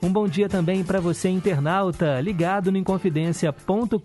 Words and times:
Um 0.00 0.12
bom 0.12 0.28
dia 0.28 0.48
também 0.48 0.84
para 0.84 1.00
você 1.00 1.28
internauta, 1.28 2.20
ligado 2.20 2.70
no 2.70 2.78
inconfidencia.com.br 2.78 3.98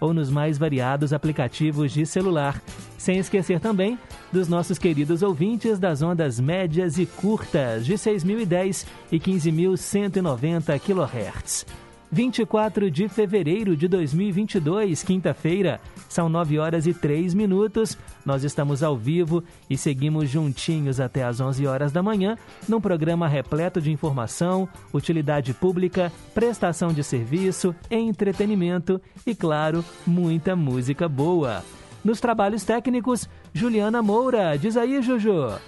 ou 0.00 0.14
nos 0.14 0.30
mais 0.30 0.56
variados 0.56 1.12
aplicativos 1.12 1.92
de 1.92 2.06
celular. 2.06 2.60
Sem 2.96 3.18
esquecer 3.18 3.60
também 3.60 3.98
dos 4.32 4.48
nossos 4.48 4.78
queridos 4.78 5.22
ouvintes 5.22 5.78
das 5.78 6.00
ondas 6.00 6.40
médias 6.40 6.98
e 6.98 7.04
curtas 7.04 7.84
de 7.84 7.94
6.010 7.94 8.86
e 9.12 9.20
15.190 9.20 10.80
kHz. 10.80 11.85
24 12.10 12.90
de 12.90 13.08
fevereiro 13.08 13.76
de 13.76 13.88
2022, 13.88 15.02
quinta-feira, 15.02 15.80
são 16.08 16.28
9 16.28 16.58
horas 16.58 16.86
e 16.86 16.94
3 16.94 17.34
minutos. 17.34 17.98
Nós 18.24 18.44
estamos 18.44 18.82
ao 18.82 18.96
vivo 18.96 19.42
e 19.68 19.76
seguimos 19.76 20.30
juntinhos 20.30 21.00
até 21.00 21.24
às 21.24 21.40
11 21.40 21.66
horas 21.66 21.92
da 21.92 22.02
manhã, 22.02 22.36
num 22.68 22.80
programa 22.80 23.26
repleto 23.28 23.80
de 23.80 23.90
informação, 23.90 24.68
utilidade 24.92 25.52
pública, 25.52 26.12
prestação 26.34 26.92
de 26.92 27.02
serviço, 27.02 27.74
entretenimento 27.90 29.00
e, 29.26 29.34
claro, 29.34 29.84
muita 30.06 30.54
música 30.54 31.08
boa. 31.08 31.64
Nos 32.04 32.20
trabalhos 32.20 32.62
técnicos, 32.62 33.28
Juliana 33.52 34.00
Moura. 34.00 34.56
Diz 34.56 34.76
aí, 34.76 35.02
Juju. 35.02 35.58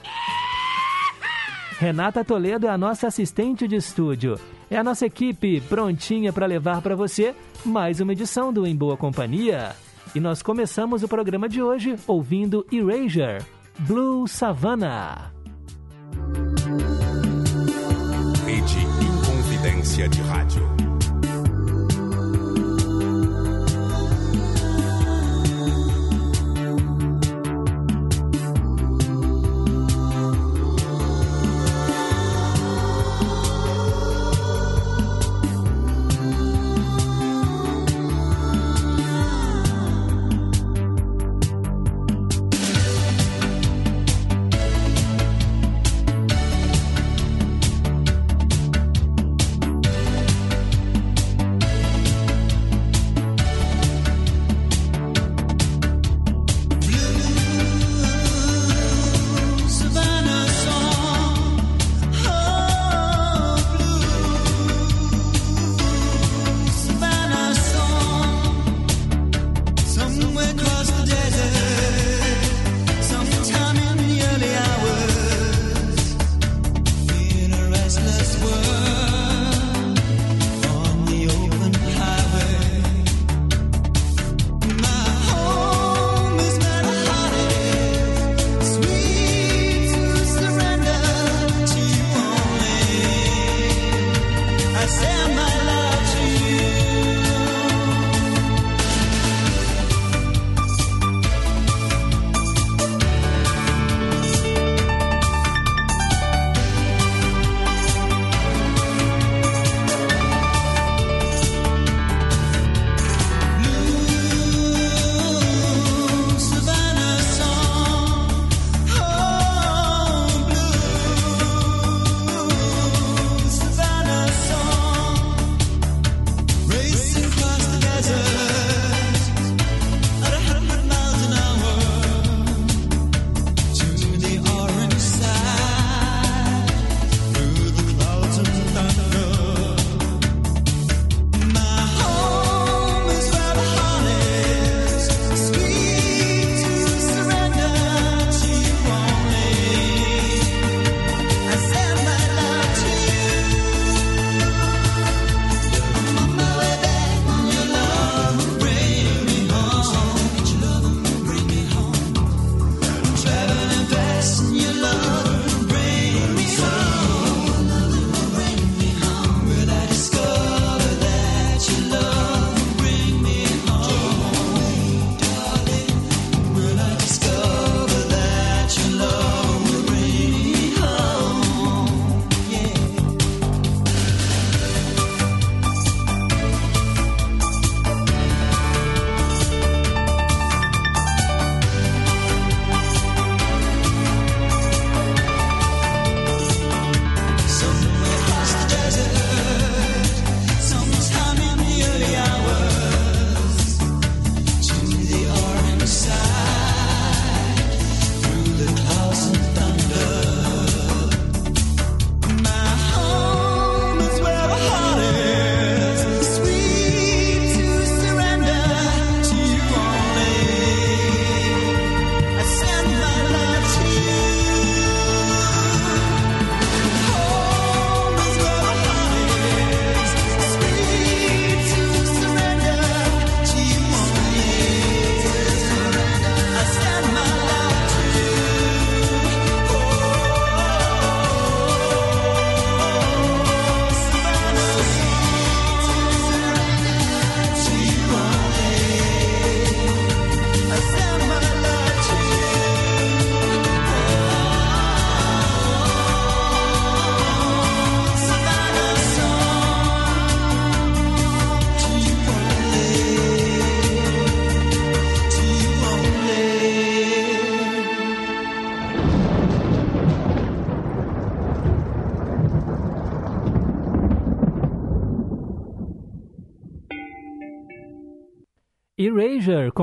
Renata 1.79 2.25
Toledo 2.25 2.67
é 2.67 2.71
a 2.71 2.79
nossa 2.79 3.07
assistente 3.07 3.67
de 3.67 3.77
estúdio. 3.77 4.39
É 4.71 4.77
a 4.77 4.85
nossa 4.85 5.07
equipe 5.07 5.61
prontinha 5.63 6.33
para 6.33 6.47
levar 6.47 6.83
para 6.83 6.95
você 6.95 7.35
mais 7.65 8.01
uma 8.01 8.13
edição 8.13 8.53
do 8.53 8.67
Em 8.67 8.77
Boa 8.77 8.97
Companhia. 8.97 9.75
E 10.15 10.21
nós 10.21 10.43
começamos 10.43 11.03
o 11.03 11.09
programa 11.09 11.49
de 11.49 11.63
hoje 11.63 11.97
ouvindo 12.07 12.67
Erasure, 12.71 13.45
Blue 13.81 14.29
Savannah. 14.29 15.33
Rede 18.45 18.79
Inconfidência 18.79 20.09
de 20.09 20.21
Rádio. 20.23 20.78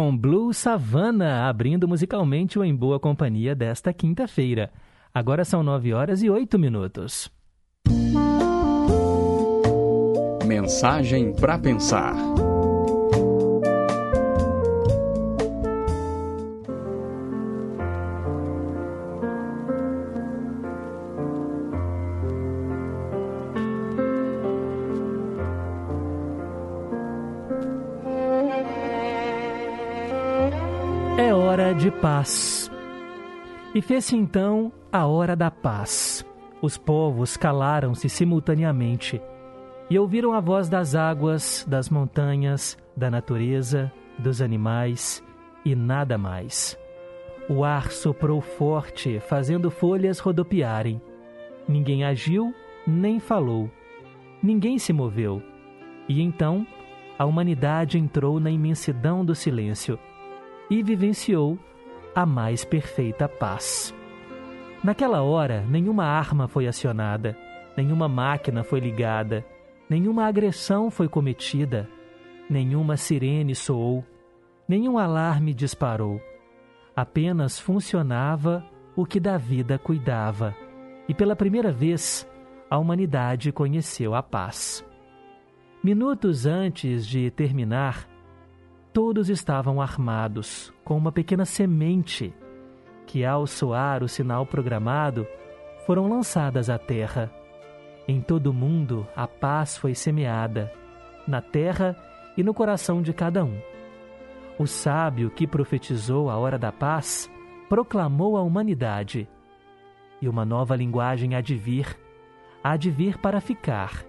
Com 0.05 0.15
Blue 0.15 0.53
Savannah, 0.53 1.49
abrindo 1.49 1.87
musicalmente 1.87 2.59
o 2.59 2.63
Em 2.63 2.75
Boa 2.75 2.99
Companhia 2.99 3.55
desta 3.55 3.91
quinta-feira. 3.91 4.69
Agora 5.11 5.43
são 5.43 5.63
nove 5.63 5.93
horas 5.93 6.21
e 6.21 6.29
oito 6.29 6.59
minutos. 6.59 7.27
Mensagem 10.45 11.33
para 11.33 11.57
pensar. 11.57 12.13
Paz. 32.05 32.69
E 33.73 33.81
fez-se 33.81 34.15
então 34.15 34.71
a 34.91 35.07
hora 35.07 35.35
da 35.35 35.49
paz. 35.49 36.23
Os 36.61 36.77
povos 36.77 37.35
calaram-se 37.35 38.07
simultaneamente 38.09 39.19
e 39.89 39.97
ouviram 39.97 40.31
a 40.31 40.39
voz 40.39 40.69
das 40.69 40.93
águas, 40.93 41.65
das 41.67 41.89
montanhas, 41.89 42.77
da 42.95 43.09
natureza, 43.09 43.91
dos 44.19 44.39
animais 44.39 45.23
e 45.65 45.73
nada 45.73 46.15
mais. 46.15 46.77
O 47.49 47.63
ar 47.63 47.89
soprou 47.89 48.39
forte, 48.39 49.19
fazendo 49.19 49.71
folhas 49.71 50.19
rodopiarem. 50.19 51.01
Ninguém 51.67 52.03
agiu, 52.03 52.53
nem 52.85 53.19
falou. 53.19 53.67
Ninguém 54.43 54.77
se 54.77 54.93
moveu. 54.93 55.41
E 56.07 56.21
então 56.21 56.67
a 57.17 57.25
humanidade 57.25 57.97
entrou 57.97 58.39
na 58.39 58.51
imensidão 58.51 59.25
do 59.25 59.33
silêncio 59.33 59.97
e 60.69 60.83
vivenciou 60.83 61.57
a 62.15 62.25
mais 62.25 62.63
perfeita 62.63 63.27
paz. 63.27 63.93
Naquela 64.83 65.21
hora, 65.21 65.65
nenhuma 65.69 66.05
arma 66.05 66.47
foi 66.47 66.67
acionada, 66.67 67.37
nenhuma 67.75 68.07
máquina 68.07 68.63
foi 68.63 68.79
ligada, 68.79 69.45
Nenhuma 69.87 70.25
agressão 70.25 70.89
foi 70.89 71.07
cometida, 71.07 71.87
nenhuma 72.49 72.97
sirene 72.97 73.53
soou, 73.53 74.03
nenhum 74.67 74.97
alarme 74.97 75.53
disparou. 75.53 76.19
Apenas 76.95 77.59
funcionava 77.59 78.65
o 78.95 79.05
que 79.05 79.19
da 79.19 79.37
vida 79.37 79.77
cuidava, 79.77 80.55
e 81.07 81.13
pela 81.13 81.35
primeira 81.35 81.71
vez 81.71 82.27
a 82.67 82.79
humanidade 82.79 83.51
conheceu 83.51 84.15
a 84.15 84.23
paz. 84.23 84.83
Minutos 85.83 86.47
antes 86.47 87.05
de 87.05 87.29
terminar, 87.29 88.07
todos 88.95 89.29
estavam 89.29 89.81
armados 89.81 90.73
com 90.85 90.97
uma 90.97 91.11
pequena 91.11 91.43
semente 91.43 92.33
que, 93.05 93.25
ao 93.25 93.45
soar 93.45 94.01
o 94.01 94.07
sinal 94.07 94.45
programado, 94.45 95.27
foram 95.85 96.07
lançadas 96.07 96.69
à 96.69 96.79
terra 96.79 97.29
em 98.07 98.21
todo 98.21 98.47
o 98.47 98.53
mundo 98.53 99.05
a 99.13 99.27
paz 99.27 99.77
foi 99.77 99.93
semeada, 99.93 100.71
na 101.27 101.41
terra 101.41 101.93
e 102.37 102.43
no 102.43 102.53
coração 102.53 103.01
de 103.01 103.11
cada 103.11 103.43
um. 103.43 103.59
O 104.57 104.65
sábio 104.65 105.29
que 105.29 105.45
profetizou 105.45 106.29
a 106.29 106.37
hora 106.37 106.57
da 106.57 106.71
paz 106.71 107.29
proclamou 107.67 108.37
à 108.37 108.43
humanidade. 108.43 109.27
E 110.21 110.29
uma 110.29 110.45
nova 110.45 110.73
linguagem 110.73 111.35
há 111.35 111.41
de 111.41 111.55
vir, 111.55 111.99
há 112.63 112.77
de 112.77 112.89
vir 112.89 113.17
para 113.17 113.41
ficar, 113.41 114.05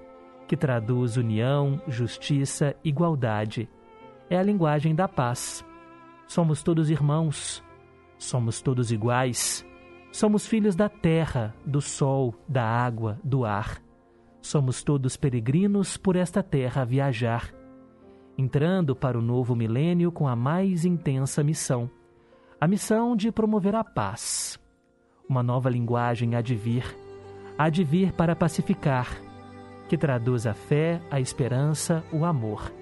que 0.46 0.56
traduz 0.56 1.16
união, 1.16 1.82
justiça, 1.88 2.76
igualdade. 2.84 3.68
É 4.28 4.38
a 4.38 4.42
linguagem 4.42 4.94
da 4.94 5.06
paz. 5.08 5.64
Somos 6.26 6.62
todos 6.62 6.90
irmãos, 6.90 7.62
somos 8.18 8.60
todos 8.60 8.90
iguais, 8.90 9.64
somos 10.10 10.46
filhos 10.46 10.74
da 10.74 10.88
terra, 10.88 11.54
do 11.64 11.80
sol, 11.80 12.34
da 12.48 12.64
água, 12.64 13.18
do 13.22 13.44
ar. 13.44 13.80
Somos 14.40 14.82
todos 14.82 15.16
peregrinos 15.16 15.96
por 15.96 16.16
esta 16.16 16.42
terra 16.42 16.82
a 16.82 16.84
viajar, 16.84 17.52
entrando 18.36 18.94
para 18.94 19.18
o 19.18 19.22
novo 19.22 19.54
milênio 19.54 20.10
com 20.10 20.26
a 20.26 20.36
mais 20.36 20.84
intensa 20.84 21.42
missão 21.42 21.90
a 22.60 22.66
missão 22.66 23.14
de 23.14 23.30
promover 23.30 23.74
a 23.74 23.84
paz. 23.84 24.58
Uma 25.28 25.42
nova 25.42 25.68
linguagem 25.68 26.34
há 26.34 26.40
de 26.40 26.54
vir, 26.54 26.84
há 27.58 27.68
de 27.68 27.84
vir 27.84 28.12
para 28.12 28.34
pacificar, 28.34 29.08
que 29.88 29.98
traduz 29.98 30.46
a 30.46 30.54
fé, 30.54 31.00
a 31.10 31.20
esperança, 31.20 32.02
o 32.12 32.24
amor. 32.24 32.72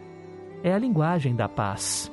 É 0.64 0.72
a 0.72 0.78
linguagem 0.78 1.36
da 1.36 1.48
paz, 1.48 2.10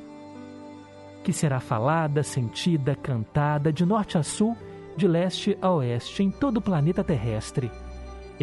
que 1.24 1.33
será 1.33 1.59
falada, 1.59 2.21
sentida, 2.21 2.95
cantada 2.95 3.73
de 3.73 3.83
norte 3.83 4.19
a 4.19 4.21
sul, 4.23 4.56
de 4.95 5.07
leste 5.07 5.57
a 5.59 5.71
oeste, 5.71 6.21
em 6.21 6.30
todo 6.30 6.57
o 6.57 6.61
planeta 6.61 7.04
terrestre 7.04 7.71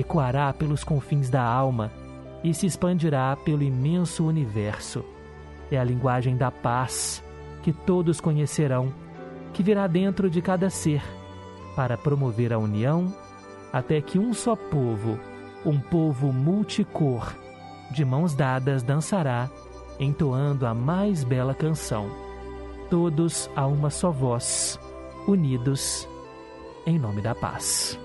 ecoará 0.00 0.52
pelos 0.52 0.84
confins 0.84 1.28
da 1.28 1.42
alma 1.42 1.90
e 2.42 2.54
se 2.54 2.66
expandirá 2.66 3.36
pelo 3.44 3.62
imenso 3.62 4.24
universo. 4.24 5.04
É 5.70 5.78
a 5.78 5.84
linguagem 5.84 6.36
da 6.36 6.50
paz 6.50 7.22
que 7.62 7.72
todos 7.72 8.20
conhecerão, 8.20 8.92
que 9.52 9.62
virá 9.62 9.86
dentro 9.86 10.30
de 10.30 10.40
cada 10.40 10.70
ser, 10.70 11.02
para 11.74 11.96
promover 11.96 12.52
a 12.52 12.58
união, 12.58 13.12
até 13.72 14.00
que 14.00 14.18
um 14.18 14.32
só 14.32 14.54
povo, 14.54 15.18
um 15.66 15.80
povo 15.80 16.32
multicor, 16.32 17.34
de 17.90 18.04
mãos 18.04 18.34
dadas 18.34 18.82
dançará, 18.82 19.50
entoando 19.98 20.66
a 20.66 20.74
mais 20.74 21.24
bela 21.24 21.54
canção. 21.54 22.10
Todos 22.90 23.50
a 23.54 23.66
uma 23.66 23.90
só 23.90 24.10
voz, 24.10 24.78
unidos 25.26 26.08
em 26.86 26.98
nome 26.98 27.20
da 27.20 27.34
paz. 27.34 27.98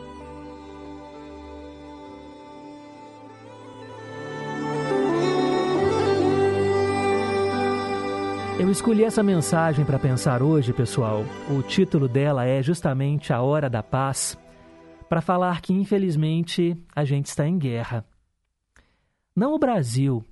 Eu 8.60 8.70
escolhi 8.72 9.04
essa 9.04 9.22
mensagem 9.22 9.84
para 9.84 10.00
pensar 10.00 10.42
hoje, 10.42 10.72
pessoal. 10.72 11.26
O 11.50 11.62
título 11.62 12.08
dela 12.08 12.46
é 12.46 12.62
justamente 12.62 13.34
A 13.34 13.42
Hora 13.42 13.70
da 13.70 13.84
Paz, 13.84 14.38
para 15.10 15.22
falar 15.22 15.62
que, 15.62 15.74
infelizmente, 15.74 16.76
a 16.96 17.04
gente 17.04 17.26
está 17.26 17.48
em 17.48 17.58
guerra. 17.58 18.06
Não 19.36 19.54
o 19.54 19.60
Brasil, 19.60 20.24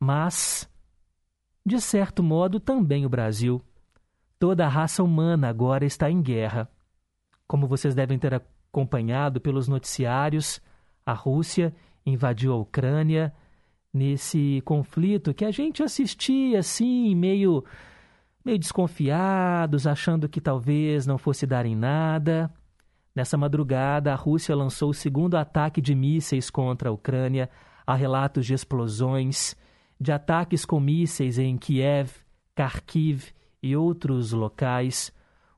mas, 0.00 0.68
de 1.64 1.80
certo 1.80 2.22
modo, 2.22 2.58
também 2.58 3.06
o 3.06 3.08
Brasil. 3.08 3.62
Toda 4.38 4.66
a 4.66 4.68
raça 4.68 5.02
humana 5.02 5.48
agora 5.48 5.84
está 5.84 6.10
em 6.10 6.20
guerra. 6.20 6.68
Como 7.46 7.66
vocês 7.66 7.94
devem 7.94 8.18
ter 8.18 8.34
acompanhado 8.34 9.40
pelos 9.40 9.68
noticiários, 9.68 10.60
a 11.06 11.12
Rússia 11.12 11.74
invadiu 12.04 12.52
a 12.52 12.56
Ucrânia 12.56 13.32
nesse 13.92 14.62
conflito 14.64 15.34
que 15.34 15.44
a 15.44 15.50
gente 15.50 15.82
assistia 15.82 16.58
assim, 16.58 17.14
meio, 17.14 17.64
meio 18.44 18.58
desconfiados, 18.58 19.86
achando 19.86 20.28
que 20.28 20.40
talvez 20.40 21.06
não 21.06 21.18
fosse 21.18 21.46
dar 21.46 21.66
em 21.66 21.76
nada. 21.76 22.50
Nessa 23.14 23.36
madrugada, 23.36 24.12
a 24.12 24.16
Rússia 24.16 24.56
lançou 24.56 24.90
o 24.90 24.94
segundo 24.94 25.36
ataque 25.36 25.80
de 25.80 25.94
mísseis 25.94 26.48
contra 26.48 26.88
a 26.88 26.92
Ucrânia. 26.92 27.50
Há 27.86 27.94
relatos 27.94 28.46
de 28.46 28.54
explosões, 28.54 29.54
de 30.02 30.10
ataques 30.10 30.64
com 30.64 30.80
mísseis 30.80 31.38
em 31.38 31.56
Kiev, 31.56 32.10
Kharkiv 32.56 33.32
e 33.62 33.76
outros 33.76 34.32
locais. 34.32 35.12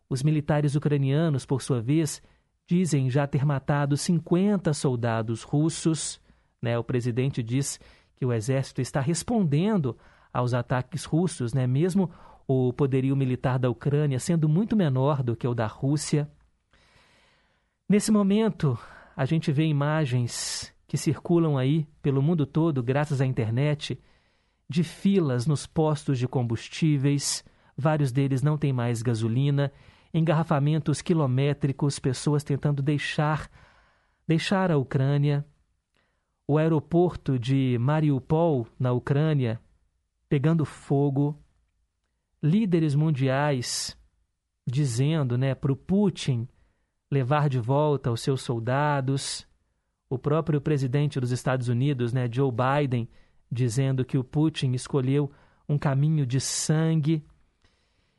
Os 0.09 0.23
militares 0.23 0.75
ucranianos, 0.75 1.47
por 1.47 1.63
sua 1.63 1.81
vez, 1.81 2.23
dizem 2.67 3.09
já 3.09 3.27
ter 3.27 3.45
matado 3.45 3.97
50 3.97 4.73
soldados 4.75 5.43
russos. 5.43 6.21
Né? 6.61 6.79
O 6.79 6.85
presidente 6.85 7.43
diz 7.43 7.81
que 8.15 8.27
o 8.27 8.33
exército 8.33 8.83
está 8.83 9.01
respondendo 9.01 9.97
aos 10.33 10.53
ataques 10.53 11.05
russos, 11.05 11.55
né? 11.55 11.67
mesmo 11.67 12.11
o 12.47 12.73
poderio 12.73 13.17
militar 13.17 13.59
da 13.59 13.71
Ucrânia 13.71 14.21
sendo 14.21 14.47
muito 14.47 14.77
menor 14.77 15.23
do 15.23 15.35
que 15.35 15.49
o 15.49 15.55
da 15.55 15.67
Rússia. 15.67 16.29
Nesse 17.89 18.13
momento, 18.13 18.79
a 19.17 19.25
gente 19.25 19.51
vê 19.51 19.65
imagens 19.65 20.73
que 20.87 20.99
circulam 20.99 21.57
aí 21.57 21.87
pelo 22.03 22.23
mundo 22.23 22.45
todo, 22.45 22.83
graças 22.83 23.23
à 23.23 23.27
internet, 23.27 23.99
de 24.69 24.83
filas 24.83 25.47
nos 25.47 25.67
postos 25.67 26.19
de 26.19 26.27
combustíveis, 26.27 27.45
vários 27.77 28.13
deles 28.13 28.43
não 28.43 28.57
têm 28.57 28.73
mais 28.73 29.03
gasolina, 29.03 29.73
engarrafamentos 30.13 31.03
quilométricos, 31.03 31.99
pessoas 31.99 32.45
tentando 32.45 32.83
deixar 32.83 33.51
deixar 34.27 34.71
a 34.71 34.77
Ucrânia. 34.77 35.45
O 36.47 36.59
aeroporto 36.59 37.39
de 37.39 37.79
Mariupol, 37.81 38.67
na 38.79 38.93
Ucrânia, 38.93 39.61
pegando 40.29 40.65
fogo, 40.65 41.39
líderes 42.43 42.95
mundiais 42.95 43.97
dizendo 44.67 45.37
né, 45.39 45.55
para 45.55 45.73
o 45.73 45.77
Putin 45.77 46.49
levar 47.11 47.49
de 47.49 47.59
volta 47.59 48.11
os 48.11 48.21
seus 48.21 48.43
soldados, 48.43 49.47
o 50.09 50.19
próprio 50.19 50.61
presidente 50.61 51.21
dos 51.21 51.31
Estados 51.31 51.69
Unidos, 51.69 52.13
né, 52.13 52.29
Joe 52.31 52.51
Biden, 52.51 53.09
dizendo 53.51 54.05
que 54.05 54.19
o 54.19 54.25
Putin 54.25 54.73
escolheu 54.73 55.31
um 55.69 55.79
caminho 55.79 56.27
de 56.27 56.41
sangue. 56.41 57.25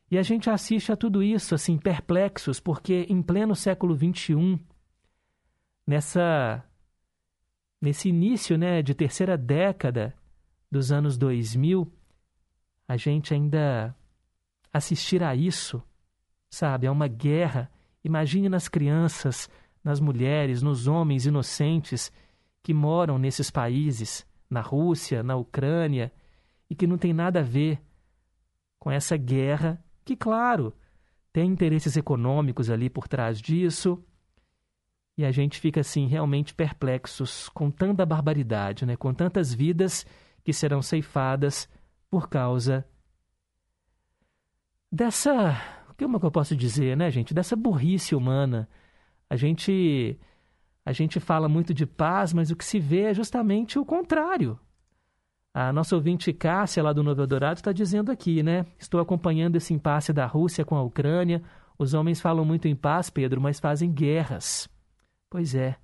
E 0.09 0.17
a 0.17 0.21
gente 0.21 0.49
assiste 0.49 0.91
a 0.91 0.95
tudo 0.95 1.21
isso 1.21 1.55
assim 1.55 1.77
perplexos, 1.77 2.59
porque 2.59 3.05
em 3.09 3.21
pleno 3.21 3.55
século 3.55 3.95
XXI, 3.95 4.59
nessa 5.85 6.63
nesse 7.81 8.09
início, 8.09 8.57
né, 8.57 8.81
de 8.81 8.95
terceira 8.95 9.37
década 9.37 10.15
dos 10.71 10.91
anos 10.91 11.17
2000, 11.17 11.91
a 12.87 12.97
gente 12.97 13.33
ainda 13.33 13.95
assistir 14.73 15.23
a 15.23 15.35
isso, 15.35 15.81
sabe, 16.49 16.87
a 16.87 16.91
uma 16.91 17.07
guerra. 17.07 17.71
Imagine 18.03 18.49
nas 18.49 18.67
crianças, 18.67 19.49
nas 19.83 19.99
mulheres, 19.99 20.61
nos 20.61 20.87
homens 20.87 21.25
inocentes 21.25 22.11
que 22.63 22.73
moram 22.73 23.17
nesses 23.17 23.51
países, 23.51 24.25
na 24.55 24.61
Rússia, 24.61 25.21
na 25.21 25.35
Ucrânia, 25.35 26.11
e 26.69 26.75
que 26.75 26.87
não 26.87 26.97
tem 26.97 27.13
nada 27.13 27.41
a 27.41 27.43
ver 27.43 27.81
com 28.79 28.89
essa 28.89 29.17
guerra, 29.17 29.83
que, 30.03 30.15
claro, 30.15 30.73
tem 31.33 31.51
interesses 31.51 31.97
econômicos 31.97 32.69
ali 32.69 32.89
por 32.89 33.07
trás 33.07 33.41
disso. 33.41 34.01
E 35.17 35.25
a 35.25 35.31
gente 35.31 35.59
fica 35.59 35.81
assim 35.81 36.07
realmente 36.07 36.53
perplexos 36.53 37.49
com 37.49 37.69
tanta 37.69 38.05
barbaridade, 38.05 38.85
né? 38.85 38.95
com 38.95 39.13
tantas 39.13 39.53
vidas 39.53 40.05
que 40.43 40.53
serão 40.53 40.81
ceifadas 40.81 41.67
por 42.09 42.29
causa 42.29 42.85
dessa. 44.91 45.61
Como 45.97 46.17
é 46.17 46.19
que 46.19 46.25
eu 46.25 46.31
posso 46.31 46.55
dizer, 46.55 46.95
né, 46.95 47.11
gente? 47.11 47.33
Dessa 47.33 47.55
burrice 47.55 48.15
humana. 48.15 48.69
A 49.29 49.35
gente. 49.35 50.17
A 50.85 50.93
gente 50.93 51.19
fala 51.19 51.49
muito 51.49 51.73
de 51.73 51.85
paz, 51.85 52.31
mas 52.31 52.51
o 52.51 52.55
que 52.55 52.63
se 52.63 52.79
vê 52.79 53.05
é 53.05 53.13
justamente 53.13 53.79
o 53.79 53.85
contrário. 53.85 54.59
A 55.51 55.73
nossa 55.73 55.95
ouvinte 55.95 56.31
Cássia, 56.31 56.83
lá 56.83 56.93
do 56.93 57.01
Novo 57.01 57.21
Eldorado, 57.21 57.57
está 57.57 57.71
dizendo 57.71 58.11
aqui, 58.11 58.43
né? 58.43 58.65
Estou 58.77 58.99
acompanhando 58.99 59.55
esse 59.55 59.73
impasse 59.73 60.13
da 60.13 60.25
Rússia 60.25 60.65
com 60.65 60.75
a 60.75 60.83
Ucrânia. 60.83 61.41
Os 61.79 61.93
homens 61.93 62.21
falam 62.21 62.45
muito 62.45 62.67
em 62.67 62.75
paz, 62.75 63.09
Pedro, 63.09 63.41
mas 63.41 63.59
fazem 63.59 63.91
guerras. 63.91 64.69
Pois 65.29 65.55
é. 65.55 65.77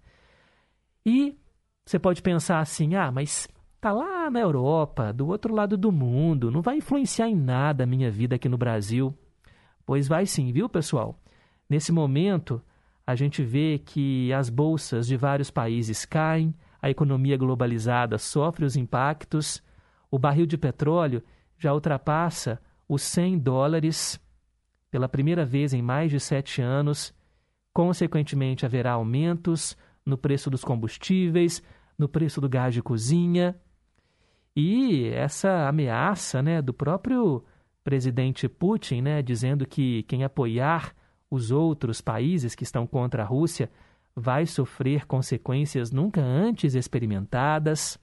E 1.05 1.38
você 1.86 1.98
pode 1.98 2.22
pensar 2.22 2.60
assim: 2.60 2.96
ah, 2.96 3.12
mas 3.12 3.48
tá 3.79 3.91
lá 3.91 4.29
na 4.29 4.39
Europa, 4.39 5.12
do 5.12 5.27
outro 5.27 5.53
lado 5.53 5.77
do 5.77 5.91
mundo, 5.91 6.51
não 6.51 6.62
vai 6.62 6.77
influenciar 6.77 7.27
em 7.27 7.36
nada 7.36 7.86
a 7.86 7.88
minha 7.88 8.12
vida 8.12 8.36
aqui 8.36 8.48
no 8.48 8.58
Brasil. 8.58 9.17
Pois 9.86 10.08
vai 10.08 10.25
sim, 10.25 10.51
viu, 10.51 10.70
pessoal? 10.70 11.20
Nesse 11.70 11.91
momento, 11.91 12.62
a 13.12 13.15
gente 13.15 13.44
vê 13.44 13.77
que 13.77 14.32
as 14.32 14.50
bolsas 14.50 15.06
de 15.06 15.18
vários 15.18 15.51
países 15.51 16.06
caem, 16.06 16.56
a 16.82 16.89
economia 16.89 17.36
globalizada 17.36 18.18
sofre 18.18 18.63
os 18.63 18.77
impactos, 18.77 19.62
o 20.10 20.18
barril 20.18 20.46
de 20.46 20.58
petróleo 20.58 21.22
já 21.58 21.74
ultrapassa 21.74 22.60
os 22.88 23.01
100 23.01 23.39
dólares 23.39 24.20
pela 24.89 25.10
primeira 25.10 25.46
vez 25.46 25.74
em 25.74 25.82
mais 25.82 26.10
de 26.10 26.20
sete 26.20 26.62
anos. 26.62 27.13
Consequentemente, 27.74 28.65
haverá 28.65 28.94
aumentos 28.94 29.77
no 30.06 30.18
preço 30.18 30.50
dos 30.50 30.63
combustíveis, 30.63 31.62
no 31.98 32.08
preço 32.08 32.39
do 32.39 32.48
gás 32.48 32.74
de 32.74 32.82
cozinha. 32.82 33.56
E 34.56 35.08
essa 35.10 35.68
ameaça 35.68 36.41
né, 36.41 36.62
do 36.62 36.74
próprio 36.74 37.44
presidente 37.84 38.48
Putin, 38.48 39.01
né, 39.01 39.22
dizendo 39.22 39.65
que 39.65 40.03
quem 40.03 40.24
apoiar 40.24 40.94
os 41.32 41.50
outros 41.50 42.02
países 42.02 42.54
que 42.54 42.64
estão 42.64 42.86
contra 42.86 43.24
a 43.24 43.26
Rússia 43.26 43.72
vai 44.14 44.46
sofrer 44.46 45.06
consequências 45.06 45.90
nunca 45.90 46.22
antes 46.22 46.76
experimentadas. 46.76 47.98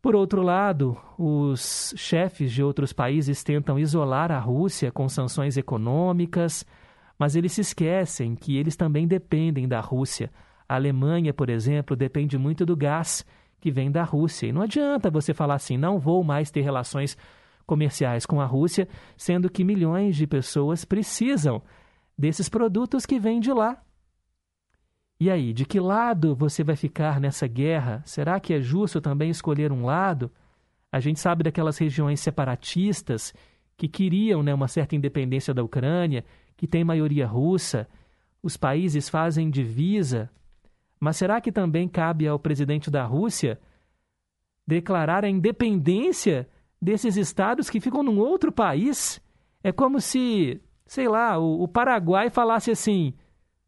Por 0.00 0.16
outro 0.16 0.40
lado, 0.40 0.96
os 1.18 1.92
chefes 1.94 2.50
de 2.52 2.62
outros 2.62 2.90
países 2.90 3.44
tentam 3.44 3.78
isolar 3.78 4.32
a 4.32 4.38
Rússia 4.38 4.90
com 4.90 5.06
sanções 5.10 5.58
econômicas, 5.58 6.64
mas 7.18 7.36
eles 7.36 7.52
se 7.52 7.60
esquecem 7.60 8.34
que 8.34 8.56
eles 8.56 8.76
também 8.76 9.06
dependem 9.06 9.68
da 9.68 9.80
Rússia. 9.80 10.30
A 10.66 10.76
Alemanha, 10.76 11.34
por 11.34 11.50
exemplo, 11.50 11.94
depende 11.94 12.38
muito 12.38 12.64
do 12.64 12.74
gás 12.74 13.26
que 13.60 13.70
vem 13.70 13.90
da 13.90 14.02
Rússia. 14.02 14.46
E 14.46 14.52
não 14.52 14.62
adianta 14.62 15.10
você 15.10 15.34
falar 15.34 15.56
assim: 15.56 15.76
não 15.76 15.98
vou 15.98 16.24
mais 16.24 16.50
ter 16.50 16.62
relações 16.62 17.14
comerciais 17.66 18.24
com 18.24 18.40
a 18.40 18.46
Rússia, 18.46 18.88
sendo 19.18 19.50
que 19.50 19.62
milhões 19.62 20.16
de 20.16 20.26
pessoas 20.26 20.82
precisam 20.86 21.62
desses 22.20 22.50
produtos 22.50 23.06
que 23.06 23.18
vêm 23.18 23.40
de 23.40 23.50
lá. 23.50 23.82
E 25.18 25.30
aí, 25.30 25.54
de 25.54 25.64
que 25.64 25.80
lado 25.80 26.34
você 26.36 26.62
vai 26.62 26.76
ficar 26.76 27.18
nessa 27.18 27.46
guerra? 27.46 28.02
Será 28.04 28.38
que 28.38 28.52
é 28.52 28.60
justo 28.60 29.00
também 29.00 29.30
escolher 29.30 29.72
um 29.72 29.86
lado? 29.86 30.30
A 30.92 31.00
gente 31.00 31.18
sabe 31.18 31.42
daquelas 31.42 31.78
regiões 31.78 32.20
separatistas 32.20 33.32
que 33.74 33.88
queriam 33.88 34.42
né, 34.42 34.52
uma 34.52 34.68
certa 34.68 34.94
independência 34.94 35.54
da 35.54 35.62
Ucrânia, 35.62 36.22
que 36.58 36.66
tem 36.66 36.84
maioria 36.84 37.26
russa. 37.26 37.88
Os 38.42 38.54
países 38.54 39.08
fazem 39.08 39.48
divisa. 39.48 40.30
Mas 40.98 41.16
será 41.16 41.40
que 41.40 41.50
também 41.50 41.88
cabe 41.88 42.28
ao 42.28 42.38
presidente 42.38 42.90
da 42.90 43.02
Rússia 43.02 43.58
declarar 44.66 45.24
a 45.24 45.30
independência 45.30 46.46
desses 46.80 47.16
estados 47.16 47.70
que 47.70 47.80
ficam 47.80 48.02
num 48.02 48.18
outro 48.18 48.52
país? 48.52 49.22
É 49.64 49.72
como 49.72 50.00
se, 50.00 50.60
sei 50.90 51.06
lá, 51.06 51.38
o, 51.38 51.62
o 51.62 51.68
Paraguai 51.68 52.30
falasse 52.30 52.68
assim: 52.68 53.14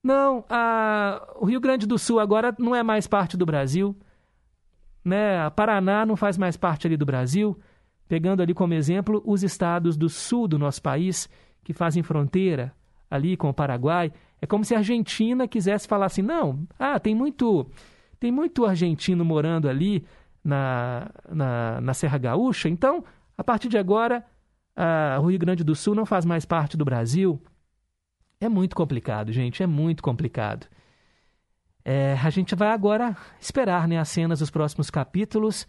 não, 0.03 0.45
a, 0.51 1.35
o 1.37 1.47
Rio 1.47 1.61
Grande 1.61 1.87
do 1.87 1.97
Sul 1.97 2.19
agora 2.19 2.53
não 2.59 2.75
é 2.75 2.83
mais 2.83 3.07
parte 3.07 3.37
do 3.37 3.47
Brasil. 3.47 3.97
Né? 5.05 5.39
A 5.39 5.49
Paraná 5.49 6.05
não 6.05 6.17
faz 6.17 6.37
mais 6.37 6.57
parte 6.57 6.89
ali 6.89 6.97
do 6.97 7.07
Brasil. 7.07 7.57
Pegando 8.09 8.43
ali 8.43 8.53
como 8.53 8.75
exemplo 8.75 9.23
os 9.25 9.45
estados 9.45 9.97
do 9.97 10.09
sul 10.09 10.49
do 10.49 10.59
nosso 10.59 10.83
país, 10.83 11.29
que 11.63 11.73
fazem 11.73 12.03
fronteira 12.03 12.75
ali 13.09 13.37
com 13.37 13.49
o 13.49 13.55
Paraguai. 13.55 14.13
É 14.41 14.47
como 14.47 14.65
se 14.65 14.75
a 14.75 14.79
Argentina 14.79 15.47
quisesse 15.47 15.87
falar 15.87 16.07
assim: 16.07 16.23
não, 16.23 16.67
ah, 16.77 16.99
tem 16.99 17.15
muito, 17.15 17.71
tem 18.19 18.33
muito 18.33 18.67
argentino 18.67 19.25
morando 19.25 19.69
ali 19.69 20.05
na, 20.43 21.09
na, 21.31 21.81
na 21.81 21.95
Serra 21.95 22.19
Gaúcha, 22.19 22.69
então, 22.69 23.05
a 23.39 23.45
partir 23.45 23.69
de 23.69 23.79
agora, 23.79 24.25
a, 24.77 25.19
o 25.21 25.27
Rio 25.27 25.39
Grande 25.39 25.65
do 25.65 25.75
Sul 25.75 25.95
não 25.95 26.07
faz 26.07 26.25
mais 26.25 26.45
parte 26.45 26.77
do 26.77 26.85
Brasil. 26.85 27.41
É 28.41 28.49
muito 28.49 28.75
complicado, 28.75 29.33
gente, 29.33 29.63
é 29.63 29.67
muito 29.67 30.03
complicado. 30.03 30.67
É, 31.85 32.15
a 32.15 32.31
gente 32.31 32.55
vai 32.55 32.69
agora 32.69 33.17
esperar 33.41 33.89
né, 33.89 33.99
as 33.99 34.09
cenas 34.09 34.39
dos 34.39 34.51
próximos 34.51 34.91
capítulos, 34.91 35.67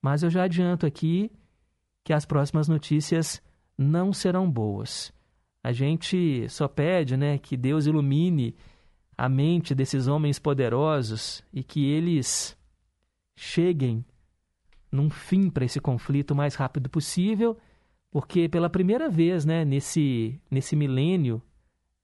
mas 0.00 0.22
eu 0.22 0.30
já 0.30 0.44
adianto 0.44 0.86
aqui 0.86 1.30
que 2.04 2.12
as 2.12 2.24
próximas 2.24 2.68
notícias 2.68 3.40
não 3.78 4.12
serão 4.12 4.50
boas. 4.50 5.12
A 5.62 5.72
gente 5.72 6.48
só 6.48 6.66
pede 6.66 7.16
né, 7.16 7.38
que 7.38 7.56
Deus 7.56 7.86
ilumine 7.86 8.56
a 9.16 9.28
mente 9.28 9.74
desses 9.74 10.08
homens 10.08 10.38
poderosos 10.38 11.44
e 11.52 11.62
que 11.62 11.86
eles 11.86 12.56
cheguem 13.36 14.04
num 14.90 15.08
fim 15.08 15.48
para 15.48 15.64
esse 15.64 15.80
conflito 15.80 16.32
o 16.32 16.36
mais 16.36 16.54
rápido 16.54 16.90
possível, 16.90 17.56
porque 18.12 18.48
pela 18.48 18.70
primeira 18.70 19.08
vez 19.08 19.44
né, 19.44 19.64
nesse, 19.64 20.38
nesse 20.48 20.76
milênio 20.76 21.42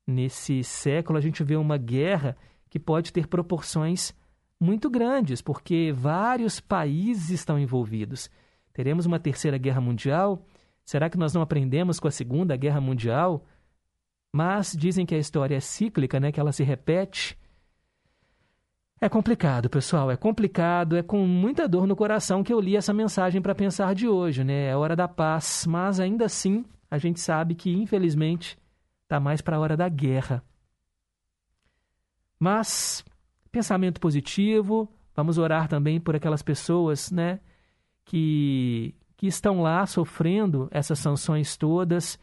nesse 0.06 0.64
século 0.64 1.18
a 1.18 1.20
gente 1.20 1.44
vê 1.44 1.54
uma 1.54 1.76
guerra 1.76 2.34
que 2.70 2.80
pode 2.80 3.12
ter 3.12 3.26
proporções 3.26 4.14
muito 4.60 4.90
grandes, 4.90 5.40
porque 5.40 5.92
vários 5.94 6.58
países 6.58 7.30
estão 7.30 7.58
envolvidos. 7.58 8.30
Teremos 8.72 9.06
uma 9.06 9.20
terceira 9.20 9.56
guerra 9.56 9.80
mundial? 9.80 10.44
Será 10.84 11.08
que 11.08 11.18
nós 11.18 11.32
não 11.34 11.42
aprendemos 11.42 12.00
com 12.00 12.08
a 12.08 12.10
segunda 12.10 12.56
guerra 12.56 12.80
mundial? 12.80 13.44
Mas 14.34 14.74
dizem 14.76 15.06
que 15.06 15.14
a 15.14 15.18
história 15.18 15.56
é 15.56 15.60
cíclica, 15.60 16.18
né, 16.18 16.32
que 16.32 16.40
ela 16.40 16.52
se 16.52 16.64
repete. 16.64 17.38
É 19.00 19.08
complicado, 19.08 19.70
pessoal, 19.70 20.10
é 20.10 20.16
complicado, 20.16 20.96
é 20.96 21.02
com 21.02 21.26
muita 21.26 21.68
dor 21.68 21.86
no 21.86 21.94
coração 21.94 22.42
que 22.42 22.52
eu 22.52 22.60
li 22.60 22.76
essa 22.76 22.92
mensagem 22.92 23.40
para 23.40 23.54
pensar 23.54 23.94
de 23.94 24.08
hoje, 24.08 24.42
né? 24.42 24.68
É 24.68 24.76
hora 24.76 24.96
da 24.96 25.06
paz, 25.06 25.66
mas 25.68 26.00
ainda 26.00 26.24
assim 26.24 26.64
a 26.90 26.98
gente 26.98 27.20
sabe 27.20 27.54
que, 27.54 27.70
infelizmente, 27.70 28.58
Está 29.08 29.18
mais 29.18 29.40
para 29.40 29.56
a 29.56 29.60
hora 29.60 29.74
da 29.74 29.88
guerra. 29.88 30.44
Mas, 32.38 33.02
pensamento 33.50 33.98
positivo, 33.98 34.86
vamos 35.16 35.38
orar 35.38 35.66
também 35.66 35.98
por 35.98 36.14
aquelas 36.14 36.42
pessoas 36.42 37.10
né, 37.10 37.40
que, 38.04 38.94
que 39.16 39.26
estão 39.26 39.62
lá 39.62 39.86
sofrendo 39.86 40.68
essas 40.70 40.98
sanções 40.98 41.56
todas, 41.56 42.18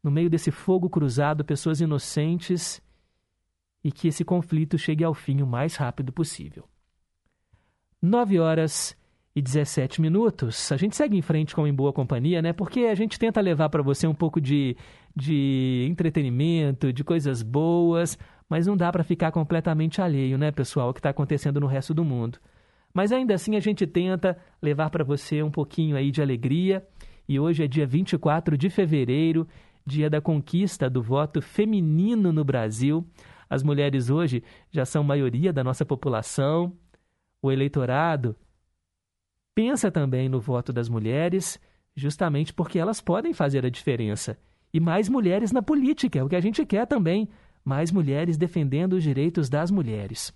no 0.00 0.08
meio 0.08 0.30
desse 0.30 0.52
fogo 0.52 0.88
cruzado, 0.88 1.44
pessoas 1.44 1.80
inocentes, 1.80 2.80
e 3.84 3.92
que 3.92 4.08
esse 4.08 4.24
conflito 4.24 4.78
chegue 4.78 5.04
ao 5.04 5.12
fim 5.12 5.42
o 5.42 5.46
mais 5.46 5.76
rápido 5.76 6.10
possível. 6.10 6.64
Nove 8.00 8.40
horas 8.40 8.96
e 9.36 9.42
17 9.42 10.00
minutos. 10.00 10.72
A 10.72 10.76
gente 10.76 10.96
segue 10.96 11.16
em 11.16 11.22
frente 11.22 11.54
com 11.54 11.66
Em 11.66 11.74
Boa 11.74 11.92
Companhia, 11.92 12.40
né? 12.40 12.52
Porque 12.52 12.80
a 12.80 12.94
gente 12.94 13.18
tenta 13.18 13.40
levar 13.40 13.68
para 13.68 13.82
você 13.82 14.06
um 14.06 14.14
pouco 14.14 14.40
de, 14.40 14.76
de 15.14 15.86
entretenimento, 15.90 16.92
de 16.92 17.04
coisas 17.04 17.42
boas, 17.42 18.18
mas 18.48 18.66
não 18.66 18.76
dá 18.76 18.90
para 18.90 19.04
ficar 19.04 19.32
completamente 19.32 20.00
alheio, 20.00 20.38
né, 20.38 20.50
pessoal, 20.50 20.90
o 20.90 20.94
que 20.94 21.00
está 21.00 21.10
acontecendo 21.10 21.60
no 21.60 21.66
resto 21.66 21.92
do 21.92 22.04
mundo. 22.04 22.38
Mas 22.92 23.10
ainda 23.10 23.34
assim 23.34 23.56
a 23.56 23.60
gente 23.60 23.86
tenta 23.86 24.38
levar 24.62 24.88
para 24.88 25.02
você 25.02 25.42
um 25.42 25.50
pouquinho 25.50 25.96
aí 25.96 26.10
de 26.10 26.22
alegria. 26.22 26.86
E 27.28 27.40
hoje 27.40 27.64
é 27.64 27.66
dia 27.66 27.86
24 27.86 28.56
de 28.56 28.70
fevereiro, 28.70 29.48
dia 29.84 30.08
da 30.08 30.20
conquista 30.20 30.88
do 30.88 31.02
voto 31.02 31.42
feminino 31.42 32.32
no 32.32 32.44
Brasil. 32.44 33.04
As 33.48 33.62
mulheres 33.62 34.10
hoje 34.10 34.42
já 34.70 34.84
são 34.84 35.04
maioria 35.04 35.52
da 35.52 35.64
nossa 35.64 35.84
população. 35.84 36.76
O 37.42 37.50
eleitorado 37.52 38.36
pensa 39.54 39.90
também 39.90 40.28
no 40.28 40.40
voto 40.40 40.72
das 40.72 40.88
mulheres, 40.88 41.60
justamente 41.94 42.52
porque 42.52 42.78
elas 42.78 43.00
podem 43.00 43.32
fazer 43.32 43.64
a 43.64 43.70
diferença. 43.70 44.38
E 44.72 44.80
mais 44.80 45.08
mulheres 45.08 45.52
na 45.52 45.62
política, 45.62 46.18
é 46.18 46.24
o 46.24 46.28
que 46.28 46.36
a 46.36 46.40
gente 46.40 46.64
quer 46.66 46.86
também. 46.86 47.28
Mais 47.64 47.92
mulheres 47.92 48.36
defendendo 48.36 48.94
os 48.94 49.02
direitos 49.02 49.48
das 49.48 49.70
mulheres. 49.70 50.34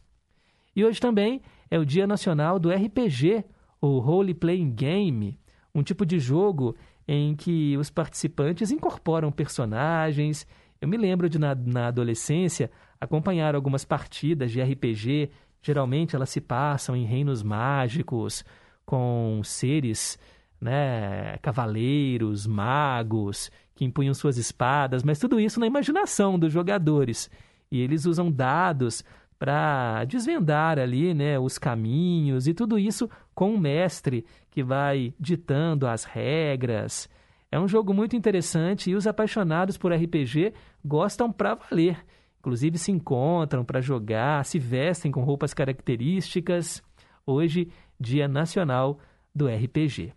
E 0.75 0.85
hoje 0.85 1.01
também 1.01 1.43
é 1.71 1.79
o 1.79 1.85
Dia 1.85 2.07
Nacional 2.07 2.59
do 2.59 2.71
RPG, 2.71 3.45
ou 3.81 3.99
Role 3.99 4.35
Playing 4.35 4.71
Game, 4.71 5.39
um 5.75 5.83
tipo 5.83 6.05
de 6.07 6.19
jogo 6.19 6.77
em 7.07 7.35
que 7.35 7.77
os 7.77 7.91
participantes 7.91 8.71
incorporam 8.71 9.33
personagens. 9.33 10.47
Eu 10.81 10.89
me 10.89 10.97
lembro 10.97 11.29
de, 11.29 11.39
na, 11.39 11.55
na 11.55 11.89
adolescência, 11.89 12.71
acompanhar 13.01 13.55
algumas 13.55 13.85
partidas 13.85 14.51
de 14.51 14.61
RPG. 14.61 15.31
Geralmente 15.63 16.15
elas 16.15 16.31
se 16.31 16.41
passam 16.41 16.97
em 16.97 17.05
reinos 17.05 17.43
mágicos, 17.43 18.45
com 18.85 19.41
seres, 19.45 20.19
né, 20.61 21.37
cavaleiros, 21.43 22.47
magos, 22.47 23.51
que 23.75 23.85
empunham 23.85 24.15
suas 24.15 24.39
espadas, 24.39 25.03
mas 25.03 25.19
tudo 25.19 25.39
isso 25.39 25.61
na 25.61 25.67
imaginação 25.67 26.39
dos 26.39 26.53
jogadores. 26.53 27.31
E 27.71 27.81
eles 27.81 28.07
usam 28.07 28.31
dados 28.31 29.05
para 29.39 30.05
desvendar 30.05 30.79
ali, 30.79 31.15
né, 31.15 31.39
os 31.39 31.59
caminhos 31.59 32.49
e 32.49 32.55
tudo 32.55 32.79
isso 32.79 33.09
com 33.35 33.53
um 33.53 33.59
mestre 33.59 34.25
que 34.51 34.63
vai 34.63 35.15
ditando 35.19 35.87
as 35.87 36.03
regras. 36.05 37.09
É 37.51 37.59
um 37.59 37.69
jogo 37.69 37.95
muito 37.95 38.17
interessante 38.17 38.91
e 38.91 38.95
os 38.95 39.07
apaixonados 39.07 39.79
por 39.79 39.93
RPG 39.93 40.53
gostam 40.85 41.31
para 41.33 41.55
valer. 41.55 42.05
Inclusive 42.49 42.79
se 42.79 42.91
encontram 42.91 43.63
para 43.63 43.83
jogar, 43.83 44.43
se 44.43 44.59
vestem 44.59 45.13
com 45.13 45.21
roupas 45.23 45.53
características. 45.53 46.83
Hoje, 47.27 47.69
Dia 48.01 48.27
Nacional 48.27 48.99
do 49.35 49.47
RPG. 49.47 50.15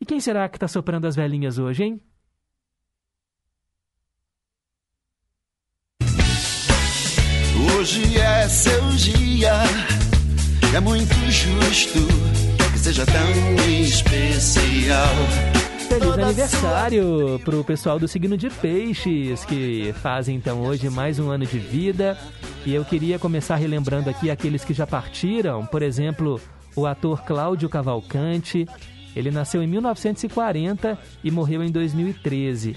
E 0.00 0.04
quem 0.04 0.18
será 0.18 0.48
que 0.48 0.56
está 0.56 0.66
soprando 0.66 1.06
as 1.06 1.14
velhinhas 1.14 1.56
hoje, 1.56 1.84
hein? 1.84 2.00
Hoje 7.78 8.18
é 8.18 8.48
seu 8.48 8.88
dia, 8.96 9.52
é 10.74 10.80
muito 10.80 11.14
justo 11.30 12.00
que 12.72 12.78
seja 12.80 13.06
tão 13.06 13.70
especial. 13.70 15.63
Feliz 15.88 16.18
aniversário 16.18 17.40
para 17.44 17.56
o 17.56 17.64
pessoal 17.64 17.98
do 17.98 18.08
signo 18.08 18.36
de 18.36 18.48
Peixes, 18.50 19.44
que 19.44 19.92
fazem 20.00 20.36
então 20.36 20.62
hoje 20.62 20.88
mais 20.88 21.18
um 21.18 21.30
ano 21.30 21.44
de 21.44 21.58
vida. 21.58 22.18
E 22.64 22.74
eu 22.74 22.84
queria 22.84 23.18
começar 23.18 23.56
relembrando 23.56 24.08
aqui 24.08 24.30
aqueles 24.30 24.64
que 24.64 24.72
já 24.72 24.86
partiram, 24.86 25.66
por 25.66 25.82
exemplo, 25.82 26.40
o 26.74 26.86
ator 26.86 27.22
Cláudio 27.22 27.68
Cavalcante. 27.68 28.66
Ele 29.14 29.30
nasceu 29.30 29.62
em 29.62 29.66
1940 29.66 30.98
e 31.22 31.30
morreu 31.30 31.62
em 31.62 31.70
2013. 31.70 32.76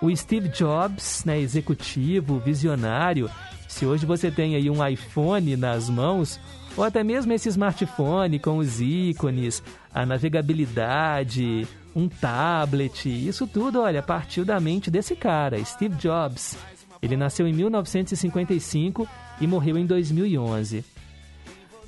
O 0.00 0.14
Steve 0.14 0.48
Jobs, 0.48 1.24
né, 1.24 1.40
executivo, 1.40 2.38
visionário, 2.38 3.30
se 3.68 3.86
hoje 3.86 4.04
você 4.04 4.30
tem 4.30 4.54
aí 4.54 4.68
um 4.68 4.86
iPhone 4.86 5.56
nas 5.56 5.88
mãos, 5.88 6.38
ou 6.76 6.84
até 6.84 7.02
mesmo 7.02 7.32
esse 7.32 7.48
smartphone 7.48 8.38
com 8.38 8.58
os 8.58 8.80
ícones, 8.80 9.62
a 9.94 10.04
navegabilidade, 10.04 11.66
um 11.94 12.08
tablet, 12.08 13.08
isso 13.08 13.46
tudo, 13.46 13.80
olha, 13.80 14.02
partiu 14.02 14.44
da 14.44 14.58
mente 14.58 14.90
desse 14.90 15.14
cara, 15.14 15.62
Steve 15.64 15.94
Jobs. 15.96 16.56
Ele 17.00 17.16
nasceu 17.16 17.46
em 17.46 17.52
1955 17.52 19.08
e 19.40 19.46
morreu 19.46 19.76
em 19.76 19.84
2011. 19.84 20.84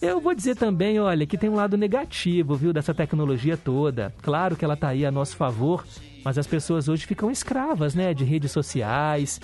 Eu 0.02 0.20
vou 0.20 0.34
dizer 0.34 0.56
também, 0.56 1.00
olha, 1.00 1.26
que 1.26 1.38
tem 1.38 1.48
um 1.48 1.54
lado 1.54 1.76
negativo, 1.78 2.56
viu, 2.56 2.72
dessa 2.72 2.92
tecnologia 2.92 3.56
toda. 3.56 4.12
Claro 4.20 4.56
que 4.56 4.64
ela 4.64 4.74
está 4.74 4.88
aí 4.88 5.06
a 5.06 5.10
nosso 5.10 5.36
favor, 5.36 5.84
mas 6.24 6.36
as 6.36 6.46
pessoas 6.46 6.88
hoje 6.88 7.06
ficam 7.06 7.30
escravas, 7.30 7.94
né, 7.94 8.12
de 8.12 8.24
redes 8.24 8.50
sociais, 8.50 9.40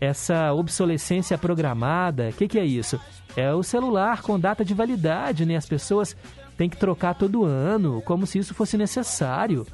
essa 0.00 0.52
obsolescência 0.52 1.36
programada, 1.36 2.28
o 2.28 2.32
que, 2.32 2.46
que 2.46 2.58
é 2.58 2.64
isso? 2.64 3.00
É 3.36 3.52
o 3.52 3.62
celular 3.62 4.22
com 4.22 4.38
data 4.38 4.64
de 4.64 4.74
validade, 4.74 5.44
né? 5.44 5.56
As 5.56 5.66
pessoas 5.66 6.16
têm 6.56 6.68
que 6.68 6.76
trocar 6.76 7.14
todo 7.14 7.44
ano, 7.44 8.02
como 8.02 8.26
se 8.26 8.38
isso 8.38 8.54
fosse 8.54 8.76
necessário. 8.76 9.66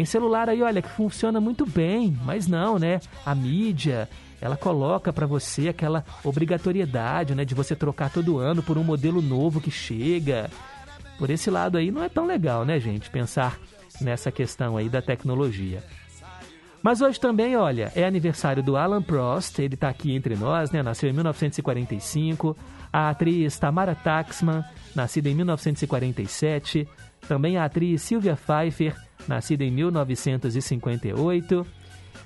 Tem 0.00 0.06
celular 0.06 0.48
aí, 0.48 0.62
olha, 0.62 0.80
que 0.80 0.88
funciona 0.88 1.42
muito 1.42 1.66
bem, 1.66 2.18
mas 2.24 2.46
não, 2.46 2.78
né? 2.78 3.02
A 3.22 3.34
mídia, 3.34 4.08
ela 4.40 4.56
coloca 4.56 5.12
para 5.12 5.26
você 5.26 5.68
aquela 5.68 6.02
obrigatoriedade, 6.24 7.34
né, 7.34 7.44
de 7.44 7.54
você 7.54 7.76
trocar 7.76 8.10
todo 8.10 8.38
ano 8.38 8.62
por 8.62 8.78
um 8.78 8.82
modelo 8.82 9.20
novo 9.20 9.60
que 9.60 9.70
chega. 9.70 10.48
Por 11.18 11.28
esse 11.28 11.50
lado 11.50 11.76
aí 11.76 11.90
não 11.90 12.02
é 12.02 12.08
tão 12.08 12.24
legal, 12.24 12.64
né, 12.64 12.80
gente, 12.80 13.10
pensar 13.10 13.58
nessa 14.00 14.32
questão 14.32 14.78
aí 14.78 14.88
da 14.88 15.02
tecnologia. 15.02 15.84
Mas 16.82 17.02
hoje 17.02 17.20
também, 17.20 17.54
olha, 17.54 17.92
é 17.94 18.06
aniversário 18.06 18.62
do 18.62 18.78
Alan 18.78 19.02
Prost, 19.02 19.58
ele 19.58 19.74
está 19.74 19.90
aqui 19.90 20.16
entre 20.16 20.34
nós, 20.34 20.70
né? 20.70 20.82
Nasceu 20.82 21.10
em 21.10 21.12
1945. 21.12 22.56
A 22.90 23.10
atriz 23.10 23.58
Tamara 23.58 23.94
Taxman, 23.94 24.64
nascida 24.96 25.28
em 25.28 25.34
1947. 25.34 26.88
Também 27.28 27.58
a 27.58 27.66
atriz 27.66 28.00
Sylvia 28.00 28.34
Pfeiffer, 28.34 28.96
nascida 29.30 29.64
em 29.64 29.70
1958. 29.70 31.66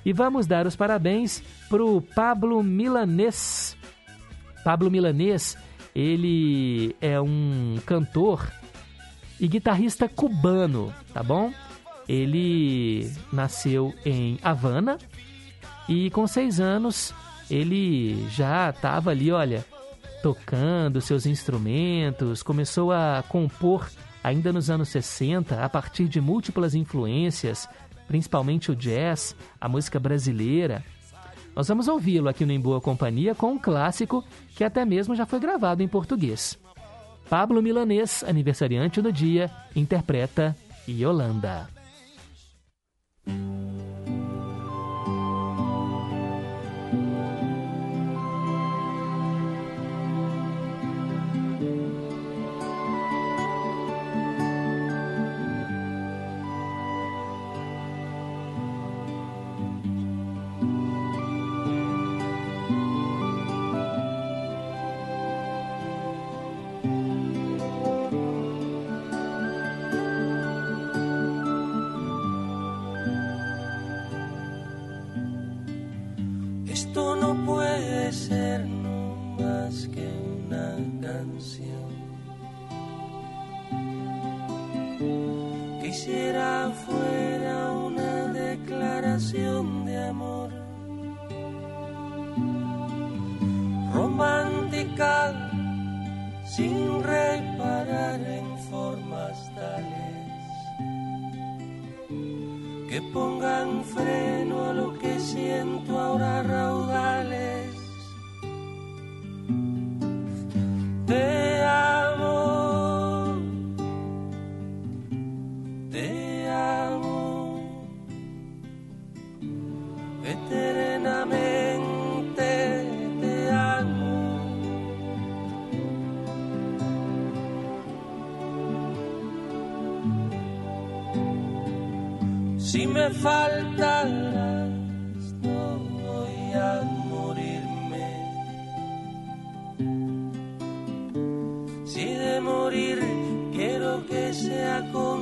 E 0.03 0.11
vamos 0.11 0.45
dar 0.45 0.67
os 0.67 0.75
parabéns 0.75 1.41
para 1.69 1.83
o 1.83 2.01
Pablo 2.01 2.61
Milanês. 2.61 3.77
Pablo 4.63 4.91
Milanês, 4.91 5.57
ele 5.95 6.95
é 6.99 7.21
um 7.21 7.77
cantor 7.85 8.51
e 9.39 9.47
guitarrista 9.47 10.09
cubano, 10.09 10.93
tá 11.13 11.23
bom? 11.23 11.53
Ele 12.07 13.09
nasceu 13.31 13.93
em 14.05 14.37
Havana 14.43 14.97
e 15.87 16.09
com 16.09 16.27
seis 16.27 16.59
anos 16.59 17.13
ele 17.49 18.27
já 18.29 18.69
estava 18.69 19.11
ali, 19.11 19.31
olha, 19.31 19.65
tocando 20.23 21.01
seus 21.01 21.25
instrumentos, 21.25 22.41
começou 22.41 22.91
a 22.91 23.23
compor 23.27 23.87
ainda 24.25 24.51
nos 24.51 24.71
anos 24.71 24.89
60 24.89 25.63
a 25.63 25.69
partir 25.69 26.07
de 26.07 26.19
múltiplas 26.19 26.73
influências, 26.73 27.69
principalmente 28.07 28.71
o 28.71 28.75
jazz, 28.75 29.35
a 29.61 29.69
música 29.69 29.99
brasileira. 29.99 30.83
Nós 31.55 31.67
vamos 31.67 31.87
ouvi-lo 31.87 32.27
aqui 32.27 32.43
no 32.43 32.51
Em 32.51 32.59
Boa 32.59 32.81
Companhia 32.81 33.35
com 33.35 33.51
um 33.51 33.59
clássico 33.59 34.25
que 34.55 34.63
até 34.63 34.83
mesmo 34.83 35.15
já 35.15 35.27
foi 35.27 35.39
gravado 35.39 35.83
em 35.83 35.87
português. 35.87 36.57
Pablo 37.29 37.61
Milanês, 37.61 38.23
aniversariante 38.23 38.99
do 38.99 39.13
dia, 39.13 39.51
interpreta 39.75 40.55
Yolanda. 40.89 41.69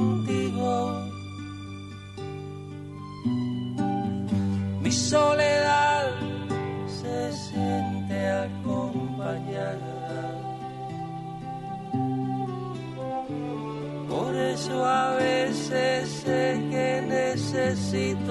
Contigo. 0.04 0.72
Mi 4.84 4.92
soledad 4.92 6.06
se 7.00 7.18
siente 7.44 8.18
acompañada. 8.48 9.96
Por 14.10 14.32
eso 14.36 14.74
a 14.86 15.16
veces 15.16 16.10
sé 16.24 16.42
que 16.72 16.90
necesito 17.20 18.23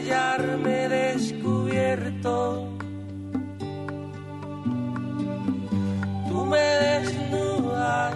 hallarme 0.00 0.88
descubierto. 0.88 2.68
Tú 6.28 6.46
me 6.46 6.58
desnudas 6.58 8.14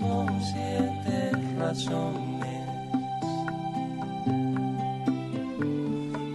con 0.00 0.28
siete 0.42 1.32
razones. 1.58 2.68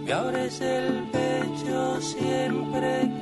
Me 0.04 0.12
abres 0.12 0.60
el 0.60 1.04
pecho 1.12 2.00
siempre 2.00 3.13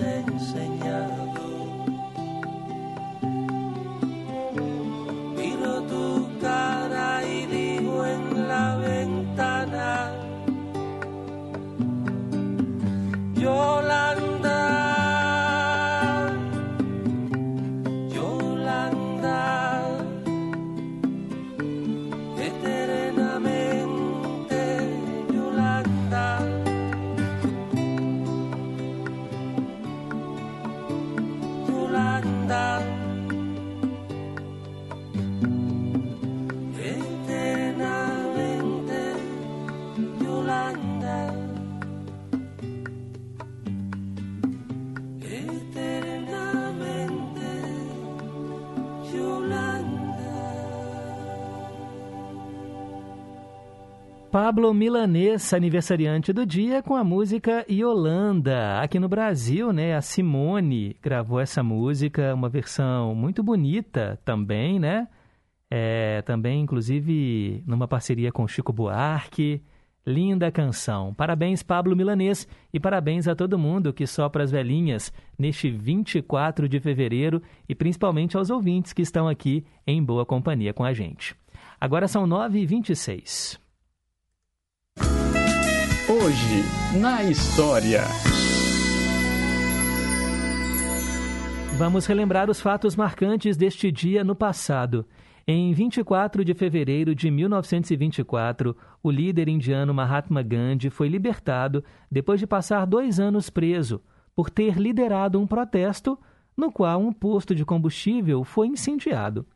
me 0.00 0.49
Pablo 54.60 54.74
Milanês, 54.74 55.54
aniversariante 55.54 56.34
do 56.34 56.44
dia, 56.44 56.82
com 56.82 56.94
a 56.94 57.02
música 57.02 57.64
Yolanda. 57.66 58.78
Aqui 58.82 58.98
no 58.98 59.08
Brasil, 59.08 59.72
né, 59.72 59.96
a 59.96 60.02
Simone 60.02 60.94
gravou 61.00 61.40
essa 61.40 61.62
música, 61.62 62.34
uma 62.34 62.50
versão 62.50 63.14
muito 63.14 63.42
bonita 63.42 64.20
também, 64.22 64.78
né? 64.78 65.08
É, 65.70 66.20
também, 66.26 66.60
inclusive, 66.60 67.64
numa 67.66 67.88
parceria 67.88 68.30
com 68.30 68.46
Chico 68.46 68.70
Buarque. 68.70 69.62
Linda 70.06 70.52
canção. 70.52 71.14
Parabéns, 71.14 71.62
Pablo 71.62 71.96
Milanês, 71.96 72.46
e 72.70 72.78
parabéns 72.78 73.26
a 73.26 73.34
todo 73.34 73.58
mundo 73.58 73.94
que 73.94 74.06
sopra 74.06 74.44
as 74.44 74.50
velhinhas 74.50 75.10
neste 75.38 75.70
24 75.70 76.68
de 76.68 76.78
fevereiro 76.80 77.40
e 77.66 77.74
principalmente 77.74 78.36
aos 78.36 78.50
ouvintes 78.50 78.92
que 78.92 79.00
estão 79.00 79.26
aqui 79.26 79.64
em 79.86 80.04
boa 80.04 80.26
companhia 80.26 80.74
com 80.74 80.84
a 80.84 80.92
gente. 80.92 81.34
Agora 81.80 82.06
são 82.06 82.26
9h26. 82.26 83.58
Hoje, 86.10 86.64
na 87.00 87.22
história. 87.22 88.02
Vamos 91.78 92.04
relembrar 92.04 92.50
os 92.50 92.60
fatos 92.60 92.96
marcantes 92.96 93.56
deste 93.56 93.92
dia 93.92 94.24
no 94.24 94.34
passado. 94.34 95.06
Em 95.46 95.72
24 95.72 96.44
de 96.44 96.52
fevereiro 96.52 97.14
de 97.14 97.30
1924, 97.30 98.76
o 99.00 99.08
líder 99.08 99.48
indiano 99.48 99.94
Mahatma 99.94 100.42
Gandhi 100.42 100.90
foi 100.90 101.06
libertado 101.06 101.84
depois 102.10 102.40
de 102.40 102.46
passar 102.46 102.86
dois 102.86 103.20
anos 103.20 103.48
preso 103.48 104.02
por 104.34 104.50
ter 104.50 104.80
liderado 104.80 105.40
um 105.40 105.46
protesto 105.46 106.18
no 106.56 106.72
qual 106.72 107.00
um 107.00 107.12
posto 107.12 107.54
de 107.54 107.64
combustível 107.64 108.42
foi 108.42 108.66
incendiado. 108.66 109.46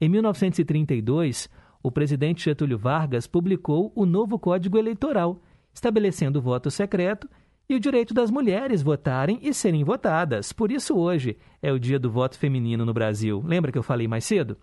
Em 0.00 0.08
1932, 0.08 1.48
o 1.80 1.92
presidente 1.92 2.46
Getúlio 2.46 2.76
Vargas 2.76 3.28
publicou 3.28 3.92
o 3.94 4.04
novo 4.04 4.36
Código 4.36 4.76
Eleitoral, 4.76 5.40
estabelecendo 5.76 6.38
o 6.38 6.42
voto 6.42 6.70
secreto 6.70 7.28
e 7.68 7.74
o 7.74 7.80
direito 7.80 8.14
das 8.14 8.30
mulheres 8.30 8.80
votarem 8.80 9.38
e 9.42 9.52
serem 9.52 9.84
votadas. 9.84 10.50
Por 10.50 10.72
isso, 10.72 10.96
hoje 10.96 11.36
é 11.60 11.70
o 11.70 11.78
dia 11.78 11.98
do 11.98 12.10
voto 12.10 12.38
feminino 12.38 12.86
no 12.86 12.94
Brasil. 12.94 13.42
Lembra 13.44 13.70
que 13.70 13.76
eu 13.76 13.82
falei 13.82 14.08
mais 14.08 14.24
cedo? 14.24 14.56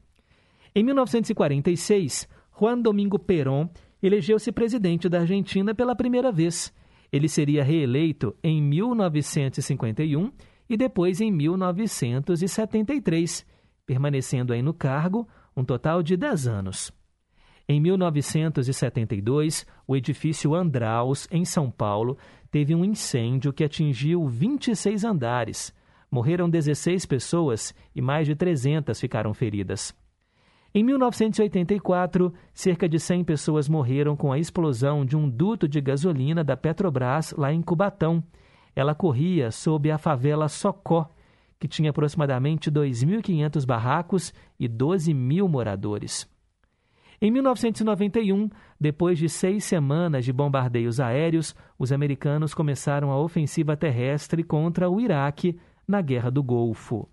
Em 0.74 0.84
1946, 0.84 2.28
Juan 2.60 2.80
Domingo 2.80 3.20
Perón 3.20 3.70
elegeu-se 4.02 4.52
presidente 4.52 5.08
da 5.08 5.20
Argentina 5.20 5.76
pela 5.76 5.96
primeira 5.96 6.32
vez. 6.32 6.74
Ele 7.12 7.30
seria 7.30 7.64
reeleito 7.64 8.36
em 8.44 8.60
1951 8.60 10.32
e 10.68 10.76
depois 10.76 11.22
em 11.22 11.32
1973, 11.32 13.46
permanecendo 13.86 14.52
aí 14.52 14.64
no 14.64 14.74
cargo 14.74 15.28
um 15.56 15.64
total 15.64 16.02
de 16.02 16.18
10 16.18 16.48
anos. 16.48 16.92
Em 17.74 17.80
1972, 17.80 19.66
o 19.88 19.96
edifício 19.96 20.54
Andraus, 20.54 21.28
em 21.32 21.44
São 21.44 21.72
Paulo, 21.72 22.20
teve 22.52 22.76
um 22.76 22.86
incêndio 22.86 23.52
que 23.52 23.64
atingiu 23.64 24.28
26 24.28 25.04
andares. 25.04 25.74
Morreram 26.12 26.48
16 26.48 27.08
pessoas 27.08 27.74
e 27.96 28.00
mais 28.00 28.28
de 28.28 28.36
300 28.36 29.00
ficaram 29.02 29.34
feridas. 29.34 29.92
Em 30.72 30.84
1984, 30.84 32.32
cerca 32.54 32.88
de 32.88 33.00
100 33.00 33.24
pessoas 33.24 33.68
morreram 33.68 34.16
com 34.16 34.32
a 34.32 34.38
explosão 34.38 35.04
de 35.04 35.18
um 35.18 35.28
duto 35.28 35.68
de 35.68 35.82
gasolina 35.82 36.44
da 36.44 36.56
Petrobras 36.56 37.34
lá 37.36 37.52
em 37.52 37.64
Cubatão. 37.64 38.24
Ela 38.76 38.94
corria 38.94 39.50
sob 39.50 39.90
a 39.90 39.98
favela 39.98 40.48
Socó, 40.48 41.10
que 41.60 41.68
tinha 41.68 41.90
aproximadamente 41.90 42.70
2.500 42.70 43.66
barracos 43.66 44.32
e 44.60 44.68
12 44.68 45.12
mil 45.12 45.48
moradores. 45.48 46.32
Em 47.26 47.32
1991, 47.32 48.50
depois 48.78 49.18
de 49.18 49.30
seis 49.30 49.64
semanas 49.64 50.26
de 50.26 50.34
bombardeios 50.34 51.00
aéreos, 51.00 51.56
os 51.80 51.94
americanos 51.94 52.54
começaram 52.54 53.12
a 53.12 53.18
ofensiva 53.18 53.78
terrestre 53.78 54.44
contra 54.44 54.90
o 54.90 55.00
Iraque 55.00 55.58
na 55.88 56.02
Guerra 56.02 56.30
do 56.30 56.44
Golfo. 56.44 57.08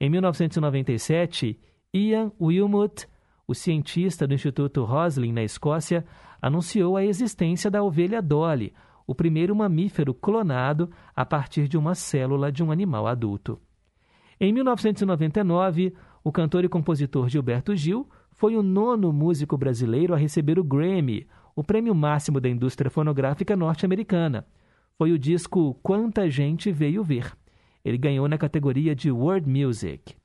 Em 0.00 0.08
1997, 0.08 1.58
Ian 1.92 2.30
Wilmot, 2.40 3.08
o 3.44 3.52
cientista 3.52 4.28
do 4.28 4.34
Instituto 4.34 4.84
Roslin, 4.84 5.32
na 5.32 5.42
Escócia, 5.42 6.04
anunciou 6.40 6.96
a 6.96 7.04
existência 7.04 7.68
da 7.68 7.82
ovelha 7.82 8.22
Dolly, 8.22 8.72
o 9.04 9.12
primeiro 9.12 9.56
mamífero 9.56 10.14
clonado 10.14 10.88
a 11.16 11.26
partir 11.26 11.66
de 11.66 11.76
uma 11.76 11.96
célula 11.96 12.52
de 12.52 12.62
um 12.62 12.70
animal 12.70 13.08
adulto. 13.08 13.60
Em 14.38 14.52
1999, 14.52 15.92
o 16.22 16.30
cantor 16.30 16.64
e 16.64 16.68
compositor 16.68 17.28
Gilberto 17.28 17.74
Gil 17.74 18.08
foi 18.42 18.56
o 18.56 18.62
nono 18.62 19.12
músico 19.12 19.56
brasileiro 19.56 20.12
a 20.12 20.16
receber 20.16 20.58
o 20.58 20.64
Grammy, 20.64 21.28
o 21.54 21.62
prêmio 21.62 21.94
máximo 21.94 22.40
da 22.40 22.48
indústria 22.48 22.90
fonográfica 22.90 23.54
norte-americana. 23.54 24.44
Foi 24.98 25.12
o 25.12 25.18
disco 25.18 25.78
Quanta 25.80 26.28
Gente 26.28 26.72
Veio 26.72 27.04
Ver. 27.04 27.38
Ele 27.84 27.96
ganhou 27.96 28.26
na 28.26 28.36
categoria 28.36 28.96
de 28.96 29.12
World 29.12 29.48
Music. 29.48 30.16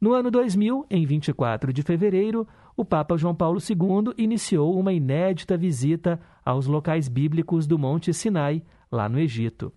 No 0.00 0.14
ano 0.14 0.30
2000, 0.30 0.86
em 0.90 1.04
24 1.04 1.70
de 1.70 1.82
fevereiro, 1.82 2.48
o 2.74 2.82
Papa 2.82 3.14
João 3.18 3.34
Paulo 3.34 3.58
II 3.60 4.14
iniciou 4.16 4.80
uma 4.80 4.94
inédita 4.94 5.54
visita 5.54 6.18
aos 6.42 6.66
locais 6.66 7.10
bíblicos 7.10 7.66
do 7.66 7.78
Monte 7.78 8.14
Sinai, 8.14 8.62
lá 8.90 9.06
no 9.06 9.18
Egito. 9.18 9.70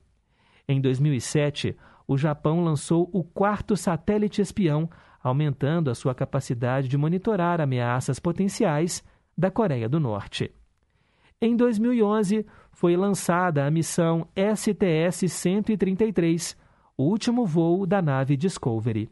Em 0.70 0.80
2007, 0.80 1.76
o 2.08 2.18
Japão 2.18 2.64
lançou 2.64 3.10
o 3.12 3.26
quarto 3.26 3.76
satélite 3.76 4.42
espião 4.42 4.90
aumentando 5.28 5.90
a 5.90 5.96
sua 5.96 6.16
capacidade 6.16 6.88
de 6.88 6.98
monitorar 6.98 7.62
ameaças 7.62 8.20
potenciais 8.20 9.04
da 9.38 9.52
Coreia 9.52 9.88
do 9.88 10.00
Norte. 10.00 10.52
Em 11.40 11.56
2011, 11.56 12.44
foi 12.72 12.98
lançada 12.98 13.64
a 13.66 13.72
missão 13.72 14.28
STS-133, 14.36 16.58
o 16.98 17.04
último 17.04 17.46
voo 17.46 17.86
da 17.86 18.02
nave 18.02 18.36
Discovery. 18.36 19.08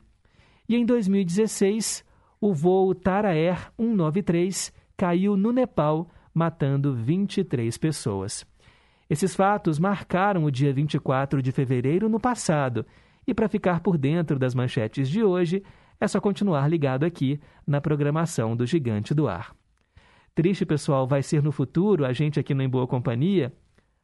E 0.67 0.75
em 0.75 0.83
2016, 0.85 2.03
o 2.41 2.51
voo 2.53 2.95
Tara 2.95 3.29
Air 3.29 3.71
193 3.77 4.73
caiu 4.97 5.37
no 5.37 5.51
Nepal, 5.51 6.09
matando 6.33 6.91
23 6.93 7.77
pessoas. 7.77 8.43
Esses 9.09 9.35
fatos 9.35 9.77
marcaram 9.77 10.45
o 10.45 10.51
dia 10.51 10.73
24 10.73 11.41
de 11.41 11.51
fevereiro 11.51 12.07
no 12.09 12.19
passado, 12.19 12.85
e 13.27 13.33
para 13.33 13.47
ficar 13.47 13.81
por 13.81 13.97
dentro 13.97 14.39
das 14.39 14.55
manchetes 14.55 15.09
de 15.09 15.23
hoje, 15.23 15.63
é 15.99 16.07
só 16.07 16.19
continuar 16.19 16.67
ligado 16.69 17.03
aqui 17.03 17.39
na 17.65 17.79
programação 17.79 18.55
do 18.55 18.65
Gigante 18.65 19.13
do 19.13 19.27
Ar. 19.27 19.55
Triste, 20.33 20.65
pessoal, 20.65 21.07
vai 21.07 21.23
ser 21.23 21.41
no 21.41 21.51
futuro, 21.51 22.05
a 22.05 22.11
gente 22.11 22.39
aqui 22.39 22.53
no 22.53 22.61
Em 22.61 22.69
Boa 22.69 22.85
Companhia, 22.85 23.53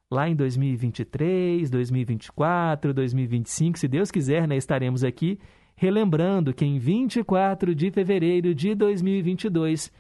lá 0.10 0.30
em 0.30 0.36
2023, 0.36 1.70
2024, 1.70 2.94
2025, 2.94 3.78
se 3.78 3.88
Deus 3.88 4.12
quiser, 4.12 4.48
né, 4.48 4.56
estaremos 4.56 5.04
aqui 5.04 5.40
relembrando 5.76 6.54
que 6.54 6.64
em 6.64 6.78
24 6.78 7.74
de 7.74 7.90
fevereiro 7.90 8.54
de 8.54 8.76
2022 8.76 9.92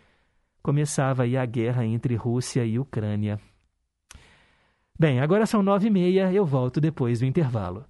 começava 0.61 1.23
aí 1.23 1.35
a 1.35 1.45
guerra 1.45 1.85
entre 1.85 2.15
Rússia 2.15 2.63
e 2.63 2.77
Ucrânia. 2.77 3.39
Bem, 4.99 5.19
agora 5.19 5.47
são 5.47 5.63
nove 5.63 5.87
e 5.87 5.89
meia, 5.89 6.31
eu 6.31 6.45
volto 6.45 6.79
depois 6.79 7.19
do 7.19 7.25
intervalo. 7.25 7.85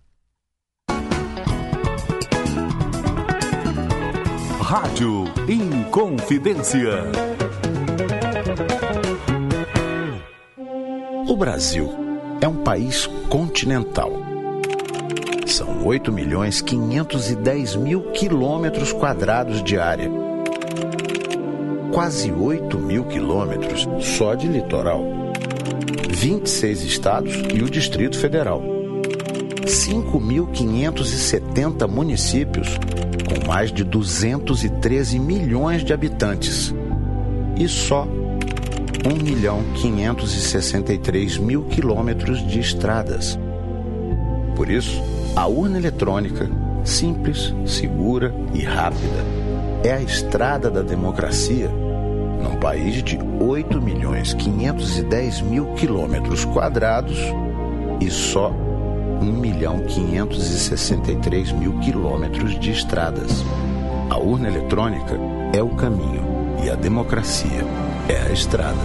Rádio 4.71 5.25
Inconfidência. 5.49 7.03
O 11.27 11.35
Brasil 11.35 11.93
é 12.39 12.47
um 12.47 12.63
país 12.63 13.05
continental. 13.27 14.13
São 15.45 15.85
8 15.85 16.13
milhões 16.13 16.61
510 16.61 17.75
mil 17.75 18.13
quilômetros 18.13 18.93
quadrados 18.93 19.61
de 19.61 19.77
área. 19.77 20.09
Quase 21.91 22.31
8 22.31 22.79
mil 22.79 23.03
quilômetros 23.03 23.89
só 23.99 24.35
de 24.35 24.47
litoral. 24.47 25.03
26 26.09 26.83
estados 26.83 27.33
e 27.53 27.61
o 27.61 27.69
Distrito 27.69 28.17
Federal. 28.17 28.63
5.570 29.65 31.89
municípios 31.89 32.69
com 33.31 33.47
mais 33.47 33.71
de 33.71 33.85
213 33.85 35.17
milhões 35.17 35.85
de 35.85 35.93
habitantes 35.93 36.75
e 37.57 37.65
só 37.65 38.05
1 39.05 39.23
milhão 39.23 39.63
563 39.75 41.37
mil 41.37 41.63
quilômetros 41.63 42.45
de 42.45 42.59
estradas. 42.59 43.39
Por 44.53 44.69
isso, 44.69 45.01
a 45.33 45.47
urna 45.47 45.77
eletrônica, 45.77 46.49
simples, 46.83 47.55
segura 47.65 48.35
e 48.53 48.59
rápida, 48.59 49.23
é 49.81 49.93
a 49.93 50.01
estrada 50.01 50.69
da 50.69 50.81
democracia 50.81 51.69
num 51.69 52.57
país 52.59 53.01
de 53.01 53.17
8 53.39 53.81
milhões 53.81 54.33
510 54.33 55.41
mil 55.41 55.73
quilômetros 55.75 56.43
quadrados 56.43 57.17
e 58.01 58.09
só 58.09 58.53
1 59.21 59.31
milhão 59.31 59.79
563 59.85 61.51
mil 61.51 61.77
quilômetros 61.79 62.59
de 62.59 62.71
estradas. 62.71 63.43
A 64.09 64.17
urna 64.17 64.47
eletrônica 64.47 65.17
é 65.53 65.61
o 65.61 65.69
caminho 65.69 66.23
e 66.63 66.69
a 66.69 66.75
democracia 66.75 67.63
é 68.09 68.17
a 68.27 68.31
estrada. 68.31 68.79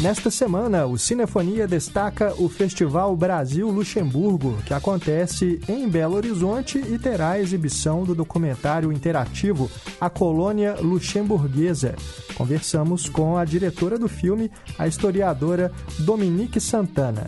Nesta 0.00 0.30
semana, 0.30 0.86
o 0.86 0.96
Cinefonia 0.96 1.68
destaca 1.68 2.32
o 2.38 2.48
Festival 2.48 3.14
Brasil 3.14 3.68
Luxemburgo, 3.68 4.56
que 4.64 4.72
acontece 4.72 5.60
em 5.68 5.86
Belo 5.90 6.16
Horizonte 6.16 6.78
e 6.78 6.98
terá 6.98 7.32
a 7.32 7.38
exibição 7.38 8.02
do 8.02 8.14
documentário 8.14 8.90
interativo 8.90 9.70
A 10.00 10.08
Colônia 10.08 10.76
Luxemburguesa. 10.80 11.96
Conversamos 12.34 13.10
com 13.10 13.36
a 13.36 13.44
diretora 13.44 13.98
do 13.98 14.08
filme, 14.08 14.50
a 14.78 14.88
historiadora 14.88 15.70
Dominique 15.98 16.60
Santana. 16.60 17.26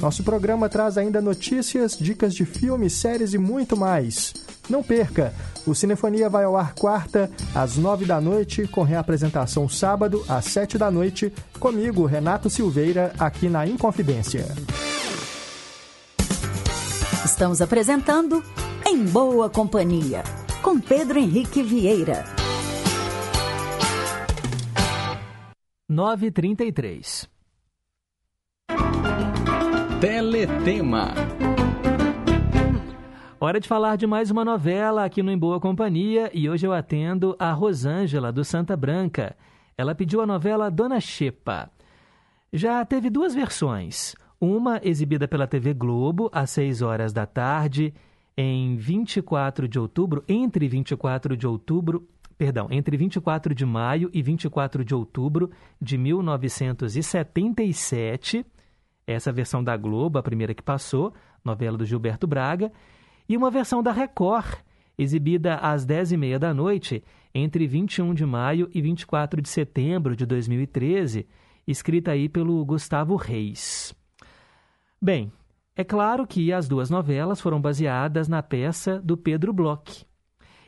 Nosso 0.00 0.22
programa 0.22 0.66
traz 0.66 0.96
ainda 0.96 1.20
notícias, 1.20 1.94
dicas 1.94 2.34
de 2.34 2.46
filmes, 2.46 2.94
séries 2.94 3.34
e 3.34 3.38
muito 3.38 3.76
mais. 3.76 4.32
Não 4.70 4.82
perca! 4.82 5.34
O 5.66 5.74
Cinefonia 5.74 6.28
vai 6.28 6.44
ao 6.44 6.56
ar 6.56 6.74
quarta, 6.74 7.30
às 7.54 7.76
nove 7.76 8.04
da 8.04 8.20
noite, 8.20 8.66
com 8.68 8.82
reapresentação 8.82 9.68
sábado, 9.68 10.22
às 10.28 10.44
sete 10.44 10.76
da 10.76 10.90
noite, 10.90 11.32
comigo, 11.58 12.04
Renato 12.04 12.50
Silveira, 12.50 13.12
aqui 13.18 13.48
na 13.48 13.66
Inconfidência. 13.66 14.46
Estamos 17.24 17.62
apresentando 17.62 18.44
Em 18.86 19.04
Boa 19.04 19.48
Companhia, 19.48 20.22
com 20.62 20.78
Pedro 20.78 21.18
Henrique 21.18 21.62
Vieira. 21.62 22.24
9h33 25.90 27.28
Teletema. 30.00 31.14
Hora 33.44 33.60
de 33.60 33.68
falar 33.68 33.96
de 33.96 34.06
mais 34.06 34.30
uma 34.30 34.42
novela 34.42 35.04
aqui 35.04 35.22
no 35.22 35.30
Em 35.30 35.36
Boa 35.36 35.60
Companhia 35.60 36.30
e 36.32 36.48
hoje 36.48 36.66
eu 36.66 36.72
atendo 36.72 37.36
a 37.38 37.52
Rosângela 37.52 38.32
do 38.32 38.42
Santa 38.42 38.74
Branca. 38.74 39.36
Ela 39.76 39.94
pediu 39.94 40.22
a 40.22 40.26
novela 40.26 40.70
Dona 40.70 40.98
Xepa. 40.98 41.70
Já 42.50 42.82
teve 42.86 43.10
duas 43.10 43.34
versões. 43.34 44.14
Uma 44.40 44.80
exibida 44.82 45.28
pela 45.28 45.46
TV 45.46 45.74
Globo 45.74 46.30
às 46.32 46.48
6 46.52 46.80
horas 46.80 47.12
da 47.12 47.26
tarde, 47.26 47.92
em 48.34 48.76
24 48.76 49.68
de 49.68 49.78
outubro, 49.78 50.24
entre 50.26 50.66
24 50.66 51.36
de 51.36 51.46
outubro, 51.46 52.08
perdão, 52.38 52.68
entre 52.70 52.96
24 52.96 53.54
de 53.54 53.66
maio 53.66 54.08
e 54.14 54.22
24 54.22 54.82
de 54.82 54.94
outubro 54.94 55.50
de 55.78 55.98
1977. 55.98 58.46
Essa 59.06 59.30
versão 59.30 59.62
da 59.62 59.76
Globo, 59.76 60.18
a 60.18 60.22
primeira 60.22 60.54
que 60.54 60.62
passou, 60.62 61.12
novela 61.44 61.76
do 61.76 61.84
Gilberto 61.84 62.26
Braga, 62.26 62.72
e 63.28 63.36
uma 63.36 63.50
versão 63.50 63.82
da 63.82 63.92
Record, 63.92 64.60
exibida 64.96 65.56
às 65.56 65.84
10h30 65.84 66.38
da 66.38 66.54
noite, 66.54 67.02
entre 67.34 67.66
21 67.66 68.14
de 68.14 68.24
maio 68.24 68.70
e 68.72 68.80
24 68.80 69.42
de 69.42 69.48
setembro 69.48 70.14
de 70.14 70.24
2013, 70.24 71.26
escrita 71.66 72.12
aí 72.12 72.28
pelo 72.28 72.64
Gustavo 72.64 73.16
Reis. 73.16 73.92
Bem, 75.00 75.32
é 75.76 75.82
claro 75.82 76.24
que 76.26 76.52
as 76.52 76.68
duas 76.68 76.88
novelas 76.88 77.40
foram 77.40 77.60
baseadas 77.60 78.28
na 78.28 78.40
peça 78.42 79.00
do 79.00 79.16
Pedro 79.16 79.52
Bloch. 79.52 80.06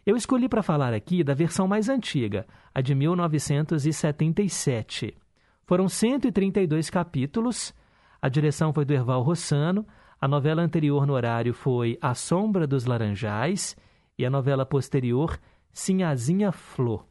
Eu 0.05 0.17
escolhi 0.17 0.49
para 0.49 0.63
falar 0.63 0.93
aqui 0.93 1.23
da 1.23 1.35
versão 1.35 1.69
mais 1.69 1.89
antiga, 1.89 2.45
a 2.75 2.81
de 2.81 2.93
1977. 2.95 5.17
Foram 5.65 5.89
132 5.89 6.91
capítulos, 6.91 7.73
a 8.21 8.29
direção 8.29 8.73
foi 8.73 8.85
do 8.85 8.93
Erval 8.93 9.23
Rossano, 9.23 9.87
a 10.21 10.27
novela 10.27 10.63
anterior 10.63 11.07
no 11.07 11.13
horário 11.13 11.53
foi 11.53 11.99
A 12.01 12.15
Sombra 12.15 12.67
dos 12.67 12.87
Laranjais 12.87 13.77
e 14.19 14.25
a 14.25 14.31
novela 14.31 14.65
posterior 14.65 15.39
Sinhazinha 15.73 16.51
Flor. 16.53 17.07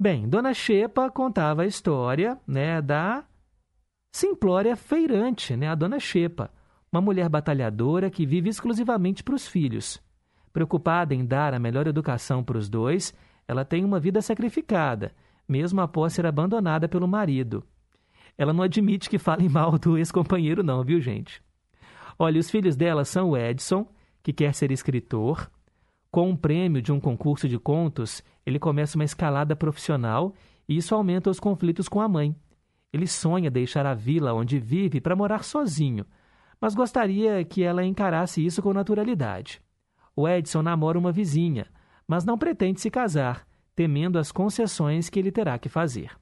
Bem, 0.00 0.26
Dona 0.28 0.54
Xepa 0.54 1.10
contava 1.10 1.62
a 1.62 1.66
história 1.66 2.38
né, 2.46 2.80
da 2.80 3.24
simplória 4.10 4.76
feirante, 4.76 5.54
né, 5.56 5.68
a 5.68 5.74
Dona 5.74 6.00
Xepa, 6.00 6.50
uma 6.90 7.02
mulher 7.02 7.28
batalhadora 7.28 8.10
que 8.10 8.24
vive 8.24 8.48
exclusivamente 8.48 9.22
para 9.22 9.34
os 9.34 9.46
filhos. 9.46 10.02
Preocupada 10.54 11.14
em 11.14 11.24
dar 11.24 11.52
a 11.52 11.58
melhor 11.58 11.86
educação 11.86 12.42
para 12.42 12.56
os 12.56 12.68
dois, 12.68 13.12
ela 13.46 13.64
tem 13.64 13.84
uma 13.84 14.00
vida 14.00 14.22
sacrificada, 14.22 15.12
mesmo 15.46 15.82
após 15.82 16.14
ser 16.14 16.24
abandonada 16.24 16.88
pelo 16.88 17.06
marido. 17.06 17.62
Ela 18.38 18.54
não 18.54 18.64
admite 18.64 19.10
que 19.10 19.18
falem 19.18 19.48
mal 19.50 19.78
do 19.78 19.98
ex-companheiro, 19.98 20.62
não, 20.62 20.82
viu, 20.82 20.98
gente? 20.98 21.43
Olha, 22.18 22.38
os 22.38 22.50
filhos 22.50 22.76
dela 22.76 23.04
são 23.04 23.30
o 23.30 23.36
Edson, 23.36 23.86
que 24.22 24.32
quer 24.32 24.54
ser 24.54 24.70
escritor, 24.70 25.50
com 26.14 26.30
um 26.30 26.36
prêmio 26.36 26.80
de 26.80 26.92
um 26.92 27.00
concurso 27.00 27.48
de 27.48 27.58
contos, 27.58 28.22
ele 28.46 28.60
começa 28.60 28.96
uma 28.96 29.02
escalada 29.02 29.56
profissional 29.56 30.32
e 30.68 30.76
isso 30.76 30.94
aumenta 30.94 31.28
os 31.28 31.40
conflitos 31.40 31.88
com 31.88 32.00
a 32.00 32.08
mãe. 32.08 32.36
Ele 32.92 33.08
sonha 33.08 33.50
deixar 33.50 33.84
a 33.84 33.94
vila 33.94 34.32
onde 34.32 34.60
vive 34.60 35.00
para 35.00 35.16
morar 35.16 35.42
sozinho, 35.42 36.06
mas 36.60 36.72
gostaria 36.72 37.44
que 37.44 37.64
ela 37.64 37.84
encarasse 37.84 38.46
isso 38.46 38.62
com 38.62 38.72
naturalidade. 38.72 39.60
O 40.14 40.28
Edson 40.28 40.62
namora 40.62 40.96
uma 40.96 41.10
vizinha, 41.10 41.66
mas 42.06 42.24
não 42.24 42.38
pretende 42.38 42.80
se 42.80 42.92
casar, 42.92 43.44
temendo 43.74 44.16
as 44.16 44.30
concessões 44.30 45.10
que 45.10 45.18
ele 45.18 45.32
terá 45.32 45.58
que 45.58 45.68
fazer. 45.68 46.12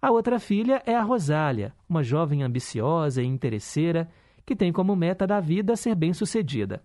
A 0.00 0.12
outra 0.12 0.38
filha 0.38 0.80
é 0.86 0.94
a 0.94 1.02
Rosália, 1.02 1.74
uma 1.88 2.04
jovem 2.04 2.44
ambiciosa 2.44 3.20
e 3.20 3.26
interesseira 3.26 4.08
que 4.48 4.56
tem 4.56 4.72
como 4.72 4.96
meta 4.96 5.26
da 5.26 5.40
vida 5.40 5.76
ser 5.76 5.94
bem-sucedida. 5.94 6.82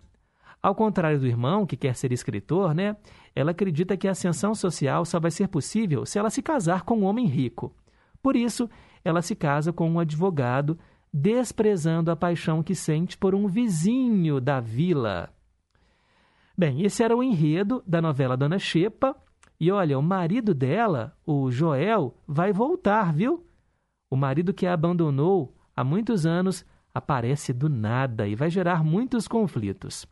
Ao 0.62 0.74
contrário 0.74 1.18
do 1.18 1.26
irmão, 1.26 1.64
que 1.64 1.78
quer 1.78 1.96
ser 1.96 2.12
escritor, 2.12 2.74
né? 2.74 2.94
Ela 3.34 3.52
acredita 3.52 3.96
que 3.96 4.06
a 4.06 4.10
ascensão 4.10 4.54
social 4.54 5.02
só 5.06 5.18
vai 5.18 5.30
ser 5.30 5.48
possível 5.48 6.04
se 6.04 6.18
ela 6.18 6.28
se 6.28 6.42
casar 6.42 6.82
com 6.82 6.98
um 6.98 7.04
homem 7.04 7.26
rico. 7.26 7.74
Por 8.22 8.36
isso, 8.36 8.68
ela 9.02 9.22
se 9.22 9.34
casa 9.34 9.72
com 9.72 9.90
um 9.90 9.98
advogado, 9.98 10.78
desprezando 11.10 12.10
a 12.10 12.16
paixão 12.16 12.62
que 12.62 12.74
sente 12.74 13.16
por 13.16 13.34
um 13.34 13.46
vizinho 13.46 14.42
da 14.42 14.60
vila. 14.60 15.32
Bem, 16.56 16.82
esse 16.82 17.02
era 17.02 17.16
o 17.16 17.22
enredo 17.22 17.82
da 17.86 18.02
novela 18.02 18.36
Dona 18.36 18.58
Xepa. 18.58 19.16
E 19.58 19.72
olha, 19.72 19.98
o 19.98 20.02
marido 20.02 20.52
dela, 20.52 21.16
o 21.24 21.50
Joel, 21.50 22.14
vai 22.28 22.52
voltar, 22.52 23.10
viu? 23.14 23.46
O 24.10 24.16
marido 24.16 24.52
que 24.52 24.66
a 24.66 24.74
abandonou 24.74 25.56
há 25.74 25.82
muitos 25.82 26.26
anos 26.26 26.62
aparece 26.94 27.52
do 27.52 27.68
nada 27.68 28.28
e 28.28 28.36
vai 28.36 28.48
gerar 28.48 28.84
muitos 28.84 29.26
conflitos. 29.26 30.06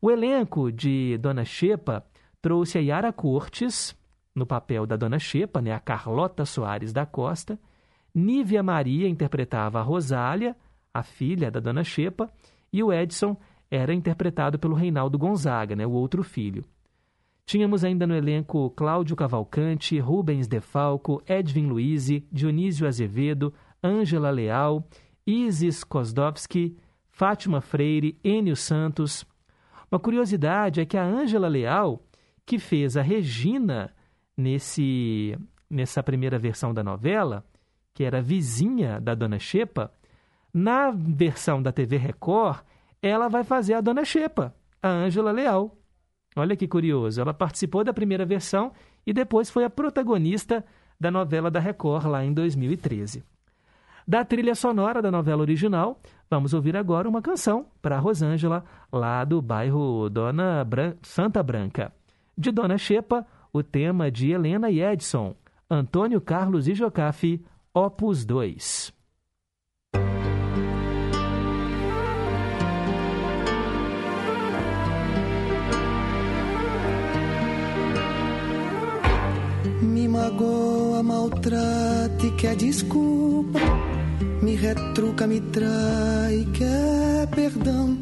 O 0.00 0.10
elenco 0.10 0.70
de 0.70 1.18
Dona 1.18 1.44
Xepa 1.44 2.06
trouxe 2.40 2.78
a 2.78 2.80
Yara 2.80 3.12
Cortes, 3.12 3.96
no 4.34 4.46
papel 4.46 4.86
da 4.86 4.96
Dona 4.96 5.18
Xepa, 5.18 5.60
né, 5.60 5.72
a 5.72 5.80
Carlota 5.80 6.44
Soares 6.44 6.92
da 6.92 7.04
Costa. 7.04 7.58
Nívia 8.14 8.62
Maria 8.62 9.08
interpretava 9.08 9.80
a 9.80 9.82
Rosália, 9.82 10.56
a 10.92 11.02
filha 11.02 11.50
da 11.50 11.58
Dona 11.58 11.82
Xepa, 11.82 12.30
e 12.72 12.82
o 12.82 12.92
Edson 12.92 13.36
era 13.70 13.94
interpretado 13.94 14.58
pelo 14.58 14.74
Reinaldo 14.74 15.18
Gonzaga, 15.18 15.74
né, 15.74 15.86
o 15.86 15.90
outro 15.90 16.22
filho. 16.22 16.64
Tínhamos 17.46 17.84
ainda 17.84 18.06
no 18.06 18.14
elenco 18.14 18.70
Cláudio 18.70 19.16
Cavalcante, 19.16 19.98
Rubens 19.98 20.46
Defalco, 20.46 21.22
Edwin 21.26 21.66
Luiz, 21.66 22.08
Dionísio 22.30 22.86
Azevedo, 22.86 23.52
Ângela 23.82 24.30
Leal, 24.30 24.86
Isis 25.26 25.84
Kozdowski, 25.84 26.76
Fátima 27.08 27.60
Freire, 27.60 28.18
Enio 28.22 28.56
Santos, 28.56 29.24
uma 29.90 30.00
curiosidade 30.00 30.80
é 30.80 30.84
que 30.84 30.96
a 30.96 31.04
Ângela 31.04 31.46
Leal, 31.46 32.02
que 32.44 32.58
fez 32.58 32.96
a 32.96 33.02
Regina 33.02 33.94
nesse, 34.36 35.38
nessa 35.70 36.02
primeira 36.02 36.38
versão 36.38 36.74
da 36.74 36.82
novela, 36.82 37.44
que 37.94 38.02
era 38.02 38.20
vizinha 38.20 39.00
da 39.00 39.14
Dona 39.14 39.38
Xepa, 39.38 39.92
na 40.52 40.90
versão 40.90 41.62
da 41.62 41.70
TV 41.70 41.96
Record, 41.96 42.64
ela 43.00 43.28
vai 43.28 43.44
fazer 43.44 43.74
a 43.74 43.80
Dona 43.80 44.04
Xepa, 44.04 44.54
a 44.82 44.88
Ângela 44.88 45.30
Leal. 45.30 45.78
Olha 46.36 46.56
que 46.56 46.66
curioso, 46.66 47.20
ela 47.20 47.32
participou 47.32 47.84
da 47.84 47.94
primeira 47.94 48.26
versão 48.26 48.72
e 49.06 49.12
depois 49.12 49.48
foi 49.48 49.64
a 49.64 49.70
protagonista 49.70 50.64
da 50.98 51.10
novela 51.10 51.50
da 51.50 51.60
Record 51.60 52.06
lá 52.06 52.24
em 52.24 52.32
2013. 52.32 53.22
Da 54.06 54.24
trilha 54.24 54.54
sonora 54.54 55.00
da 55.00 55.10
novela 55.10 55.40
original, 55.40 55.98
vamos 56.30 56.52
ouvir 56.52 56.76
agora 56.76 57.08
uma 57.08 57.22
canção 57.22 57.66
para 57.80 57.98
Rosângela, 57.98 58.62
lá 58.92 59.24
do 59.24 59.40
bairro 59.40 60.10
Dona 60.10 60.62
Bran 60.62 60.94
Santa 61.02 61.42
Branca. 61.42 61.90
De 62.36 62.50
Dona 62.50 62.76
Xepa, 62.76 63.26
o 63.52 63.62
tema 63.62 64.10
de 64.10 64.30
Helena 64.30 64.70
e 64.70 64.82
Edson, 64.82 65.34
Antônio 65.70 66.20
Carlos 66.20 66.68
e 66.68 66.74
Jocafe, 66.74 67.42
Opus 67.72 68.24
2. 68.24 68.93
Me 79.94 80.08
magoa, 80.08 81.02
maltrate, 81.02 82.30
quer 82.36 82.56
desculpa 82.56 83.60
me 84.44 84.56
retruca, 84.56 85.26
me 85.26 85.40
trai, 85.40 86.46
quer 86.52 87.26
perdão. 87.34 87.96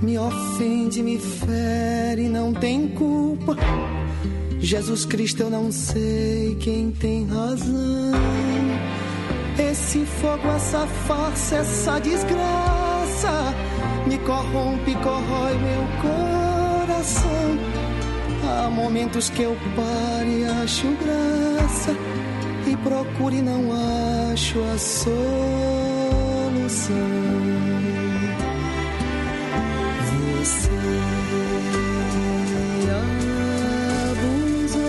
Me 0.00 0.18
ofende, 0.18 1.02
me 1.02 1.18
fere, 1.18 2.28
não 2.28 2.52
tem 2.54 2.88
culpa. 2.88 3.54
Jesus 4.58 5.04
Cristo, 5.04 5.42
eu 5.42 5.50
não 5.50 5.70
sei 5.70 6.56
quem 6.60 6.90
tem 6.92 7.26
razão. 7.26 8.12
Esse 9.58 10.04
fogo, 10.06 10.48
essa 10.48 10.86
farsa, 11.06 11.56
essa 11.56 11.98
desgraça 12.00 13.54
me 14.06 14.18
corrompe, 14.18 14.94
corrói 14.96 15.54
meu 15.58 15.84
coração. 16.02 17.83
Há 18.46 18.68
momentos 18.70 19.30
que 19.30 19.42
eu 19.42 19.56
paro 19.74 20.28
e 20.28 20.44
acho 20.44 20.86
graça 21.02 21.96
e 22.66 22.76
procure 22.76 23.40
não 23.42 23.72
acho 24.32 24.60
a 24.62 24.78
solução. 24.78 25.14
Você 30.38 30.70
abusou, 34.10 34.88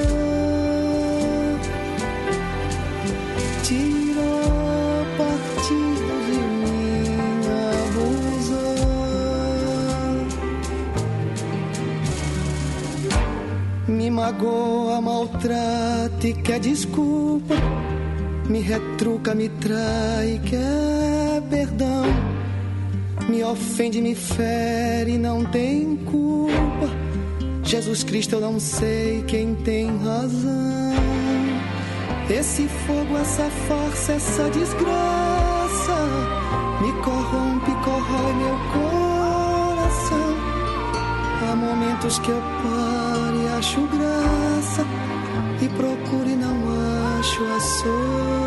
tirou 3.63 4.44
magoa, 14.35 15.01
maltrate, 15.01 16.33
quer 16.43 16.59
desculpa 16.59 17.55
me 18.49 18.59
retruca, 18.61 19.33
me 19.33 19.49
trai, 19.49 20.39
quer 20.45 21.41
perdão. 21.49 22.05
me 23.27 23.43
ofende, 23.43 24.01
me 24.01 24.13
fere, 24.13 25.17
não 25.17 25.43
tem 25.45 25.95
culpa. 25.97 26.87
Jesus 27.63 28.03
Cristo, 28.03 28.35
eu 28.35 28.41
não 28.41 28.59
sei 28.59 29.23
quem 29.23 29.55
tem 29.55 29.87
razão. 29.97 30.93
Esse 32.29 32.67
fogo, 32.67 33.17
essa 33.17 33.49
força, 33.67 34.13
essa 34.13 34.49
desgraça 34.51 35.95
me 36.81 36.91
corrompe, 37.01 37.71
corrói 37.83 38.33
meu 38.33 38.57
coração. 38.73 40.35
Há 41.41 41.55
momentos 41.55 42.19
que 42.19 42.29
eu 42.29 42.41
paro 42.61 42.84
e 42.84 42.84
acho 43.57 43.81
graça 43.87 44.85
e 45.61 45.69
procuro 45.69 46.29
e 46.29 46.35
não 46.35 46.55
acho 47.19 47.43
a 47.43 47.59
solução. 47.59 48.44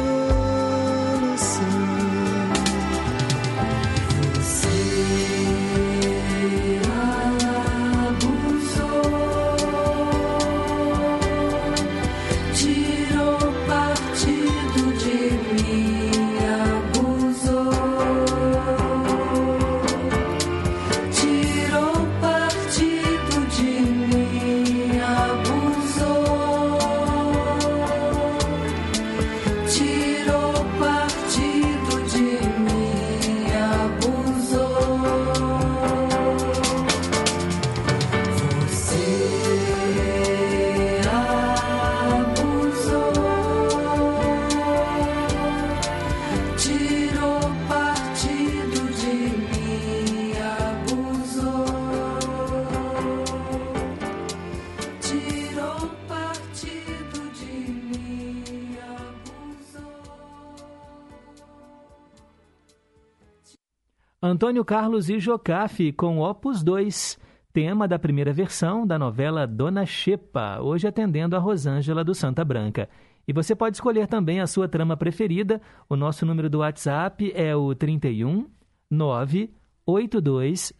Antônio 64.38 64.64
Carlos 64.64 65.10
e 65.10 65.18
Jocafe 65.18 65.90
com 65.90 66.20
Opus 66.20 66.62
2, 66.62 67.18
tema 67.52 67.88
da 67.88 67.98
primeira 67.98 68.32
versão 68.32 68.86
da 68.86 68.96
novela 68.96 69.48
Dona 69.48 69.84
Xepa, 69.84 70.60
hoje 70.60 70.86
atendendo 70.86 71.34
a 71.34 71.40
Rosângela 71.40 72.04
do 72.04 72.14
Santa 72.14 72.44
Branca. 72.44 72.88
E 73.26 73.32
você 73.32 73.52
pode 73.52 73.74
escolher 73.74 74.06
também 74.06 74.38
a 74.38 74.46
sua 74.46 74.68
trama 74.68 74.96
preferida. 74.96 75.60
O 75.88 75.96
nosso 75.96 76.24
número 76.24 76.48
do 76.48 76.58
WhatsApp 76.58 77.32
é 77.34 77.56
o 77.56 77.74
31 77.74 78.46
98276 78.88 80.72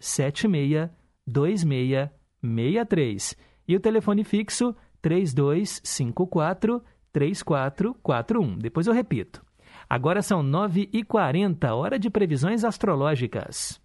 2663. 1.27 3.37
E 3.67 3.75
o 3.75 3.81
telefone 3.81 4.23
fixo 4.23 4.73
3254 5.03 6.81
3441. 7.13 8.57
Depois 8.57 8.87
eu 8.87 8.95
repito. 8.95 9.47
Agora 9.89 10.20
são 10.20 10.43
9h40, 10.43 11.72
hora 11.74 11.99
de 11.99 12.11
previsões 12.11 12.62
astrológicas. 12.62 13.80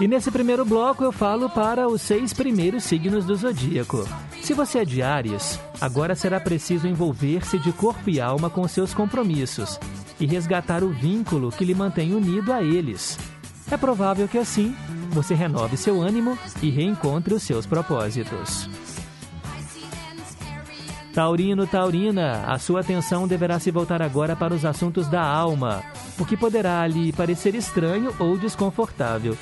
E 0.00 0.06
nesse 0.06 0.30
primeiro 0.30 0.64
bloco 0.64 1.02
eu 1.02 1.10
falo 1.10 1.50
para 1.50 1.88
os 1.88 2.00
seis 2.00 2.32
primeiros 2.32 2.84
signos 2.84 3.24
do 3.24 3.34
zodíaco. 3.34 4.06
Se 4.40 4.54
você 4.54 4.78
é 4.78 4.84
de 4.84 5.02
Áries, 5.02 5.58
agora 5.80 6.14
será 6.14 6.38
preciso 6.38 6.86
envolver-se 6.86 7.58
de 7.58 7.72
corpo 7.72 8.08
e 8.08 8.20
alma 8.20 8.48
com 8.48 8.66
seus 8.68 8.94
compromissos 8.94 9.78
e 10.20 10.26
resgatar 10.26 10.84
o 10.84 10.90
vínculo 10.90 11.50
que 11.50 11.64
lhe 11.64 11.74
mantém 11.74 12.14
unido 12.14 12.52
a 12.52 12.62
eles. 12.62 13.18
É 13.70 13.76
provável 13.76 14.28
que 14.28 14.38
assim 14.38 14.74
você 15.10 15.34
renove 15.34 15.76
seu 15.76 16.00
ânimo 16.00 16.38
e 16.62 16.70
reencontre 16.70 17.34
os 17.34 17.42
seus 17.42 17.66
propósitos. 17.66 18.70
Taurino, 21.12 21.66
Taurina, 21.66 22.44
a 22.46 22.56
sua 22.58 22.80
atenção 22.80 23.26
deverá 23.26 23.58
se 23.58 23.72
voltar 23.72 24.00
agora 24.00 24.36
para 24.36 24.54
os 24.54 24.64
assuntos 24.64 25.08
da 25.08 25.22
alma, 25.22 25.82
o 26.16 26.24
que 26.24 26.36
poderá 26.36 26.86
lhe 26.86 27.12
parecer 27.12 27.56
estranho 27.56 28.14
ou 28.20 28.38
desconfortável. 28.38 29.36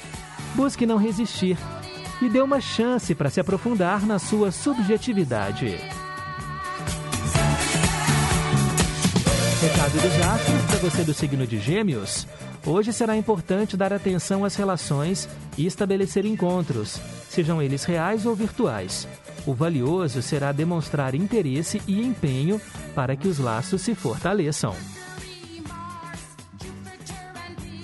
Busque 0.57 0.87
não 0.87 0.97
resistir 0.97 1.59
e 2.21 2.31
dê 2.31 2.41
uma 2.41 2.63
chance 2.63 3.15
para 3.15 3.29
se 3.29 3.39
aprofundar 3.39 4.07
na 4.07 4.19
sua 4.19 4.51
subjetividade. 4.51 5.79
Recado 9.61 9.93
dos 9.93 10.27
astros 10.27 10.63
para 10.63 10.79
você 10.79 11.05
do 11.05 11.13
signo 11.13 11.47
de 11.47 11.59
Gêmeos. 11.59 12.27
Hoje 12.65 12.91
será 12.91 13.17
importante 13.17 13.77
dar 13.77 13.93
atenção 13.93 14.47
às 14.47 14.57
relações 14.57 15.29
e 15.59 15.67
estabelecer 15.67 16.25
encontros, 16.25 16.99
sejam 17.29 17.61
eles 17.61 17.85
reais 17.85 18.25
ou 18.25 18.35
virtuais. 18.35 19.07
O 19.47 19.53
valioso 19.53 20.23
será 20.23 20.53
demonstrar 20.53 21.15
interesse 21.15 21.83
e 21.87 22.01
empenho 22.01 22.61
para 22.95 23.15
que 23.15 23.29
os 23.29 23.39
laços 23.39 23.83
se 23.83 23.95
fortaleçam. 23.95 24.75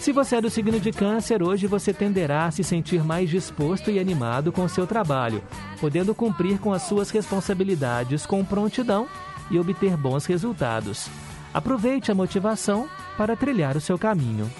Se 0.02 0.10
você 0.10 0.34
é 0.34 0.40
do 0.40 0.50
signo 0.50 0.80
de 0.80 0.90
Câncer, 0.90 1.44
hoje 1.44 1.68
você 1.68 1.92
tenderá 1.94 2.46
a 2.46 2.50
se 2.50 2.64
sentir 2.64 3.04
mais 3.04 3.30
disposto 3.30 3.88
e 3.88 4.00
animado 4.00 4.50
com 4.50 4.64
o 4.64 4.68
seu 4.68 4.84
trabalho, 4.84 5.40
podendo 5.80 6.12
cumprir 6.12 6.58
com 6.58 6.72
as 6.72 6.82
suas 6.82 7.08
responsabilidades 7.10 8.26
com 8.26 8.44
prontidão 8.44 9.06
e 9.48 9.60
obter 9.60 9.96
bons 9.96 10.26
resultados. 10.26 11.06
Aproveite 11.54 12.10
a 12.10 12.16
motivação 12.16 12.88
para 13.16 13.36
trilhar 13.36 13.76
o 13.76 13.80
seu 13.80 13.96
caminho. 13.96 14.50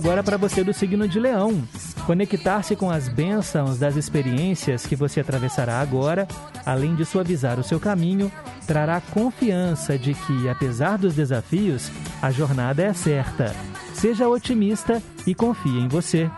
Agora 0.00 0.22
para 0.22 0.38
você 0.38 0.64
do 0.64 0.72
signo 0.72 1.06
de 1.06 1.20
Leão. 1.20 1.62
Conectar-se 2.06 2.74
com 2.74 2.90
as 2.90 3.06
bênçãos 3.06 3.78
das 3.78 3.96
experiências 3.96 4.86
que 4.86 4.96
você 4.96 5.20
atravessará 5.20 5.78
agora, 5.78 6.26
além 6.64 6.94
de 6.94 7.04
suavizar 7.04 7.60
o 7.60 7.62
seu 7.62 7.78
caminho, 7.78 8.32
trará 8.66 8.98
confiança 8.98 9.98
de 9.98 10.14
que, 10.14 10.48
apesar 10.48 10.96
dos 10.96 11.14
desafios, 11.14 11.90
a 12.22 12.30
jornada 12.30 12.82
é 12.82 12.94
certa. 12.94 13.54
Seja 13.92 14.26
otimista 14.26 15.02
e 15.26 15.34
confie 15.34 15.78
em 15.78 15.86
você. 15.86 16.30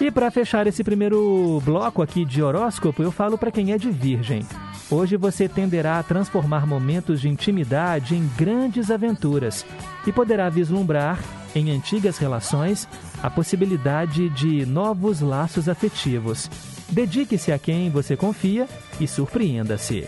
E 0.00 0.10
para 0.10 0.32
fechar 0.32 0.66
esse 0.66 0.82
primeiro 0.82 1.62
bloco 1.64 2.02
aqui 2.02 2.24
de 2.24 2.42
horóscopo, 2.42 3.00
eu 3.00 3.12
falo 3.12 3.38
para 3.38 3.52
quem 3.52 3.72
é 3.72 3.78
de 3.78 3.92
Virgem. 3.92 4.44
Hoje 4.92 5.16
você 5.16 5.48
tenderá 5.48 5.98
a 5.98 6.02
transformar 6.02 6.66
momentos 6.66 7.18
de 7.18 7.26
intimidade 7.26 8.14
em 8.14 8.30
grandes 8.36 8.90
aventuras 8.90 9.64
e 10.06 10.12
poderá 10.12 10.50
vislumbrar 10.50 11.18
em 11.54 11.70
antigas 11.70 12.18
relações 12.18 12.86
a 13.22 13.30
possibilidade 13.30 14.28
de 14.28 14.66
novos 14.66 15.22
laços 15.22 15.66
afetivos. 15.66 16.50
Dedique-se 16.90 17.50
a 17.50 17.58
quem 17.58 17.88
você 17.88 18.18
confia 18.18 18.68
e 19.00 19.08
surpreenda-se. 19.08 20.06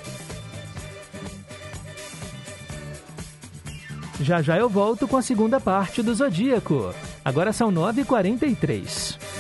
Já 4.21 4.43
já 4.43 4.59
eu 4.59 4.69
volto 4.69 5.09
com 5.09 5.17
a 5.17 5.23
segunda 5.23 5.59
parte 5.59 6.03
do 6.03 6.15
Zodíaco. 6.15 6.95
Agora 7.25 7.55
são 7.55 7.73
9h43. 7.73 9.34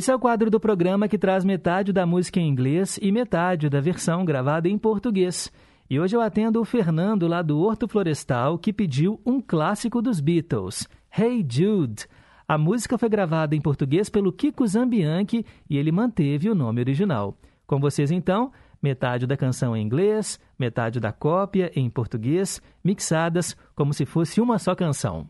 Esse 0.00 0.10
é 0.10 0.14
o 0.14 0.18
quadro 0.18 0.50
do 0.50 0.58
programa 0.58 1.06
que 1.08 1.18
traz 1.18 1.44
metade 1.44 1.92
da 1.92 2.06
música 2.06 2.40
em 2.40 2.48
inglês 2.48 2.98
e 3.02 3.12
metade 3.12 3.68
da 3.68 3.82
versão 3.82 4.24
gravada 4.24 4.66
em 4.66 4.78
português. 4.78 5.52
E 5.90 6.00
hoje 6.00 6.16
eu 6.16 6.22
atendo 6.22 6.58
o 6.58 6.64
Fernando 6.64 7.28
lá 7.28 7.42
do 7.42 7.60
Horto 7.60 7.86
Florestal 7.86 8.56
que 8.56 8.72
pediu 8.72 9.20
um 9.26 9.42
clássico 9.42 10.00
dos 10.00 10.18
Beatles, 10.18 10.88
Hey 11.14 11.44
Jude. 11.46 12.06
A 12.48 12.56
música 12.56 12.96
foi 12.96 13.10
gravada 13.10 13.54
em 13.54 13.60
português 13.60 14.08
pelo 14.08 14.32
Kiko 14.32 14.66
Zambianchi 14.66 15.44
e 15.68 15.76
ele 15.76 15.92
manteve 15.92 16.48
o 16.48 16.54
nome 16.54 16.80
original. 16.80 17.36
Com 17.66 17.78
vocês 17.78 18.10
então, 18.10 18.50
metade 18.82 19.26
da 19.26 19.36
canção 19.36 19.76
em 19.76 19.84
inglês, 19.84 20.40
metade 20.58 20.98
da 20.98 21.12
cópia 21.12 21.70
em 21.76 21.90
português, 21.90 22.58
mixadas 22.82 23.54
como 23.74 23.92
se 23.92 24.06
fosse 24.06 24.40
uma 24.40 24.58
só 24.58 24.74
canção. 24.74 25.28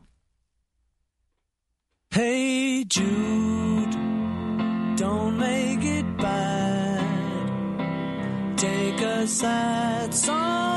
Hey 2.14 2.84
Jude, 2.92 3.69
a 9.20 9.26
sad 9.26 10.14
song 10.14 10.69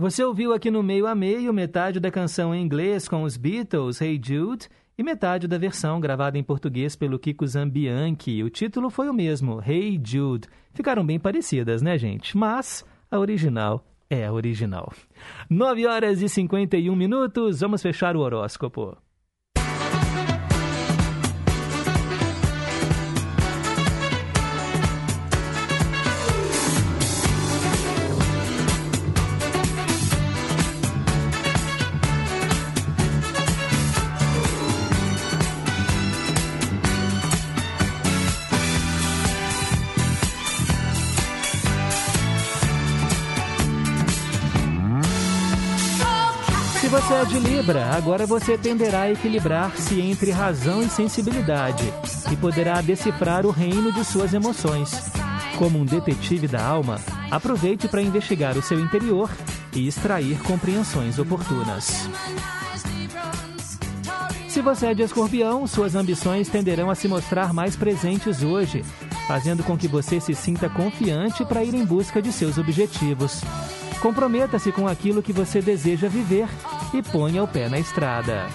Você 0.00 0.24
ouviu 0.24 0.54
aqui 0.54 0.70
no 0.70 0.82
meio 0.82 1.06
a 1.06 1.14
meio 1.14 1.52
metade 1.52 2.00
da 2.00 2.10
canção 2.10 2.54
em 2.54 2.62
inglês 2.62 3.06
com 3.06 3.22
os 3.22 3.36
Beatles, 3.36 4.00
Hey 4.00 4.18
Jude, 4.18 4.66
e 4.96 5.02
metade 5.02 5.46
da 5.46 5.58
versão 5.58 6.00
gravada 6.00 6.38
em 6.38 6.42
português 6.42 6.96
pelo 6.96 7.18
Kiko 7.18 7.46
Zambianchi. 7.46 8.42
O 8.42 8.48
título 8.48 8.88
foi 8.88 9.10
o 9.10 9.12
mesmo, 9.12 9.60
Hey 9.62 10.00
Jude. 10.02 10.48
Ficaram 10.72 11.04
bem 11.04 11.20
parecidas, 11.20 11.82
né, 11.82 11.98
gente? 11.98 12.34
Mas 12.34 12.82
a 13.10 13.18
original 13.18 13.84
é 14.08 14.24
a 14.24 14.32
original. 14.32 14.90
9 15.50 15.86
horas 15.86 16.22
e 16.22 16.30
51 16.30 16.96
minutos, 16.96 17.60
vamos 17.60 17.82
fechar 17.82 18.16
o 18.16 18.20
horóscopo. 18.20 18.96
É 47.20 47.24
de 47.26 47.38
Libra, 47.38 47.84
agora 47.94 48.26
você 48.26 48.56
tenderá 48.56 49.02
a 49.02 49.10
equilibrar-se 49.10 50.00
entre 50.00 50.30
razão 50.30 50.82
e 50.82 50.88
sensibilidade 50.88 51.84
e 52.32 52.36
poderá 52.36 52.80
decifrar 52.80 53.44
o 53.44 53.50
reino 53.50 53.92
de 53.92 54.02
suas 54.06 54.32
emoções. 54.32 54.90
Como 55.58 55.78
um 55.78 55.84
detetive 55.84 56.48
da 56.48 56.64
alma, 56.64 56.98
aproveite 57.30 57.88
para 57.88 58.00
investigar 58.00 58.56
o 58.56 58.62
seu 58.62 58.80
interior 58.80 59.28
e 59.74 59.86
extrair 59.86 60.38
compreensões 60.40 61.18
oportunas. 61.18 62.08
Se 64.48 64.62
você 64.62 64.86
é 64.86 64.94
de 64.94 65.02
escorpião, 65.02 65.66
suas 65.66 65.94
ambições 65.94 66.48
tenderão 66.48 66.88
a 66.88 66.94
se 66.94 67.06
mostrar 67.06 67.52
mais 67.52 67.76
presentes 67.76 68.42
hoje, 68.42 68.82
fazendo 69.28 69.62
com 69.62 69.76
que 69.76 69.86
você 69.86 70.20
se 70.20 70.34
sinta 70.34 70.70
confiante 70.70 71.44
para 71.44 71.62
ir 71.62 71.74
em 71.74 71.84
busca 71.84 72.22
de 72.22 72.32
seus 72.32 72.56
objetivos. 72.56 73.42
Comprometa-se 74.00 74.72
com 74.72 74.88
aquilo 74.88 75.22
que 75.22 75.34
você 75.34 75.60
deseja 75.60 76.08
viver 76.08 76.48
e 76.92 77.02
ponha 77.02 77.42
o 77.42 77.48
pé 77.48 77.68
na 77.68 77.78
estrada. 77.78 78.46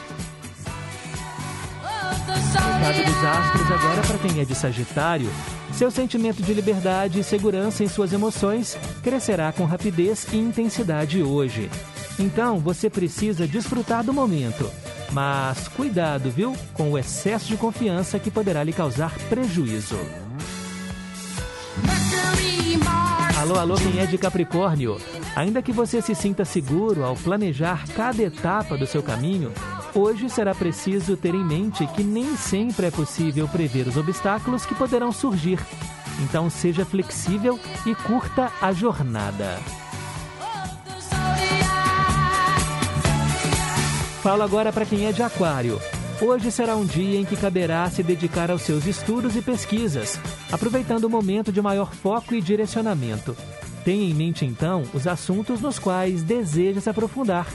Recado 2.86 3.04
dos 3.06 3.24
astros 3.24 3.72
agora 3.72 4.02
para 4.02 4.18
quem 4.18 4.40
é 4.40 4.46
de 4.46 4.56
Sagitário. 4.56 5.30
Seu 5.74 5.90
sentimento 5.90 6.42
de 6.42 6.54
liberdade 6.54 7.20
e 7.20 7.24
segurança 7.24 7.84
em 7.84 7.88
suas 7.88 8.14
emoções 8.14 8.78
crescerá 9.04 9.52
com 9.52 9.66
rapidez 9.66 10.28
e 10.32 10.38
intensidade 10.38 11.22
hoje. 11.22 11.70
Então 12.18 12.60
você 12.60 12.90
precisa 12.90 13.48
desfrutar 13.48 14.04
do 14.04 14.14
momento. 14.14 14.70
Mas 15.12 15.68
cuidado, 15.68 16.30
viu? 16.30 16.56
Com 16.74 16.92
o 16.92 16.98
excesso 16.98 17.48
de 17.48 17.58
confiança 17.58 18.20
que 18.20 18.32
poderá 18.32 18.64
lhe 18.64 18.74
causar 18.74 19.14
prejuízo. 19.30 20.00
Alô, 23.38 23.60
alô, 23.60 23.76
quem 23.76 24.00
é 24.00 24.06
de 24.06 24.18
Capricórnio? 24.18 24.98
Ainda 25.36 25.62
que 25.62 25.74
você 25.74 26.02
se 26.02 26.16
sinta 26.16 26.46
seguro 26.46 27.04
ao 27.04 27.14
planejar 27.16 27.86
cada 27.94 28.24
etapa 28.24 28.78
do 28.78 28.88
seu 28.88 29.04
caminho, 29.04 29.52
hoje 29.94 30.30
será 30.30 30.56
preciso 30.56 31.18
ter 31.18 31.36
em 31.36 31.44
mente 31.44 31.86
que 31.88 32.04
nem 32.04 32.38
sempre 32.38 32.86
é 32.86 32.92
possível 32.92 33.46
prever 33.46 33.86
os 33.86 33.98
obstáculos 33.98 34.66
que 34.66 34.74
poderão 34.74 35.12
surgir. 35.12 35.60
Então 36.24 36.50
seja 36.50 36.86
flexível 36.86 37.60
e 37.86 37.94
curta 37.94 38.50
a 38.62 38.72
jornada. 38.72 39.60
Falo 44.24 44.42
agora 44.42 44.72
para 44.72 44.86
quem 44.86 45.06
é 45.06 45.12
de 45.12 45.22
Aquário. 45.22 45.80
Hoje 46.22 46.50
será 46.50 46.78
um 46.78 46.86
dia 46.86 47.20
em 47.20 47.26
que 47.26 47.36
caberá 47.36 47.90
se 47.90 48.02
dedicar 48.02 48.50
aos 48.50 48.62
seus 48.62 48.86
estudos 48.86 49.36
e 49.36 49.42
pesquisas, 49.42 50.18
aproveitando 50.50 51.04
o 51.04 51.10
momento 51.10 51.52
de 51.52 51.62
maior 51.62 51.94
foco 51.94 52.34
e 52.34 52.40
direcionamento. 52.40 53.36
Tenha 53.86 54.10
em 54.10 54.16
mente 54.16 54.44
então 54.44 54.84
os 54.96 55.06
assuntos 55.06 55.62
nos 55.62 55.78
quais 55.78 56.24
deseja 56.24 56.82
se 56.82 56.90
aprofundar. 56.90 57.48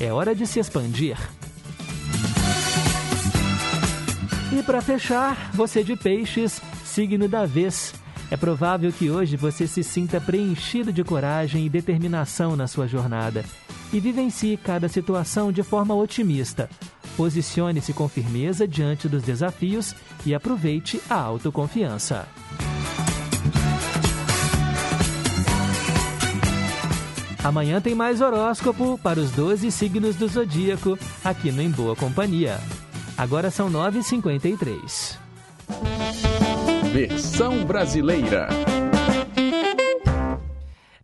É 0.00 0.12
hora 0.12 0.34
de 0.34 0.44
se 0.44 0.58
expandir. 0.58 1.16
E 4.52 4.62
para 4.64 4.82
fechar, 4.82 5.52
você 5.54 5.84
de 5.84 5.94
peixes, 5.94 6.60
signo 6.84 7.28
da 7.28 7.46
vez. 7.46 7.94
É 8.30 8.36
provável 8.36 8.92
que 8.92 9.10
hoje 9.10 9.36
você 9.36 9.68
se 9.68 9.84
sinta 9.84 10.20
preenchido 10.20 10.92
de 10.92 11.04
coragem 11.04 11.64
e 11.64 11.68
determinação 11.68 12.56
na 12.56 12.66
sua 12.66 12.88
jornada 12.88 13.44
e 13.92 14.00
vivencie 14.00 14.56
cada 14.56 14.88
situação 14.88 15.52
de 15.52 15.62
forma 15.62 15.94
otimista. 15.94 16.68
Posicione-se 17.16 17.92
com 17.92 18.08
firmeza 18.08 18.66
diante 18.66 19.08
dos 19.08 19.22
desafios 19.22 19.94
e 20.24 20.34
aproveite 20.34 21.00
a 21.08 21.14
autoconfiança. 21.14 22.26
Amanhã 27.46 27.80
tem 27.80 27.94
mais 27.94 28.20
horóscopo 28.20 28.98
para 28.98 29.20
os 29.20 29.30
12 29.30 29.70
signos 29.70 30.16
do 30.16 30.26
zodíaco 30.26 30.98
aqui 31.24 31.52
no 31.52 31.62
Em 31.62 31.70
Boa 31.70 31.94
Companhia. 31.94 32.56
Agora 33.16 33.52
são 33.52 33.70
9h53. 33.70 35.16
Versão 36.92 37.64
brasileira. 37.64 38.48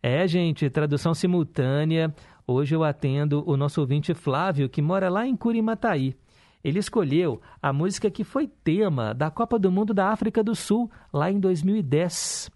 É, 0.02 0.26
gente, 0.26 0.68
tradução 0.68 1.14
simultânea. 1.14 2.12
Hoje 2.44 2.74
eu 2.74 2.82
atendo 2.82 3.48
o 3.48 3.56
nosso 3.56 3.80
ouvinte 3.80 4.12
Flávio, 4.12 4.68
que 4.68 4.82
mora 4.82 5.08
lá 5.08 5.24
em 5.24 5.36
Curimataí. 5.36 6.16
Ele 6.64 6.80
escolheu 6.80 7.40
a 7.62 7.72
música 7.72 8.10
que 8.10 8.24
foi 8.24 8.48
tema 8.48 9.14
da 9.14 9.30
Copa 9.30 9.60
do 9.60 9.70
Mundo 9.70 9.94
da 9.94 10.08
África 10.08 10.42
do 10.42 10.56
Sul, 10.56 10.90
lá 11.12 11.30
em 11.30 11.38
2010. 11.38 12.50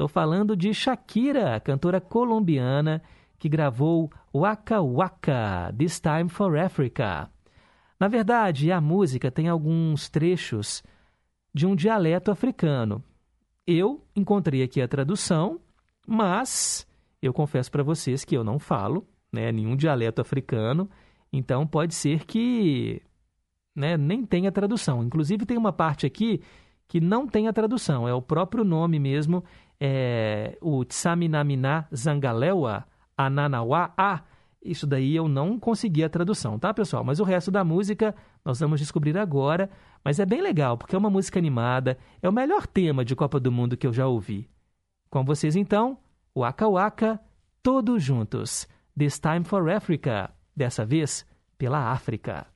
Estou 0.00 0.08
falando 0.08 0.56
de 0.56 0.72
Shakira, 0.72 1.60
cantora 1.60 2.00
colombiana 2.00 3.02
que 3.38 3.50
gravou 3.50 4.10
Waka 4.34 4.80
Waka, 4.80 5.74
This 5.76 6.00
Time 6.00 6.26
for 6.26 6.56
Africa. 6.56 7.30
Na 8.00 8.08
verdade, 8.08 8.72
a 8.72 8.80
música 8.80 9.30
tem 9.30 9.46
alguns 9.46 10.08
trechos 10.08 10.82
de 11.52 11.66
um 11.66 11.76
dialeto 11.76 12.30
africano. 12.30 13.04
Eu 13.66 14.02
encontrei 14.16 14.62
aqui 14.62 14.80
a 14.80 14.88
tradução, 14.88 15.60
mas 16.06 16.86
eu 17.20 17.34
confesso 17.34 17.70
para 17.70 17.82
vocês 17.82 18.24
que 18.24 18.34
eu 18.34 18.42
não 18.42 18.58
falo 18.58 19.06
né, 19.30 19.52
nenhum 19.52 19.76
dialeto 19.76 20.22
africano, 20.22 20.88
então 21.30 21.66
pode 21.66 21.94
ser 21.94 22.24
que 22.24 23.02
né, 23.76 23.98
nem 23.98 24.24
tenha 24.24 24.50
tradução. 24.50 25.04
Inclusive, 25.04 25.44
tem 25.44 25.58
uma 25.58 25.74
parte 25.74 26.06
aqui 26.06 26.40
que 26.88 27.02
não 27.02 27.26
tem 27.28 27.48
a 27.48 27.52
tradução, 27.52 28.08
é 28.08 28.14
o 28.14 28.22
próprio 28.22 28.64
nome 28.64 28.98
mesmo, 28.98 29.44
é, 29.80 30.58
o 30.60 30.84
Tsaminamina 30.84 31.88
Zangalewa 31.94 32.84
Ananawa 33.16 33.92
A. 33.96 34.20
Isso 34.62 34.86
daí 34.86 35.16
eu 35.16 35.26
não 35.26 35.58
consegui 35.58 36.04
a 36.04 36.08
tradução, 36.10 36.58
tá, 36.58 36.74
pessoal? 36.74 37.02
Mas 37.02 37.18
o 37.18 37.24
resto 37.24 37.50
da 37.50 37.64
música 37.64 38.14
nós 38.44 38.60
vamos 38.60 38.78
descobrir 38.78 39.16
agora. 39.16 39.70
Mas 40.04 40.18
é 40.18 40.26
bem 40.26 40.42
legal, 40.42 40.76
porque 40.76 40.94
é 40.94 40.98
uma 40.98 41.10
música 41.10 41.38
animada, 41.38 41.98
é 42.22 42.28
o 42.28 42.32
melhor 42.32 42.66
tema 42.66 43.04
de 43.04 43.14
Copa 43.14 43.38
do 43.38 43.52
Mundo 43.52 43.76
que 43.76 43.86
eu 43.86 43.92
já 43.92 44.06
ouvi. 44.06 44.48
Com 45.10 45.24
vocês, 45.24 45.56
então, 45.56 45.98
Waka 46.36 46.68
Waka, 46.68 47.20
todos 47.62 48.02
juntos. 48.02 48.68
This 48.98 49.18
Time 49.18 49.44
for 49.44 49.68
Africa, 49.70 50.30
dessa 50.54 50.84
vez 50.84 51.26
pela 51.58 51.90
África. 51.90 52.46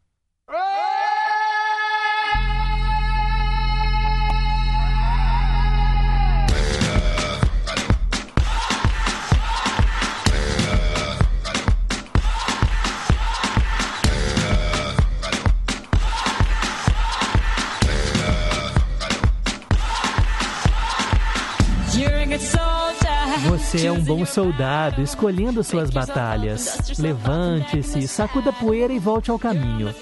Você 23.74 23.88
é 23.88 23.92
um 23.92 24.04
bom 24.04 24.24
soldado, 24.24 25.02
escolhendo 25.02 25.64
suas 25.64 25.90
batalhas. 25.90 26.96
Levante-se, 26.96 28.06
sacuda 28.06 28.50
a 28.50 28.52
poeira 28.52 28.92
e 28.92 29.00
volte 29.00 29.32
ao 29.32 29.38
caminho. 29.38 29.92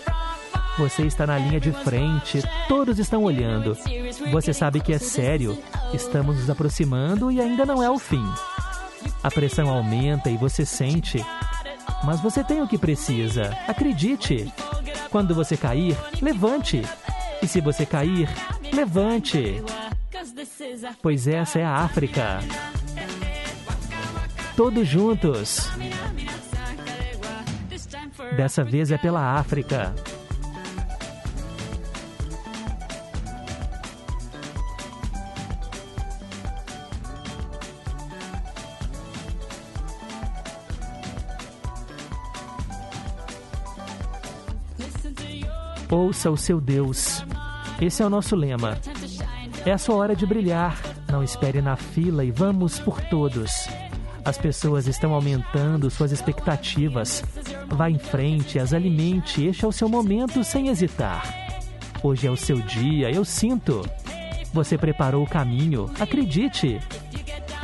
Você 0.77 1.07
está 1.07 1.27
na 1.27 1.39
linha 1.39 1.59
de 1.59 1.73
frente, 1.73 2.43
todos 2.68 2.99
estão 2.99 3.25
olhando. 3.25 3.75
Você 4.31 4.53
sabe 4.53 4.83
que 4.83 4.93
é 4.93 4.99
sério, 4.99 5.57
estamos 5.95 6.37
nos 6.37 6.51
aproximando 6.51 7.33
e 7.33 7.41
ainda 7.41 7.64
não 7.64 7.83
é 7.83 7.89
o 7.89 7.99
fim. 7.99 8.23
A 9.23 9.31
pressão 9.31 9.70
aumenta 9.70 10.29
e 10.29 10.37
você 10.37 10.66
sente, 10.66 11.25
mas 12.05 12.20
você 12.20 12.45
tem 12.45 12.61
o 12.61 12.68
que 12.68 12.77
precisa. 12.77 13.57
Acredite. 13.66 14.53
Quando 15.11 15.35
você 15.35 15.57
cair, 15.57 15.97
levante. 16.20 16.83
E 17.43 17.49
se 17.49 17.62
você 17.62 17.87
cair, 17.87 18.29
levante. 18.70 19.62
Pois 21.01 21.27
essa 21.27 21.59
é 21.59 21.64
a 21.64 21.77
África 21.77 22.39
todos 24.57 24.87
juntos. 24.87 25.71
Dessa 28.37 28.65
vez 28.65 28.91
é 28.91 28.99
pela 28.99 29.37
África. 29.39 29.95
Ouça 45.91 46.31
o 46.31 46.37
seu 46.39 46.59
Deus. 46.59 47.23
Esse 47.79 48.03
é 48.03 48.07
o 48.07 48.11
nosso 48.11 48.35
lema. 48.35 48.79
É 49.67 49.73
a 49.73 49.79
sua 49.79 49.97
hora 49.97 50.17
de 50.17 50.25
brilhar. 50.25 50.81
Não 51.11 51.23
espere 51.23 51.61
na 51.61 51.77
fila 51.77 52.25
e 52.25 52.31
vamos 52.31 52.79
por 52.79 52.99
todos. 53.03 53.69
As 54.25 54.39
pessoas 54.39 54.87
estão 54.87 55.12
aumentando 55.14 55.91
suas 55.91 56.12
expectativas. 56.12 57.25
Vá 57.68 57.91
em 57.91 57.99
frente, 57.99 58.59
as 58.59 58.73
alimente. 58.73 59.45
Este 59.45 59.64
é 59.64 59.68
o 59.68 59.73
seu 59.73 59.89
momento 59.89 60.45
sem 60.45 60.68
hesitar. 60.68 61.23
Hoje 62.03 62.27
é 62.27 62.31
o 62.31 62.37
seu 62.37 62.61
dia, 62.61 63.11
eu 63.11 63.25
sinto. 63.25 63.83
Você 64.53 64.79
preparou 64.79 65.25
o 65.25 65.29
caminho, 65.29 65.91
acredite. 65.99 66.81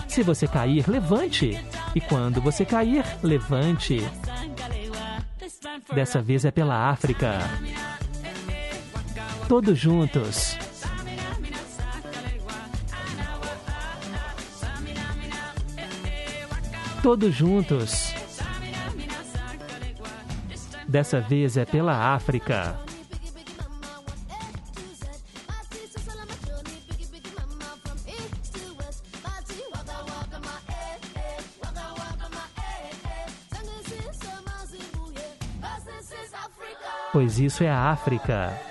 Se 0.09 0.23
você 0.23 0.49
cair, 0.49 0.89
levante. 0.89 1.65
E 1.95 2.01
quando 2.01 2.41
você 2.41 2.65
cair, 2.65 3.05
levante. 3.23 4.01
Dessa 5.95 6.21
vez 6.21 6.45
é 6.45 6.51
pela 6.51 6.91
África. 6.91 7.39
Todos 9.49 9.79
juntos. 9.79 10.57
Todos 17.09 17.35
juntos. 17.35 18.13
Dessa 20.87 21.23
vez 21.23 21.57
é 21.57 21.65
pela 21.65 22.15
África. 22.15 22.79
Pois 37.11 37.39
isso 37.39 37.65
é 37.65 37.71
a 37.71 37.91
África. 37.91 38.68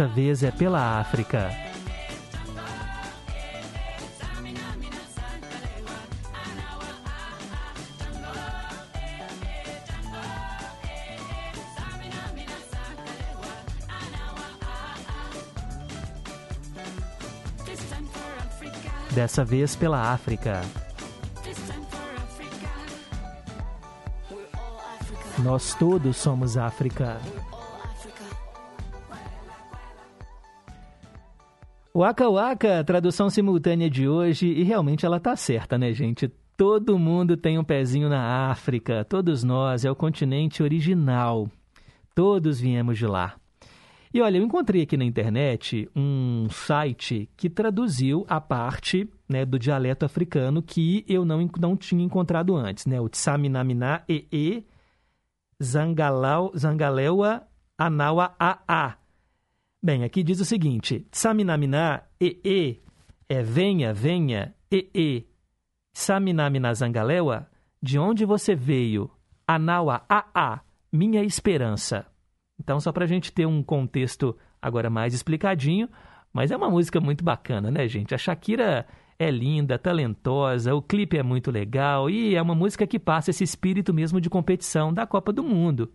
Dessa 0.00 0.14
vez 0.14 0.42
é 0.42 0.50
pela 0.50 0.98
África. 0.98 1.50
Dessa 19.14 19.44
vez 19.44 19.76
pela 19.76 20.14
África. 20.14 20.62
Nós 25.40 25.74
todos 25.74 26.16
somos 26.16 26.56
África. 26.56 27.20
Waka 31.94 32.28
Waka, 32.28 32.84
tradução 32.84 33.28
simultânea 33.28 33.90
de 33.90 34.08
hoje, 34.08 34.46
e 34.46 34.62
realmente 34.62 35.04
ela 35.04 35.18
tá 35.18 35.34
certa, 35.34 35.76
né, 35.76 35.92
gente? 35.92 36.28
Todo 36.56 36.98
mundo 36.98 37.36
tem 37.36 37.58
um 37.58 37.64
pezinho 37.64 38.08
na 38.08 38.50
África, 38.50 39.04
todos 39.04 39.42
nós, 39.42 39.84
é 39.84 39.90
o 39.90 39.96
continente 39.96 40.62
original. 40.62 41.48
Todos 42.14 42.60
viemos 42.60 42.96
de 42.96 43.06
lá. 43.06 43.34
E 44.12 44.20
olha, 44.20 44.38
eu 44.38 44.44
encontrei 44.44 44.82
aqui 44.82 44.96
na 44.96 45.04
internet 45.04 45.88
um 45.94 46.48
site 46.50 47.28
que 47.36 47.48
traduziu 47.48 48.24
a 48.28 48.40
parte 48.40 49.08
né, 49.28 49.44
do 49.44 49.58
dialeto 49.58 50.04
africano 50.04 50.62
que 50.62 51.04
eu 51.08 51.24
não, 51.24 51.48
não 51.58 51.76
tinha 51.76 52.04
encontrado 52.04 52.56
antes, 52.56 52.86
né? 52.86 53.00
O 53.00 53.08
Tsaminamina 53.08 54.04
e 54.08 54.64
Zangalau, 55.62 56.52
Zangalewa 56.56 57.42
Anawa 57.78 58.34
AA. 58.38 58.99
Bem, 59.82 60.04
aqui 60.04 60.22
diz 60.22 60.40
o 60.40 60.44
seguinte: 60.44 61.06
Tsaminamina 61.10 62.02
e 62.20 62.38
e 62.44 62.80
é 63.26 63.42
venha, 63.42 63.94
venha, 63.94 64.54
e 64.70 64.90
e. 64.94 65.26
Tsaminamina 65.94 66.74
Zangalewa, 66.74 67.48
de 67.82 67.98
onde 67.98 68.26
você 68.26 68.54
veio? 68.54 69.10
Anawa 69.46 70.04
a 70.06 70.26
a, 70.34 70.60
minha 70.92 71.24
esperança. 71.24 72.06
Então, 72.60 72.78
só 72.78 72.92
para 72.92 73.04
a 73.04 73.08
gente 73.08 73.32
ter 73.32 73.46
um 73.46 73.62
contexto 73.62 74.36
agora 74.60 74.90
mais 74.90 75.14
explicadinho, 75.14 75.88
mas 76.30 76.50
é 76.50 76.56
uma 76.56 76.68
música 76.68 77.00
muito 77.00 77.24
bacana, 77.24 77.70
né, 77.70 77.88
gente? 77.88 78.14
A 78.14 78.18
Shakira 78.18 78.86
é 79.18 79.30
linda, 79.30 79.78
talentosa, 79.78 80.74
o 80.74 80.82
clipe 80.82 81.16
é 81.16 81.22
muito 81.22 81.50
legal 81.50 82.10
e 82.10 82.34
é 82.34 82.42
uma 82.42 82.54
música 82.54 82.86
que 82.86 82.98
passa 82.98 83.30
esse 83.30 83.44
espírito 83.44 83.94
mesmo 83.94 84.20
de 84.20 84.28
competição 84.28 84.92
da 84.92 85.06
Copa 85.06 85.32
do 85.32 85.42
Mundo. 85.42 85.90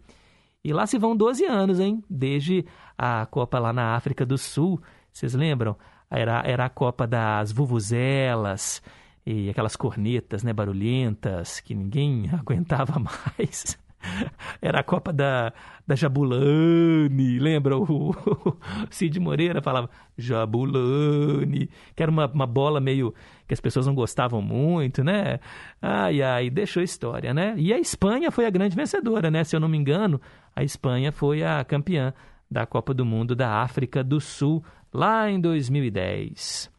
E 0.65 0.73
lá 0.73 0.87
se 0.87 0.97
vão 0.97 1.15
12 1.15 1.45
anos, 1.45 1.79
hein? 1.79 2.03
Desde 2.09 2.65
a 2.97 3.23
Copa 3.27 3.59
lá 3.59 3.71
na 3.71 3.95
África 3.95 4.25
do 4.25 4.35
Sul. 4.35 4.81
Vocês 5.13 5.35
lembram? 5.35 5.77
Era, 6.09 6.41
era 6.43 6.65
a 6.65 6.69
Copa 6.69 7.05
das 7.05 7.51
vuvuzelas 7.51 8.81
e 9.23 9.47
aquelas 9.47 9.75
cornetas, 9.75 10.43
né, 10.43 10.51
barulhentas, 10.51 11.59
que 11.59 11.75
ninguém 11.75 12.27
aguentava 12.33 12.99
mais. 12.99 13.77
Era 14.61 14.79
a 14.79 14.83
Copa 14.83 15.11
da, 15.11 15.53
da 15.85 15.95
Jabulani, 15.95 17.39
lembra? 17.39 17.77
O, 17.77 18.11
o 18.11 18.57
Cid 18.89 19.19
Moreira 19.19 19.61
falava 19.61 19.89
Jabulani, 20.17 21.69
que 21.95 22.03
era 22.03 22.11
uma, 22.11 22.27
uma 22.27 22.47
bola 22.47 22.79
meio 22.79 23.13
que 23.47 23.53
as 23.53 23.59
pessoas 23.59 23.85
não 23.85 23.93
gostavam 23.93 24.41
muito, 24.41 25.03
né? 25.03 25.39
Ai, 25.81 26.21
ai, 26.21 26.49
deixou 26.49 26.81
história, 26.81 27.33
né? 27.33 27.53
E 27.57 27.73
a 27.73 27.79
Espanha 27.79 28.31
foi 28.31 28.45
a 28.45 28.49
grande 28.49 28.75
vencedora, 28.75 29.29
né? 29.29 29.43
Se 29.43 29.55
eu 29.55 29.59
não 29.59 29.67
me 29.67 29.77
engano, 29.77 30.19
a 30.55 30.63
Espanha 30.63 31.11
foi 31.11 31.43
a 31.43 31.63
campeã 31.63 32.13
da 32.49 32.65
Copa 32.65 32.93
do 32.93 33.05
Mundo 33.05 33.35
da 33.35 33.61
África 33.61 34.03
do 34.03 34.19
Sul, 34.19 34.63
lá 34.93 35.29
em 35.29 35.39
2010. 35.39 36.73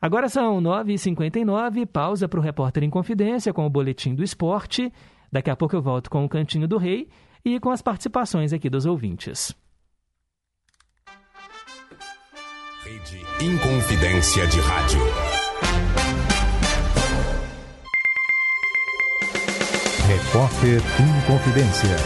Agora 0.00 0.28
são 0.28 0.62
9h59, 0.62 1.86
pausa 1.86 2.28
para 2.28 2.38
o 2.38 2.42
Repórter 2.42 2.84
em 2.84 2.90
Confidência 2.90 3.52
com 3.52 3.66
o 3.66 3.70
Boletim 3.70 4.14
do 4.14 4.22
Esporte. 4.22 4.92
Daqui 5.30 5.50
a 5.50 5.56
pouco 5.56 5.76
eu 5.76 5.82
volto 5.82 6.10
com 6.10 6.24
o 6.24 6.28
Cantinho 6.28 6.66
do 6.66 6.78
Rei 6.78 7.08
e 7.44 7.60
com 7.60 7.70
as 7.70 7.82
participações 7.82 8.52
aqui 8.52 8.70
dos 8.70 8.86
ouvintes. 8.86 9.54
Rede 12.84 13.20
Inconfidência 13.44 14.46
de 14.46 14.60
Rádio. 14.60 15.00
Repórter 20.06 20.80
Inconfidência. 20.98 21.96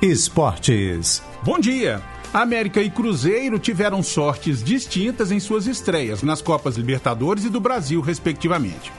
Esportes. 0.00 1.22
Bom 1.42 1.58
dia. 1.58 2.02
América 2.32 2.80
e 2.80 2.90
Cruzeiro 2.90 3.58
tiveram 3.58 4.02
sortes 4.02 4.64
distintas 4.64 5.30
em 5.30 5.38
suas 5.38 5.66
estreias 5.66 6.22
nas 6.22 6.42
Copas 6.42 6.76
Libertadores 6.76 7.44
e 7.44 7.50
do 7.50 7.60
Brasil, 7.60 8.00
respectivamente. 8.00 8.90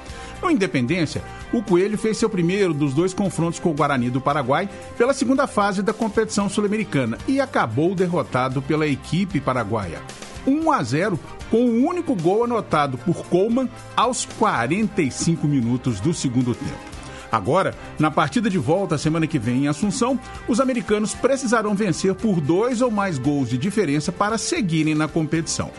No 0.46 0.52
Independência, 0.52 1.24
o 1.52 1.60
Coelho 1.64 1.98
fez 1.98 2.20
seu 2.20 2.30
primeiro 2.30 2.72
dos 2.72 2.94
dois 2.94 3.16
confrontos 3.16 3.60
com 3.60 3.72
o 3.72 3.74
Guarani 3.74 4.12
do 4.12 4.22
Paraguai 4.22 4.70
pela 4.96 5.12
segunda 5.12 5.48
fase 5.48 5.82
da 5.82 5.92
competição 5.92 6.48
sul-americana 6.48 7.18
e 7.28 7.42
acabou 7.42 7.96
derrotado 7.96 8.62
pela 8.62 8.86
equipe 8.86 9.42
paraguaia. 9.42 10.00
1 10.46 10.72
a 10.72 10.84
0 10.84 11.20
com 11.50 11.66
o 11.66 11.70
um 11.72 11.88
único 11.88 12.14
gol 12.14 12.44
anotado 12.44 12.96
por 12.96 13.26
Coleman 13.26 13.68
aos 13.98 14.26
45 14.38 15.48
minutos 15.48 16.00
do 16.00 16.14
segundo 16.14 16.54
tempo. 16.54 16.78
Agora, 17.32 17.74
na 17.98 18.12
partida 18.12 18.48
de 18.48 18.60
volta 18.60 19.00
semana 19.00 19.26
que 19.26 19.40
vem 19.40 19.64
em 19.64 19.68
Assunção, 19.68 20.20
os 20.48 20.60
americanos 20.60 21.16
precisarão 21.16 21.74
vencer 21.74 22.14
por 22.14 22.40
dois 22.40 22.84
ou 22.84 22.92
mais 22.92 23.18
gols 23.18 23.50
de 23.50 23.58
diferença 23.58 24.12
para 24.12 24.38
seguirem 24.38 24.94
na 24.94 25.08
competição. 25.08 25.72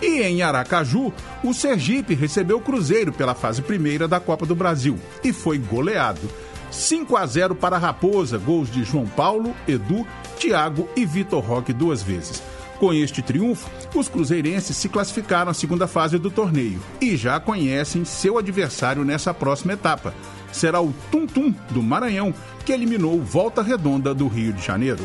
E 0.00 0.22
em 0.22 0.42
Aracaju, 0.42 1.12
o 1.42 1.52
Sergipe 1.52 2.14
recebeu 2.14 2.58
o 2.58 2.62
Cruzeiro 2.62 3.12
pela 3.12 3.34
fase 3.34 3.62
primeira 3.62 4.06
da 4.06 4.20
Copa 4.20 4.46
do 4.46 4.54
Brasil 4.54 4.98
e 5.24 5.32
foi 5.32 5.58
goleado. 5.58 6.28
5 6.70 7.16
a 7.16 7.26
0 7.26 7.54
para 7.54 7.76
a 7.76 7.78
Raposa, 7.78 8.38
gols 8.38 8.70
de 8.70 8.84
João 8.84 9.06
Paulo, 9.06 9.54
Edu, 9.66 10.06
Thiago 10.38 10.88
e 10.94 11.04
Vitor 11.04 11.42
Roque 11.42 11.72
duas 11.72 12.02
vezes. 12.02 12.42
Com 12.78 12.92
este 12.92 13.22
triunfo, 13.22 13.68
os 13.94 14.08
cruzeirenses 14.08 14.76
se 14.76 14.88
classificaram 14.88 15.50
à 15.50 15.54
segunda 15.54 15.88
fase 15.88 16.16
do 16.16 16.30
torneio 16.30 16.80
e 17.00 17.16
já 17.16 17.40
conhecem 17.40 18.04
seu 18.04 18.38
adversário 18.38 19.04
nessa 19.04 19.34
próxima 19.34 19.72
etapa. 19.72 20.14
Será 20.52 20.80
o 20.80 20.94
Tum 21.10 21.26
Tum 21.26 21.52
do 21.70 21.82
Maranhão, 21.82 22.32
que 22.64 22.72
eliminou 22.72 23.20
Volta 23.20 23.62
Redonda 23.62 24.14
do 24.14 24.28
Rio 24.28 24.52
de 24.52 24.64
Janeiro. 24.64 25.04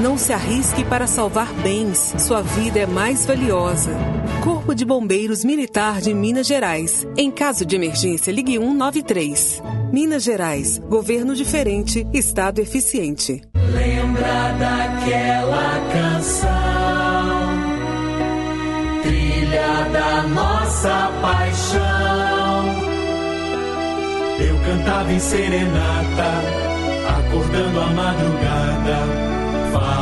Não 0.00 0.16
se 0.16 0.32
arrisque 0.32 0.84
para 0.84 1.08
salvar 1.08 1.52
bens. 1.54 2.14
Sua 2.18 2.40
vida 2.40 2.78
é 2.78 2.86
mais 2.86 3.26
valiosa. 3.26 3.90
Corpo 4.44 4.72
de 4.72 4.84
Bombeiros 4.84 5.44
Militar 5.44 6.00
de 6.00 6.14
Minas 6.14 6.46
Gerais. 6.46 7.04
Em 7.16 7.32
caso 7.32 7.66
de 7.66 7.74
emergência, 7.74 8.30
ligue 8.30 8.58
193. 8.58 9.60
Minas 9.92 10.22
Gerais. 10.22 10.78
Governo 10.78 11.34
diferente, 11.34 12.06
Estado 12.12 12.60
eficiente. 12.60 13.42
Lembra 13.72 14.52
daquela 14.58 15.80
canção, 15.92 16.48
trilha 19.02 19.88
da 19.92 20.22
nossa 20.28 21.12
paixão. 21.20 21.78
Eu 24.38 24.56
cantava 24.64 25.12
em 25.12 25.18
serenata, 25.18 26.30
acordando 27.18 27.80
a 27.80 27.86
madrugada, 27.88 29.27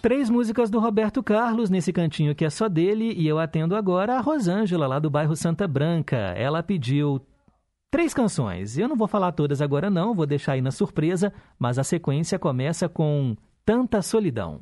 Três 0.00 0.30
músicas 0.30 0.70
do 0.70 0.80
Roberto 0.80 1.22
Carlos 1.22 1.68
nesse 1.68 1.92
cantinho 1.92 2.34
que 2.34 2.44
é 2.44 2.48
só 2.48 2.70
dele 2.70 3.12
e 3.12 3.28
eu 3.28 3.38
atendo 3.38 3.76
agora 3.76 4.16
a 4.16 4.20
Rosângela, 4.20 4.86
lá 4.86 4.98
do 4.98 5.10
bairro 5.10 5.36
Santa 5.36 5.68
Branca. 5.68 6.16
Ela 6.16 6.62
pediu 6.62 7.20
três 7.90 8.14
canções. 8.14 8.78
Eu 8.78 8.88
não 8.88 8.96
vou 8.96 9.06
falar 9.06 9.32
todas 9.32 9.60
agora 9.60 9.90
não, 9.90 10.14
vou 10.14 10.24
deixar 10.24 10.52
aí 10.52 10.62
na 10.62 10.70
surpresa, 10.70 11.34
mas 11.58 11.78
a 11.78 11.84
sequência 11.84 12.38
começa 12.38 12.88
com 12.88 13.36
Tanta 13.62 14.00
Solidão. 14.00 14.60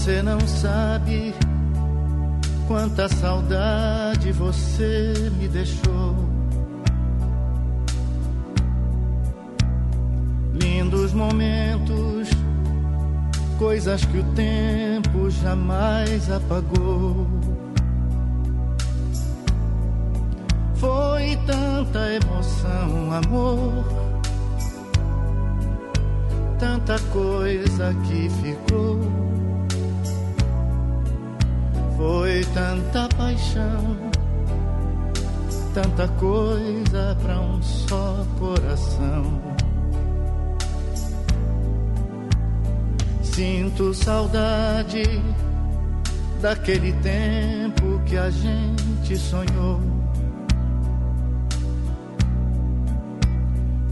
Você 0.00 0.22
não 0.22 0.40
sabe 0.40 1.34
quanta 2.66 3.06
saudade 3.06 4.32
você 4.32 5.12
me 5.38 5.46
deixou. 5.46 6.16
Lindos 10.54 11.12
momentos, 11.12 12.30
coisas 13.58 14.02
que 14.06 14.20
o 14.20 14.24
tempo 14.32 15.28
jamais 15.28 16.30
apagou. 16.30 17.26
Foi 20.76 21.36
tanta 21.46 22.14
emoção, 22.14 23.12
amor, 23.12 23.84
tanta 26.58 26.98
coisa 27.12 27.94
que 28.06 28.30
ficou. 28.30 29.29
Foi 32.00 32.42
tanta 32.54 33.06
paixão, 33.14 33.94
tanta 35.74 36.08
coisa 36.08 37.14
pra 37.22 37.38
um 37.38 37.62
só 37.62 38.26
coração. 38.38 39.38
Sinto 43.22 43.92
saudade 43.92 45.02
daquele 46.40 46.94
tempo 47.02 48.00
que 48.06 48.16
a 48.16 48.30
gente 48.30 49.18
sonhou. 49.18 49.78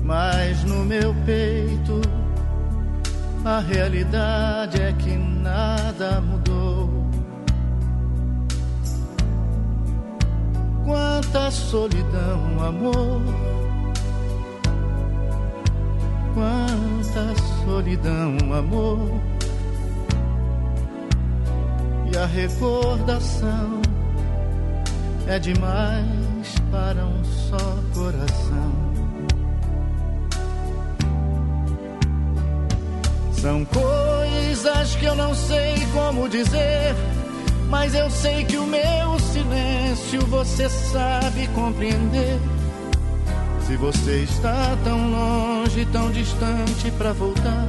Mas 0.03 0.65
no 0.65 0.83
meu 0.83 1.15
peito 1.27 2.01
a 3.45 3.61
realidade 3.61 4.81
é 4.81 4.95
que 4.95 5.15
nada 5.15 6.23
mudou. 6.23 6.58
Quanta 10.89 11.51
solidão, 11.51 12.65
amor. 12.67 13.21
Quanta 16.33 17.43
solidão, 17.63 18.39
amor. 18.55 19.21
E 22.11 22.17
a 22.17 22.25
recordação 22.25 23.83
é 25.27 25.39
demais 25.39 26.55
para 26.71 27.05
um 27.05 27.23
só 27.23 27.77
coração. 27.93 28.73
São 33.33 33.63
coisas 33.67 34.97
que 34.97 35.05
eu 35.05 35.15
não 35.15 35.35
sei 35.35 35.75
como 35.93 36.31
dizer, 36.31 36.95
mas 37.69 37.95
eu 37.95 38.11
sei 38.11 38.45
que 38.45 38.57
o 38.57 38.67
meu 38.67 39.19
silêncio 39.19 40.21
você 40.27 40.69
sabe 40.69 41.47
compreender. 41.49 42.39
Se 43.67 43.77
você 43.77 44.23
está 44.23 44.77
tão 44.83 45.11
longe, 45.11 45.87
tão 45.93 46.11
distante 46.11 46.91
para 46.97 47.13
voltar, 47.13 47.69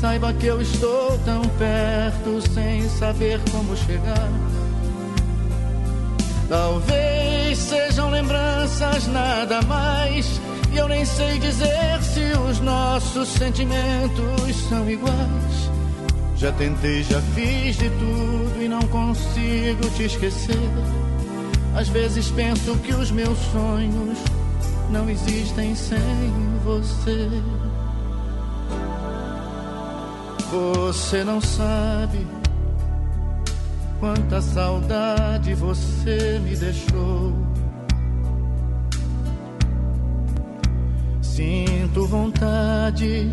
saiba 0.00 0.32
que 0.32 0.46
eu 0.46 0.60
estou 0.62 1.18
tão 1.24 1.42
perto 1.58 2.40
sem 2.52 2.88
saber 2.88 3.40
como 3.50 3.76
chegar. 3.76 4.30
Talvez 6.48 7.58
sejam 7.58 8.10
lembranças 8.10 9.06
nada 9.08 9.62
mais. 9.62 10.40
E 10.72 10.76
eu 10.76 10.86
nem 10.86 11.04
sei 11.04 11.38
dizer 11.38 12.02
se 12.02 12.20
os 12.48 12.60
nossos 12.60 13.28
sentimentos 13.28 14.56
são 14.68 14.88
iguais. 14.88 15.71
Já 16.42 16.50
tentei, 16.50 17.04
já 17.04 17.20
fiz 17.36 17.76
de 17.76 17.88
tudo 17.88 18.60
e 18.60 18.66
não 18.66 18.82
consigo 18.88 19.88
te 19.94 20.02
esquecer. 20.06 20.58
Às 21.72 21.88
vezes 21.88 22.32
penso 22.32 22.76
que 22.78 22.92
os 22.92 23.12
meus 23.12 23.38
sonhos 23.52 24.18
não 24.90 25.08
existem 25.08 25.72
sem 25.76 26.32
você. 26.64 27.28
Você 30.50 31.22
não 31.22 31.40
sabe 31.40 32.26
quanta 34.00 34.42
saudade 34.42 35.54
você 35.54 36.40
me 36.42 36.56
deixou. 36.56 37.32
Sinto 41.20 42.04
vontade 42.08 43.32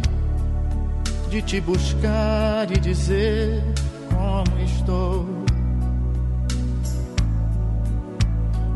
de 1.30 1.42
te 1.44 1.62
buscar 1.62 2.72
e 2.72 2.80
dizer 2.80 3.64
como 4.10 4.60
estou. 4.64 5.26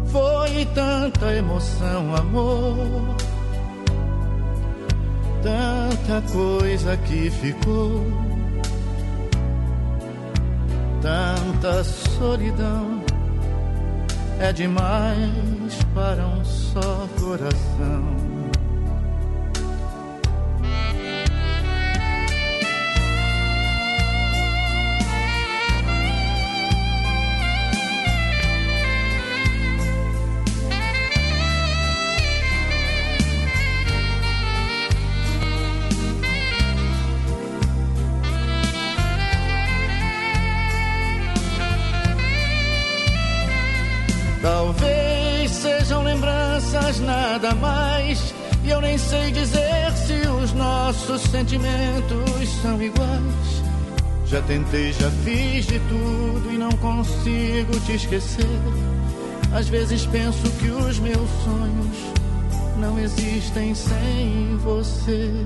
Foi 0.06 0.66
tanta 0.76 1.34
emoção, 1.34 2.16
amor, 2.16 3.16
tanta 5.42 6.22
coisa 6.32 6.96
que 6.98 7.32
ficou, 7.32 8.06
tanta 11.02 11.84
solidão. 11.84 13.02
É 14.40 14.54
demais 14.54 15.84
para 15.96 16.28
um 16.28 16.46
só 16.46 17.08
coração. 17.20 18.33
Sei 49.04 49.32
dizer 49.32 49.92
se 49.96 50.28
os 50.30 50.54
nossos 50.54 51.22
sentimentos 51.22 52.50
são 52.62 52.82
iguais. 52.82 53.64
Já 54.26 54.42
tentei, 54.42 54.94
já 54.94 55.12
fiz 55.24 55.66
de 55.68 55.80
tudo 55.80 56.52
e 56.52 56.58
não 56.58 56.72
consigo 56.72 57.80
te 57.82 57.94
esquecer. 57.94 58.60
Às 59.54 59.68
vezes 59.70 60.06
penso 60.08 60.50
que 60.60 60.70
os 60.70 61.00
meus 61.00 61.30
sonhos 61.44 61.98
não 62.78 62.98
existem 62.98 63.76
sem 63.76 64.58
você. 64.58 65.46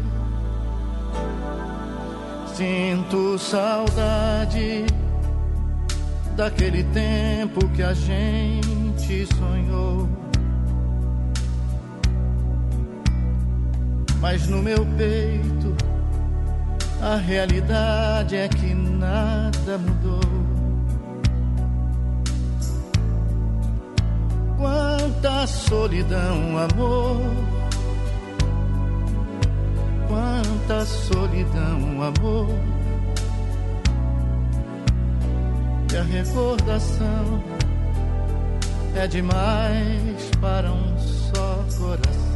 Sinto 2.56 3.38
saudade 3.38 4.86
daquele 6.36 6.84
tempo 6.86 7.68
que 7.70 7.84
a 7.84 7.94
gente 7.94 9.28
sonhou. 9.36 10.08
Mas 14.30 14.46
no 14.48 14.62
meu 14.62 14.86
peito 14.98 15.74
a 17.02 17.16
realidade 17.16 18.36
é 18.36 18.50
que 18.50 18.74
nada 18.74 19.78
mudou. 19.78 20.20
Quanta 24.58 25.48
solidão, 25.48 26.58
amor. 26.58 27.22
Quanta 30.10 30.86
solidão, 30.86 32.04
amor. 32.04 32.50
E 35.94 35.96
a 35.96 36.04
recordação 36.04 37.44
é 38.94 39.08
demais 39.08 40.32
para 40.42 40.70
um 40.70 40.98
só 41.00 41.64
coração. 41.80 42.27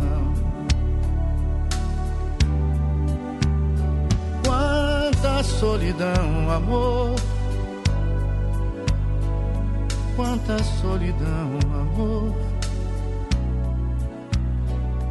Quanta 5.22 5.44
solidão, 5.44 6.52
amor. 6.52 7.16
Quanta 10.16 10.58
solidão, 10.64 11.60
amor. 11.80 12.36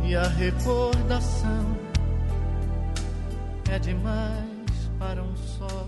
E 0.02 0.16
a 0.16 0.26
recordação 0.26 1.76
é 3.70 3.78
demais 3.78 4.90
para 4.98 5.22
um 5.22 5.36
só 5.36 5.86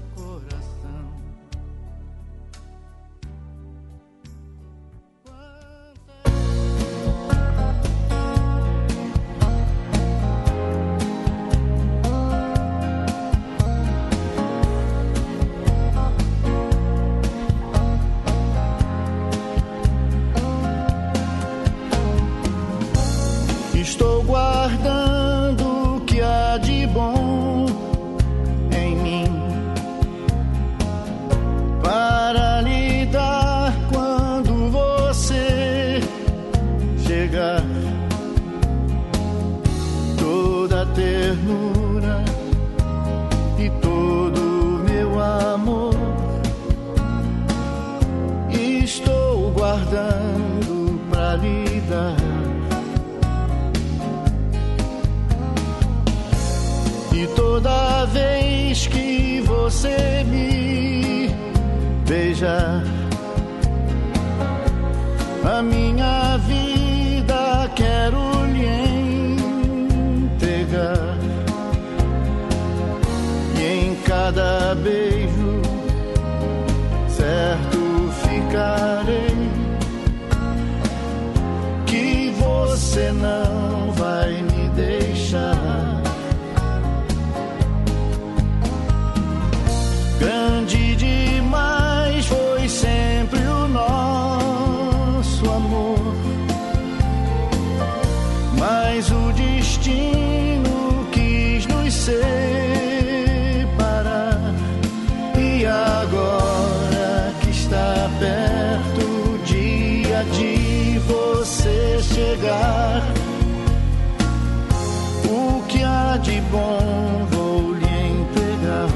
o 115.28 115.62
que 115.68 115.82
há 115.82 116.16
de 116.16 116.40
bom 116.43 117.26
vou 117.30 117.74
lhe 117.74 117.86
entregar. 117.86 118.88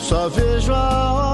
Só 0.00 0.28
vejo 0.28 0.72
a 0.72 1.12
hora 1.12 1.29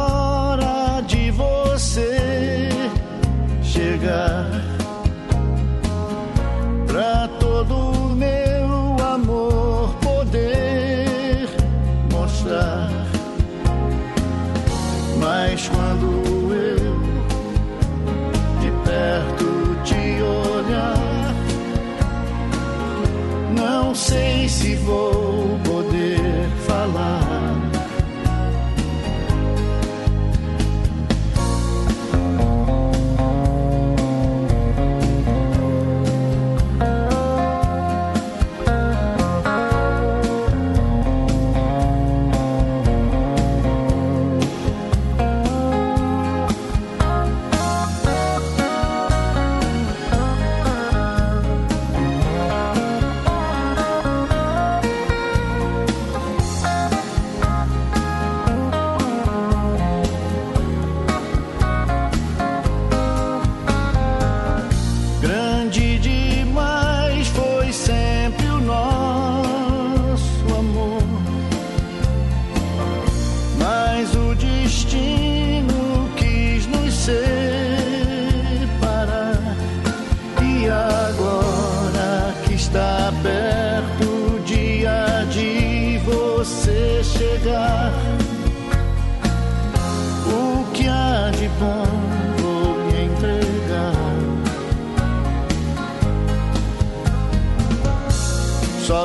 sei 24.86 25.25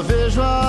vejo 0.02 0.42
a 0.42 0.61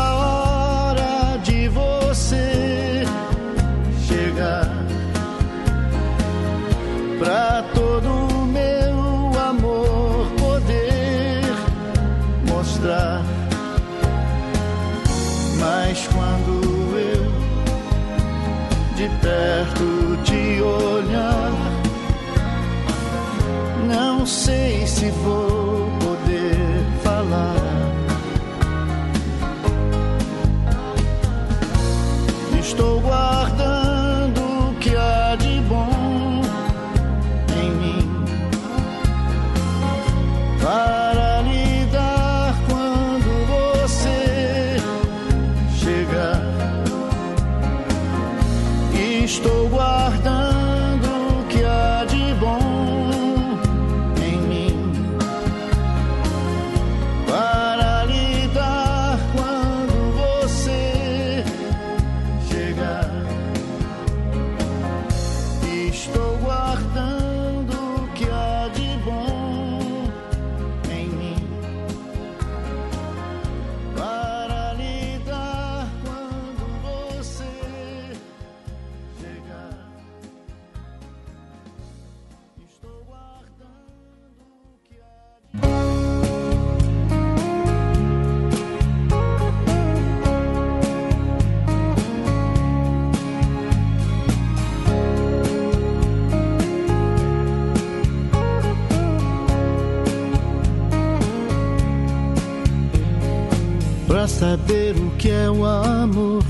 saber 104.52 104.94
o 104.96 105.10
que 105.16 105.30
é 105.30 105.50
o 105.50 105.64
amor, 105.64 106.44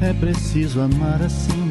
é 0.00 0.10
preciso 0.14 0.80
amar 0.80 1.20
assim. 1.20 1.70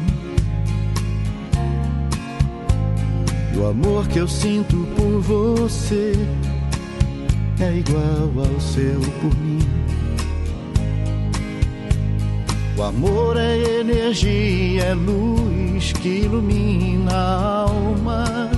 E 3.52 3.58
o 3.58 3.66
amor 3.66 4.06
que 4.06 4.20
eu 4.20 4.28
sinto 4.28 4.86
por 4.94 5.20
você 5.20 6.12
é 7.58 7.78
igual 7.78 8.46
ao 8.46 8.60
seu 8.60 9.00
por 9.20 9.36
mim. 9.38 9.58
O 12.76 12.82
amor 12.84 13.36
é 13.36 13.58
energia, 13.80 14.84
é 14.84 14.94
luz 14.94 15.92
que 15.94 16.08
ilumina 16.26 17.12
a 17.12 17.62
alma. 17.62 18.51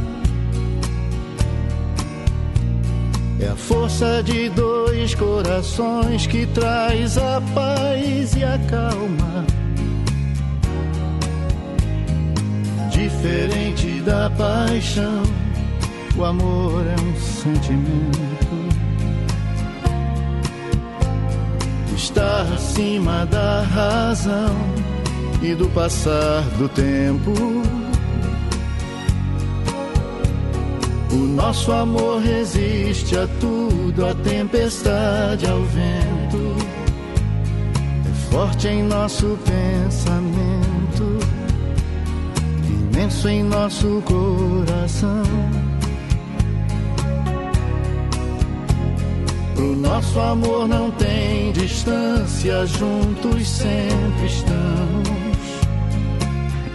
É 3.45 3.49
a 3.49 3.57
força 3.57 4.23
de 4.23 4.49
dois 4.49 5.15
corações 5.15 6.27
que 6.27 6.47
traz 6.47 7.19
a 7.19 7.43
paz 7.55 8.35
e 8.35 8.43
a 8.43 8.59
calma. 8.71 9.45
Diferente 12.91 14.01
da 14.01 14.31
paixão, 14.31 15.23
o 16.17 16.25
amor 16.25 16.87
é 16.87 16.97
um 17.03 17.21
sentimento. 17.21 18.55
Está 21.95 22.47
acima 22.55 23.27
da 23.27 23.61
razão 23.61 24.57
e 25.43 25.55
do 25.55 25.69
passar 25.69 26.41
do 26.57 26.67
tempo. 26.67 27.84
O 31.15 31.17
nosso 31.17 31.71
amor 31.71 32.21
resiste 32.21 33.17
a 33.17 33.29
tudo, 33.39 34.05
a 34.05 34.13
tempestade, 34.17 35.47
ao 35.47 35.63
vento. 35.63 36.57
É 38.05 38.33
forte 38.33 38.67
em 38.67 38.83
nosso 38.83 39.39
pensamento, 39.45 41.19
imenso 42.67 43.29
em 43.29 43.45
nosso 43.45 44.03
coração. 44.05 45.23
Pro 49.55 49.77
nosso 49.77 50.19
amor 50.19 50.67
não 50.67 50.91
tem 50.91 51.53
distância, 51.53 52.67
juntos 52.67 53.49
sempre 53.49 54.27
estamos. 54.27 55.15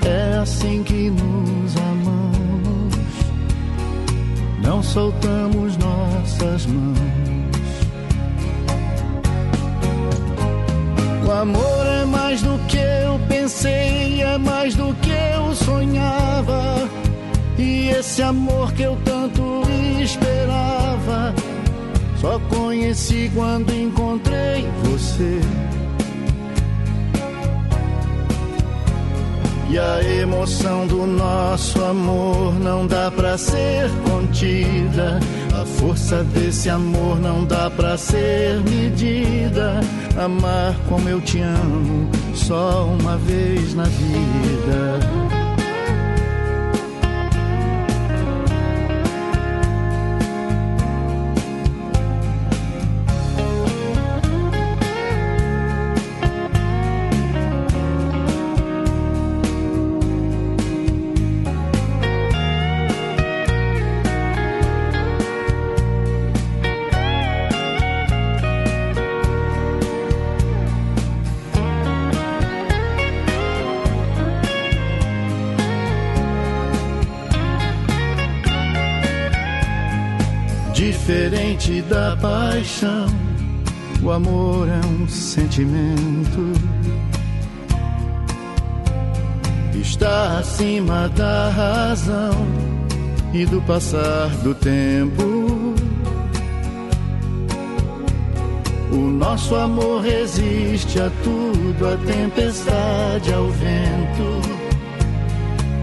É 0.06 0.38
assim 0.38 0.82
que 0.82 1.10
nos 1.10 1.76
amamos 1.76 2.09
não 4.70 4.84
soltamos 4.84 5.76
nossas 5.78 6.68
mãos. 6.68 7.00
O 11.26 11.32
amor 11.32 11.86
é 11.88 12.06
mais 12.06 12.44
do 12.44 12.56
que 12.68 12.78
eu 12.78 13.20
pensei, 13.28 14.22
é 14.22 14.38
mais 14.38 14.76
do 14.76 14.94
que 15.02 15.10
eu 15.10 15.56
sonhava. 15.56 16.88
E 17.58 17.90
esse 17.90 18.22
amor 18.22 18.72
que 18.74 18.84
eu 18.84 18.96
tanto 19.04 19.64
esperava, 20.00 21.34
só 22.22 22.40
conheci 22.42 23.32
quando 23.34 23.74
encontrei 23.74 24.68
você. 24.84 25.42
E 29.72 29.78
a 29.78 30.04
emoção 30.04 30.88
do 30.88 31.06
nosso 31.06 31.84
amor 31.84 32.60
não 32.60 32.88
dá 32.88 33.12
pra 33.12 33.38
ser 33.38 33.88
contida. 34.10 35.20
A 35.54 35.64
força 35.64 36.24
desse 36.24 36.72
amor 36.72 37.20
não 37.20 37.46
dá 37.46 37.70
pra 37.70 37.96
ser 37.96 38.60
medida. 38.62 39.80
Amar 40.18 40.76
como 40.88 41.08
eu 41.08 41.22
te 41.22 41.40
amo, 41.40 42.10
só 42.34 42.86
uma 43.00 43.16
vez 43.18 43.76
na 43.76 43.84
vida. 43.84 45.19
Da 81.90 82.16
paixão, 82.18 83.08
o 84.04 84.12
amor 84.12 84.68
é 84.68 84.86
um 84.86 85.08
sentimento. 85.08 86.52
Está 89.74 90.40
acima 90.40 91.08
da 91.10 91.50
razão 91.50 92.32
e 93.34 93.46
do 93.46 93.62
passar 93.62 94.30
do 94.44 94.54
tempo. 94.56 95.74
O 98.92 98.98
nosso 98.98 99.56
amor 99.56 100.02
resiste 100.02 101.00
a 101.00 101.10
tudo, 101.24 101.88
a 101.88 101.98
tempestade, 101.98 103.34
ao 103.34 103.48
vento. 103.48 104.42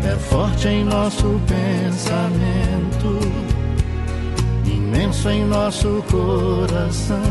É 0.04 0.16
forte 0.16 0.68
em 0.68 0.84
nosso 0.84 1.40
pensamento 1.46 2.65
imenso 5.26 5.30
em 5.30 5.44
nosso 5.44 6.04
coração. 6.10 7.22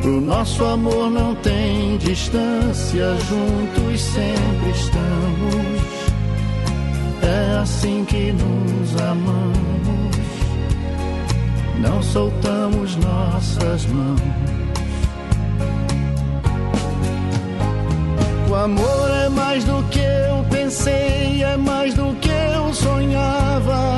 Pro 0.00 0.20
nosso 0.20 0.64
amor 0.64 1.10
não 1.10 1.34
tem 1.36 1.96
distância, 1.98 3.14
juntos 3.28 4.00
sempre 4.00 4.70
estamos. 4.70 5.92
É 7.22 7.58
assim 7.60 8.04
que 8.04 8.32
nos 8.32 9.00
amamos, 9.00 10.16
não 11.78 12.02
soltamos 12.02 12.96
nossas 12.96 13.86
mãos. 13.86 14.51
Amor 18.62 19.10
é 19.24 19.28
mais 19.28 19.64
do 19.64 19.82
que 19.90 19.98
eu 19.98 20.44
pensei, 20.48 21.42
é 21.42 21.56
mais 21.56 21.94
do 21.94 22.14
que 22.20 22.30
eu 22.30 22.72
sonhava. 22.72 23.96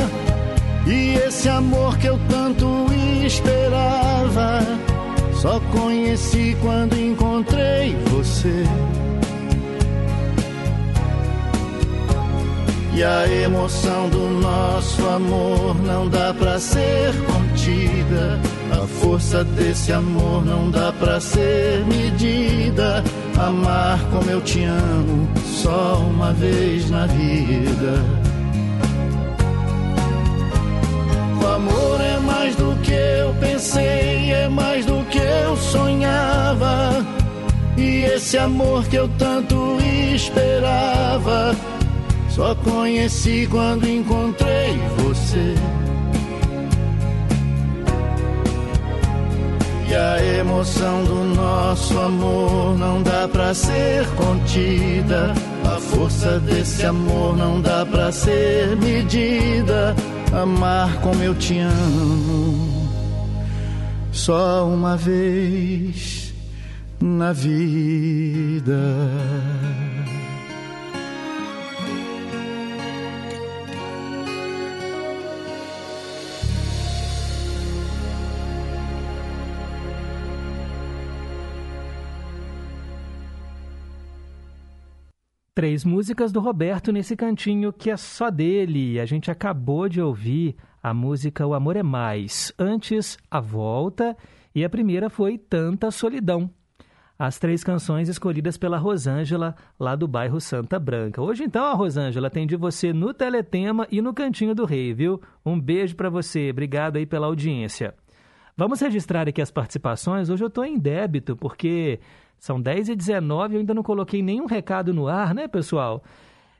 E 0.86 1.16
esse 1.26 1.48
amor 1.50 1.98
que 1.98 2.06
eu 2.06 2.18
tanto 2.30 2.86
esperava, 3.24 4.60
só 5.34 5.60
conheci 5.70 6.56
quando 6.62 6.98
encontrei 6.98 7.94
você. 8.06 8.64
E 12.94 13.02
a 13.02 13.26
emoção 13.28 14.08
do 14.08 14.30
nosso 14.40 15.06
amor 15.08 15.74
não 15.82 16.08
dá 16.08 16.32
pra 16.32 16.58
ser 16.58 17.12
contida. 17.26 18.40
A 18.72 18.86
força 18.86 19.44
desse 19.44 19.92
amor 19.92 20.44
não 20.44 20.70
dá 20.70 20.92
pra 20.92 21.20
ser 21.20 21.84
medida. 21.86 23.02
Amar 23.38 23.98
como 24.10 24.30
eu 24.30 24.40
te 24.40 24.64
amo, 24.64 25.28
só 25.44 25.98
uma 25.98 26.32
vez 26.32 26.88
na 26.88 27.06
vida. 27.06 28.02
O 31.42 31.46
amor 31.46 32.00
é 32.00 32.18
mais 32.20 32.54
do 32.56 32.74
que 32.82 32.92
eu 32.92 33.34
pensei, 33.40 34.32
é 34.32 34.48
mais 34.48 34.86
do 34.86 35.04
que 35.10 35.18
eu 35.18 35.56
sonhava. 35.56 37.04
E 37.76 38.04
esse 38.04 38.38
amor 38.38 38.84
que 38.86 38.96
eu 38.96 39.08
tanto 39.18 39.78
esperava, 40.14 41.54
só 42.28 42.54
conheci 42.54 43.48
quando 43.50 43.88
encontrei 43.88 44.78
você. 44.98 45.54
A 49.96 50.22
emoção 50.40 51.04
do 51.04 51.24
nosso 51.36 51.98
amor 51.98 52.76
não 52.78 53.02
dá 53.02 53.28
pra 53.28 53.54
ser 53.54 54.06
contida. 54.16 55.32
A 55.64 55.80
força 55.80 56.40
desse 56.40 56.84
amor 56.84 57.36
não 57.36 57.60
dá 57.60 57.86
pra 57.86 58.10
ser 58.10 58.76
medida. 58.76 59.94
Amar 60.32 61.00
como 61.00 61.22
eu 61.22 61.34
te 61.34 61.58
amo, 61.58 62.88
só 64.10 64.66
uma 64.66 64.96
vez 64.96 66.34
na 67.00 67.32
vida. 67.32 68.80
Três 85.54 85.84
músicas 85.84 86.32
do 86.32 86.40
Roberto 86.40 86.90
nesse 86.90 87.14
cantinho 87.14 87.72
que 87.72 87.88
é 87.88 87.96
só 87.96 88.28
dele. 88.28 88.98
A 88.98 89.06
gente 89.06 89.30
acabou 89.30 89.88
de 89.88 90.00
ouvir 90.00 90.56
a 90.82 90.92
música 90.92 91.46
O 91.46 91.54
Amor 91.54 91.76
é 91.76 91.82
Mais. 91.82 92.52
Antes, 92.58 93.16
A 93.30 93.38
Volta. 93.38 94.16
E 94.52 94.64
a 94.64 94.68
primeira 94.68 95.08
foi 95.08 95.38
Tanta 95.38 95.92
Solidão. 95.92 96.50
As 97.16 97.38
três 97.38 97.62
canções 97.62 98.08
escolhidas 98.08 98.58
pela 98.58 98.78
Rosângela, 98.78 99.54
lá 99.78 99.94
do 99.94 100.08
bairro 100.08 100.40
Santa 100.40 100.76
Branca. 100.80 101.22
Hoje, 101.22 101.44
então, 101.44 101.64
a 101.66 101.74
Rosângela 101.74 102.26
atende 102.26 102.56
você 102.56 102.92
no 102.92 103.14
Teletema 103.14 103.86
e 103.92 104.02
no 104.02 104.12
Cantinho 104.12 104.56
do 104.56 104.64
Rei, 104.64 104.92
viu? 104.92 105.22
Um 105.46 105.60
beijo 105.60 105.94
para 105.94 106.10
você. 106.10 106.50
Obrigado 106.50 106.96
aí 106.96 107.06
pela 107.06 107.28
audiência. 107.28 107.94
Vamos 108.56 108.80
registrar 108.80 109.28
aqui 109.28 109.40
as 109.40 109.52
participações. 109.52 110.30
Hoje 110.30 110.42
eu 110.42 110.48
estou 110.48 110.64
em 110.64 110.78
débito, 110.78 111.36
porque 111.36 112.00
são 112.38 112.60
10 112.60 112.90
e 112.90 112.96
19 112.96 113.54
eu 113.54 113.60
ainda 113.60 113.74
não 113.74 113.82
coloquei 113.82 114.22
nenhum 114.22 114.46
recado 114.46 114.92
no 114.92 115.08
ar, 115.08 115.34
né, 115.34 115.48
pessoal? 115.48 116.02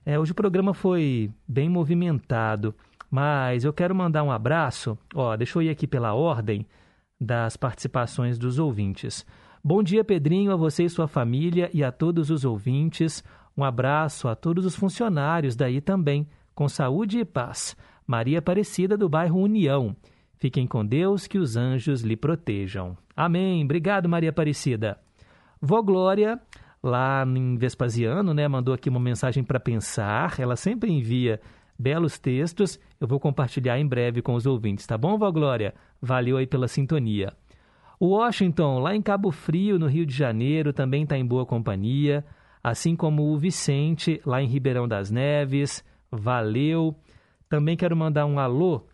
É, 0.06 0.18
hoje 0.18 0.32
o 0.32 0.34
programa 0.34 0.74
foi 0.74 1.30
bem 1.48 1.68
movimentado, 1.68 2.74
mas 3.10 3.64
eu 3.64 3.72
quero 3.72 3.94
mandar 3.94 4.22
um 4.22 4.30
abraço. 4.30 4.98
Ó, 5.14 5.36
deixa 5.36 5.58
eu 5.58 5.62
ir 5.62 5.70
aqui 5.70 5.86
pela 5.86 6.14
ordem 6.14 6.66
das 7.20 7.56
participações 7.56 8.38
dos 8.38 8.58
ouvintes. 8.58 9.24
Bom 9.62 9.82
dia, 9.82 10.04
Pedrinho, 10.04 10.52
a 10.52 10.56
você 10.56 10.84
e 10.84 10.90
sua 10.90 11.08
família 11.08 11.70
e 11.72 11.82
a 11.82 11.90
todos 11.90 12.28
os 12.30 12.44
ouvintes. 12.44 13.24
Um 13.56 13.64
abraço 13.64 14.28
a 14.28 14.34
todos 14.34 14.66
os 14.66 14.76
funcionários 14.76 15.56
daí 15.56 15.80
também, 15.80 16.28
com 16.54 16.68
saúde 16.68 17.20
e 17.20 17.24
paz. 17.24 17.76
Maria 18.06 18.40
Aparecida, 18.40 18.96
do 18.96 19.08
bairro 19.08 19.40
União. 19.40 19.96
Fiquem 20.36 20.66
com 20.66 20.84
Deus, 20.84 21.26
que 21.26 21.38
os 21.38 21.56
anjos 21.56 22.02
lhe 22.02 22.16
protejam. 22.16 22.94
Amém. 23.16 23.64
Obrigado, 23.64 24.08
Maria 24.08 24.28
Aparecida. 24.28 24.98
Vó 25.64 25.80
Glória, 25.80 26.38
lá 26.82 27.24
em 27.26 27.56
Vespasiano, 27.56 28.34
né, 28.34 28.46
mandou 28.46 28.74
aqui 28.74 28.90
uma 28.90 29.00
mensagem 29.00 29.42
para 29.42 29.58
pensar. 29.58 30.38
Ela 30.38 30.56
sempre 30.56 30.92
envia 30.92 31.40
belos 31.78 32.18
textos. 32.18 32.78
Eu 33.00 33.08
vou 33.08 33.18
compartilhar 33.18 33.78
em 33.78 33.86
breve 33.86 34.20
com 34.20 34.34
os 34.34 34.44
ouvintes, 34.44 34.86
tá 34.86 34.98
bom, 34.98 35.16
Vó 35.16 35.30
Glória? 35.30 35.74
Valeu 36.02 36.36
aí 36.36 36.46
pela 36.46 36.68
sintonia. 36.68 37.32
O 37.98 38.08
Washington, 38.08 38.80
lá 38.80 38.94
em 38.94 39.00
Cabo 39.00 39.30
Frio, 39.30 39.78
no 39.78 39.86
Rio 39.86 40.04
de 40.04 40.14
Janeiro, 40.14 40.72
também 40.72 41.04
está 41.04 41.16
em 41.16 41.24
boa 41.24 41.46
companhia. 41.46 42.22
Assim 42.62 42.94
como 42.94 43.32
o 43.32 43.38
Vicente, 43.38 44.20
lá 44.26 44.42
em 44.42 44.46
Ribeirão 44.46 44.86
das 44.86 45.10
Neves. 45.10 45.82
Valeu. 46.10 46.94
Também 47.48 47.76
quero 47.76 47.96
mandar 47.96 48.26
um 48.26 48.38
alô 48.38 48.86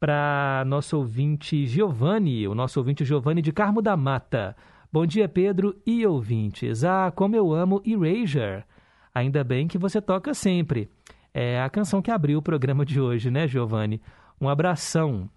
para 0.00 0.64
nosso 0.66 0.96
ouvinte 0.96 1.66
Giovanni, 1.66 2.48
o 2.48 2.54
nosso 2.54 2.80
ouvinte 2.80 3.04
Giovanni 3.04 3.40
de 3.40 3.52
Carmo 3.52 3.80
da 3.80 3.96
Mata. 3.96 4.56
Bom 4.92 5.04
dia, 5.04 5.28
Pedro 5.28 5.76
e 5.84 6.06
ouvintes. 6.06 6.84
Ah, 6.84 7.12
como 7.14 7.34
eu 7.34 7.52
amo 7.52 7.82
Erasure. 7.84 8.64
Ainda 9.12 9.42
bem 9.42 9.66
que 9.66 9.76
você 9.76 10.00
toca 10.00 10.32
sempre. 10.32 10.88
É 11.34 11.60
a 11.60 11.68
canção 11.68 12.00
que 12.00 12.10
abriu 12.10 12.38
o 12.38 12.42
programa 12.42 12.84
de 12.84 13.00
hoje, 13.00 13.30
né, 13.30 13.48
Giovanni? 13.48 14.00
Um 14.40 14.48
abração. 14.48 15.28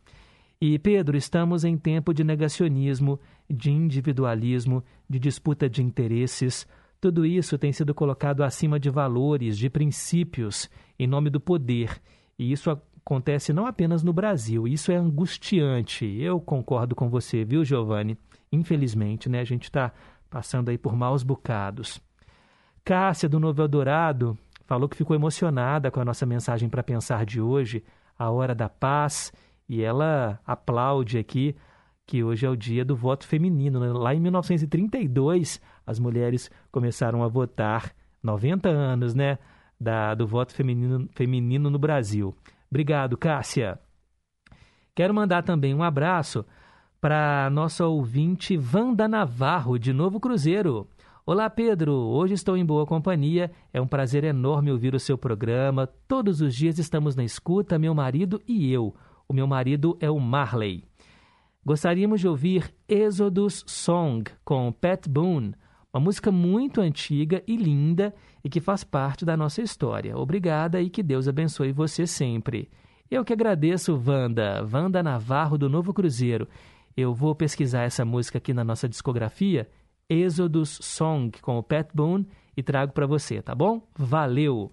E, 0.61 0.77
Pedro, 0.77 1.17
estamos 1.17 1.63
em 1.63 1.77
tempo 1.77 2.13
de 2.13 2.23
negacionismo, 2.23 3.19
de 3.49 3.71
individualismo, 3.71 4.83
de 5.09 5.17
disputa 5.17 5.67
de 5.67 5.81
interesses. 5.81 6.67
Tudo 7.01 7.25
isso 7.25 7.57
tem 7.57 7.73
sido 7.73 7.93
colocado 7.93 8.43
acima 8.43 8.79
de 8.79 8.89
valores, 8.89 9.57
de 9.57 9.69
princípios, 9.69 10.69
em 10.97 11.07
nome 11.07 11.29
do 11.29 11.39
poder. 11.39 11.99
E 12.37 12.51
isso 12.51 12.69
acontece 12.69 13.51
não 13.51 13.65
apenas 13.65 14.03
no 14.03 14.13
Brasil, 14.13 14.67
isso 14.67 14.91
é 14.91 14.95
angustiante. 14.95 16.05
Eu 16.05 16.39
concordo 16.39 16.95
com 16.95 17.09
você, 17.09 17.43
viu, 17.43 17.65
Giovanni? 17.65 18.17
Infelizmente, 18.51 19.29
né? 19.29 19.39
A 19.39 19.45
gente 19.45 19.63
está 19.63 19.91
passando 20.29 20.69
aí 20.69 20.77
por 20.77 20.95
maus 20.95 21.23
bocados. 21.23 22.01
Cássia, 22.83 23.29
do 23.29 23.39
Novo 23.39 23.61
Eldorado, 23.61 24.37
falou 24.65 24.87
que 24.87 24.97
ficou 24.97 25.15
emocionada 25.15 25.91
com 25.91 25.99
a 25.99 26.05
nossa 26.05 26.25
mensagem 26.25 26.69
para 26.69 26.83
pensar 26.83 27.25
de 27.25 27.41
hoje, 27.41 27.83
a 28.17 28.29
hora 28.29 28.55
da 28.55 28.69
paz, 28.69 29.31
e 29.67 29.81
ela 29.81 30.39
aplaude 30.45 31.17
aqui 31.17 31.55
que 32.09 32.23
hoje 32.23 32.43
é 32.43 32.49
o 32.49 32.55
dia 32.55 32.83
do 32.83 32.95
voto 32.95 33.27
feminino. 33.27 33.79
Né? 33.79 33.93
Lá 33.93 34.15
em 34.15 34.19
1932, 34.19 35.61
as 35.85 35.99
mulheres 35.99 36.49
começaram 36.71 37.23
a 37.23 37.27
votar, 37.27 37.93
90 38.23 38.67
anos, 38.67 39.13
né, 39.13 39.37
da, 39.79 40.15
do 40.15 40.25
voto 40.25 40.53
feminino, 40.53 41.07
feminino 41.11 41.69
no 41.69 41.77
Brasil. 41.77 42.35
Obrigado, 42.69 43.15
Cássia. 43.15 43.79
Quero 44.95 45.13
mandar 45.13 45.43
também 45.43 45.73
um 45.73 45.83
abraço 45.83 46.43
para 47.01 47.49
nossa 47.49 47.85
ouvinte 47.85 48.59
Wanda 48.73 49.07
Navarro, 49.07 49.79
de 49.79 49.93
Novo 49.93 50.19
Cruzeiro. 50.19 50.87
Olá, 51.25 51.49
Pedro. 51.49 51.93
Hoje 51.93 52.33
estou 52.33 52.57
em 52.57 52.65
boa 52.65 52.85
companhia. 52.85 53.51
É 53.71 53.79
um 53.79 53.87
prazer 53.87 54.25
enorme 54.25 54.71
ouvir 54.71 54.93
o 54.93 54.99
seu 54.99 55.17
programa. 55.17 55.87
Todos 56.07 56.41
os 56.41 56.53
dias 56.53 56.77
estamos 56.77 57.15
na 57.15 57.23
escuta, 57.23 57.79
meu 57.79 57.95
marido 57.95 58.41
e 58.45 58.69
eu. 58.71 58.93
O 59.29 59.33
meu 59.33 59.47
marido 59.47 59.97
é 60.01 60.09
o 60.09 60.19
Marley. 60.19 60.83
Gostaríamos 61.65 62.19
de 62.19 62.27
ouvir 62.27 62.73
Exodus 62.87 63.63
Song 63.65 64.29
com 64.43 64.71
Pat 64.71 65.07
Boone, 65.07 65.53
uma 65.93 66.01
música 66.01 66.31
muito 66.31 66.81
antiga 66.81 67.41
e 67.47 67.55
linda 67.55 68.13
e 68.43 68.49
que 68.49 68.59
faz 68.59 68.83
parte 68.83 69.23
da 69.23 69.37
nossa 69.37 69.61
história. 69.61 70.17
Obrigada 70.17 70.81
e 70.81 70.89
que 70.89 71.03
Deus 71.03 71.27
abençoe 71.27 71.71
você 71.71 72.05
sempre. 72.05 72.69
Eu 73.09 73.25
que 73.25 73.33
agradeço, 73.33 73.99
Wanda, 74.05 74.67
Wanda 74.71 75.01
Navarro 75.01 75.57
do 75.57 75.67
Novo 75.67 75.93
Cruzeiro. 75.93 76.47
Eu 76.99 77.13
vou 77.13 77.33
pesquisar 77.33 77.83
essa 77.83 78.03
música 78.03 78.39
aqui 78.39 78.53
na 78.53 78.61
nossa 78.61 78.89
discografia, 78.89 79.69
Exodus 80.09 80.79
Song 80.81 81.31
com 81.41 81.57
o 81.57 81.63
Pat 81.63 81.87
Boone 81.93 82.27
e 82.57 82.61
trago 82.61 82.91
para 82.91 83.07
você, 83.07 83.41
tá 83.41 83.55
bom? 83.55 83.81
Valeu! 83.97 84.69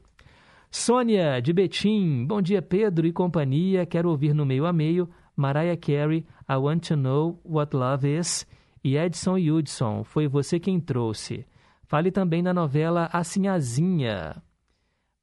Sônia 0.68 1.40
de 1.40 1.52
Betim, 1.52 2.26
bom 2.26 2.42
dia 2.42 2.60
Pedro 2.60 3.06
e 3.06 3.12
companhia. 3.12 3.86
Quero 3.86 4.10
ouvir 4.10 4.34
no 4.34 4.44
meio 4.44 4.66
a 4.66 4.72
meio 4.72 5.08
Mariah 5.36 5.76
Carey, 5.76 6.26
I 6.48 6.56
Want 6.56 6.88
to 6.88 6.96
Know 6.96 7.40
What 7.44 7.76
Love 7.76 8.18
Is 8.18 8.44
e 8.82 8.96
Edson 8.96 9.36
Hudson, 9.36 10.02
foi 10.02 10.26
você 10.26 10.58
quem 10.58 10.80
trouxe. 10.80 11.46
Fale 11.84 12.10
também 12.10 12.42
na 12.42 12.52
novela 12.52 13.08
A 13.12 13.22
Sinhazinha. 13.22 14.42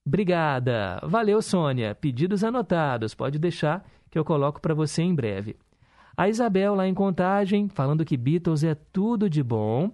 Obrigada. 0.08 1.02
Valeu, 1.04 1.42
Sônia. 1.42 1.96
Pedidos 1.96 2.46
anotados. 2.46 3.14
Pode 3.14 3.38
deixar 3.40 3.86
que 4.10 4.18
eu 4.18 4.24
coloco 4.24 4.62
para 4.62 4.74
você 4.74 5.02
em 5.02 5.14
breve. 5.14 5.58
A 6.16 6.30
Isabel, 6.30 6.76
lá 6.76 6.88
em 6.88 6.94
Contagem, 6.94 7.68
falando 7.68 8.06
que 8.06 8.16
Beatles 8.16 8.64
é 8.64 8.76
tudo 8.76 9.28
de 9.28 9.42
bom. 9.42 9.92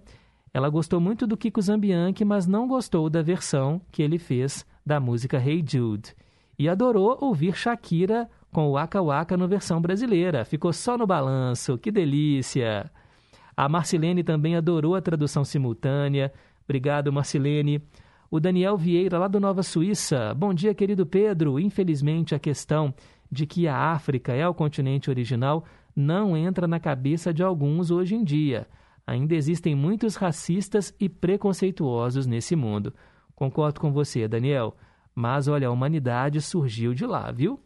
Ela 0.52 0.68
gostou 0.68 1.00
muito 1.00 1.26
do 1.26 1.36
Kiko 1.36 1.62
Zambianchi, 1.62 2.24
mas 2.24 2.46
não 2.46 2.68
gostou 2.68 3.08
da 3.08 3.22
versão 3.22 3.80
que 3.90 4.02
ele 4.02 4.18
fez 4.18 4.66
da 4.84 5.00
música 5.00 5.38
Hey 5.38 5.64
Jude. 5.66 6.14
E 6.58 6.68
adorou 6.68 7.16
ouvir 7.22 7.56
Shakira 7.56 8.28
com 8.52 8.66
o 8.66 8.72
Waka 8.72 9.00
Waka 9.00 9.36
no 9.36 9.48
versão 9.48 9.80
brasileira. 9.80 10.44
Ficou 10.44 10.72
só 10.74 10.98
no 10.98 11.06
balanço. 11.06 11.78
Que 11.78 11.90
delícia! 11.90 12.90
A 13.56 13.68
Marcilene 13.68 14.22
também 14.22 14.56
adorou 14.56 14.94
a 14.94 15.00
tradução 15.00 15.44
simultânea. 15.44 16.32
Obrigado, 16.64 17.12
Marcilene. 17.12 17.82
O 18.30 18.38
Daniel 18.38 18.76
Vieira, 18.76 19.18
lá 19.18 19.26
do 19.26 19.40
Nova 19.40 19.62
Suíça. 19.62 20.34
Bom 20.34 20.52
dia, 20.52 20.74
querido 20.74 21.06
Pedro. 21.06 21.58
Infelizmente, 21.58 22.34
a 22.34 22.38
questão 22.38 22.92
de 23.30 23.46
que 23.46 23.66
a 23.66 23.92
África 23.92 24.32
é 24.32 24.46
o 24.46 24.54
continente 24.54 25.08
original 25.08 25.64
não 25.94 26.36
entra 26.36 26.66
na 26.66 26.80
cabeça 26.80 27.32
de 27.32 27.42
alguns 27.42 27.90
hoje 27.90 28.14
em 28.14 28.24
dia. 28.24 28.66
Ainda 29.06 29.34
existem 29.34 29.74
muitos 29.74 30.16
racistas 30.16 30.94
e 31.00 31.08
preconceituosos 31.08 32.26
nesse 32.26 32.54
mundo. 32.54 32.94
Concordo 33.34 33.80
com 33.80 33.92
você, 33.92 34.28
Daniel. 34.28 34.76
Mas 35.14 35.48
olha, 35.48 35.68
a 35.68 35.70
humanidade 35.70 36.40
surgiu 36.40 36.94
de 36.94 37.04
lá, 37.04 37.30
viu? 37.32 37.58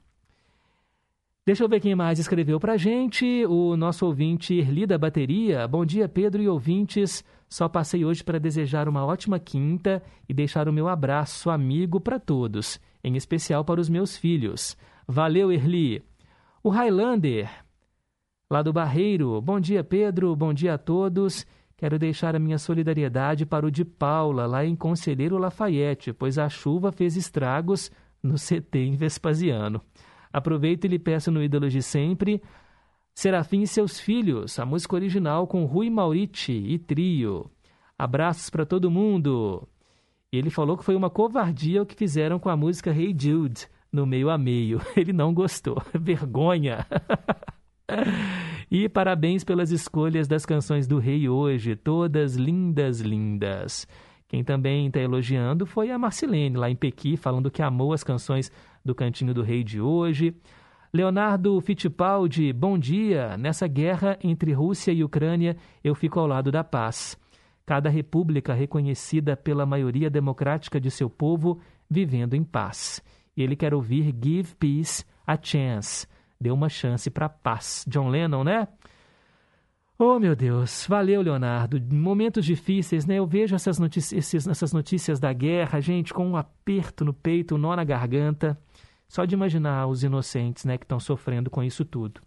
Deixa 1.46 1.62
eu 1.62 1.68
ver 1.68 1.80
quem 1.80 1.94
mais 1.94 2.18
escreveu 2.18 2.58
pra 2.58 2.78
gente. 2.78 3.44
O 3.46 3.76
nosso 3.76 4.06
ouvinte 4.06 4.54
Erli 4.54 4.86
da 4.86 4.96
Bateria. 4.96 5.68
Bom 5.68 5.84
dia, 5.84 6.08
Pedro 6.08 6.42
e 6.42 6.48
ouvintes. 6.48 7.22
Só 7.50 7.68
passei 7.68 8.04
hoje 8.04 8.24
para 8.24 8.40
desejar 8.40 8.88
uma 8.88 9.04
ótima 9.04 9.38
quinta 9.38 10.02
e 10.26 10.32
deixar 10.32 10.68
o 10.68 10.72
meu 10.72 10.88
abraço 10.88 11.50
amigo 11.50 12.00
para 12.00 12.18
todos, 12.18 12.80
em 13.02 13.14
especial 13.14 13.62
para 13.64 13.80
os 13.80 13.90
meus 13.90 14.16
filhos. 14.16 14.76
Valeu, 15.06 15.52
Erli. 15.52 16.02
O 16.62 16.70
Highlander, 16.70 17.50
lá 18.54 18.62
do 18.62 18.72
Barreiro. 18.72 19.40
Bom 19.40 19.58
dia, 19.58 19.82
Pedro. 19.82 20.36
Bom 20.36 20.54
dia 20.54 20.74
a 20.74 20.78
todos. 20.78 21.44
Quero 21.76 21.98
deixar 21.98 22.36
a 22.36 22.38
minha 22.38 22.56
solidariedade 22.56 23.44
para 23.44 23.66
o 23.66 23.70
de 23.70 23.84
Paula, 23.84 24.46
lá 24.46 24.64
em 24.64 24.76
Conselheiro 24.76 25.36
Lafayette, 25.38 26.12
pois 26.12 26.38
a 26.38 26.48
chuva 26.48 26.92
fez 26.92 27.16
estragos 27.16 27.90
no 28.22 28.36
CT 28.36 28.78
em 28.78 28.94
Vespasiano. 28.94 29.80
Aproveito 30.32 30.84
e 30.84 30.88
lhe 30.88 31.00
peço 31.00 31.32
no 31.32 31.42
Ídolos 31.42 31.72
de 31.72 31.82
Sempre, 31.82 32.40
Serafim 33.12 33.62
e 33.62 33.66
seus 33.66 33.98
filhos, 33.98 34.56
a 34.56 34.64
música 34.64 34.94
original 34.94 35.48
com 35.48 35.64
Rui 35.64 35.90
Mauriti 35.90 36.52
e 36.52 36.78
trio. 36.78 37.50
Abraços 37.98 38.50
para 38.50 38.64
todo 38.64 38.88
mundo. 38.88 39.66
Ele 40.30 40.48
falou 40.48 40.76
que 40.76 40.84
foi 40.84 40.94
uma 40.94 41.10
covardia 41.10 41.82
o 41.82 41.86
que 41.86 41.96
fizeram 41.96 42.38
com 42.38 42.48
a 42.48 42.56
música 42.56 42.92
Hey 42.92 43.16
Jude, 43.18 43.66
no 43.92 44.06
meio 44.06 44.30
a 44.30 44.38
meio. 44.38 44.80
Ele 44.96 45.12
não 45.12 45.34
gostou. 45.34 45.82
Vergonha. 45.92 46.86
e 48.70 48.88
parabéns 48.88 49.44
pelas 49.44 49.70
escolhas 49.70 50.26
das 50.26 50.46
canções 50.46 50.86
do 50.86 50.98
Rei 50.98 51.28
hoje, 51.28 51.76
todas 51.76 52.36
lindas, 52.36 53.00
lindas. 53.00 53.86
Quem 54.26 54.42
também 54.42 54.86
está 54.86 55.00
elogiando 55.00 55.66
foi 55.66 55.90
a 55.90 55.98
Marcilene, 55.98 56.56
lá 56.56 56.70
em 56.70 56.76
Pequi, 56.76 57.16
falando 57.16 57.50
que 57.50 57.62
amou 57.62 57.92
as 57.92 58.02
canções 58.02 58.50
do 58.84 58.94
Cantinho 58.94 59.34
do 59.34 59.42
Rei 59.42 59.62
de 59.62 59.80
hoje. 59.80 60.34
Leonardo 60.92 61.60
Fittipaldi, 61.60 62.52
bom 62.52 62.78
dia. 62.78 63.36
Nessa 63.36 63.66
guerra 63.66 64.18
entre 64.22 64.52
Rússia 64.52 64.92
e 64.92 65.04
Ucrânia, 65.04 65.56
eu 65.82 65.94
fico 65.94 66.18
ao 66.18 66.26
lado 66.26 66.50
da 66.50 66.64
paz. 66.64 67.18
Cada 67.66 67.88
república 67.88 68.54
reconhecida 68.54 69.36
pela 69.36 69.66
maioria 69.66 70.08
democrática 70.08 70.80
de 70.80 70.90
seu 70.90 71.10
povo 71.10 71.60
vivendo 71.88 72.34
em 72.34 72.44
paz. 72.44 73.02
Ele 73.36 73.56
quer 73.56 73.74
ouvir 73.74 74.14
Give 74.22 74.54
Peace 74.54 75.04
a 75.26 75.36
Chance. 75.40 76.06
Dê 76.40 76.50
uma 76.50 76.68
chance 76.68 77.10
para 77.10 77.28
paz. 77.28 77.84
John 77.88 78.08
Lennon, 78.08 78.44
né? 78.44 78.68
Oh, 79.98 80.18
meu 80.18 80.34
Deus. 80.34 80.86
Valeu, 80.88 81.22
Leonardo. 81.22 81.80
Momentos 81.94 82.44
difíceis, 82.44 83.06
né? 83.06 83.16
Eu 83.16 83.26
vejo 83.26 83.54
essas 83.54 83.78
notícias, 83.78 84.46
essas 84.46 84.72
notícias 84.72 85.20
da 85.20 85.32
guerra, 85.32 85.80
gente, 85.80 86.12
com 86.12 86.26
um 86.26 86.36
aperto 86.36 87.04
no 87.04 87.12
peito, 87.12 87.54
um 87.54 87.58
nó 87.58 87.76
na 87.76 87.84
garganta. 87.84 88.58
Só 89.08 89.24
de 89.24 89.34
imaginar 89.34 89.86
os 89.86 90.02
inocentes, 90.02 90.64
né, 90.64 90.76
que 90.76 90.84
estão 90.84 90.98
sofrendo 90.98 91.48
com 91.48 91.62
isso 91.62 91.84
tudo. 91.84 92.20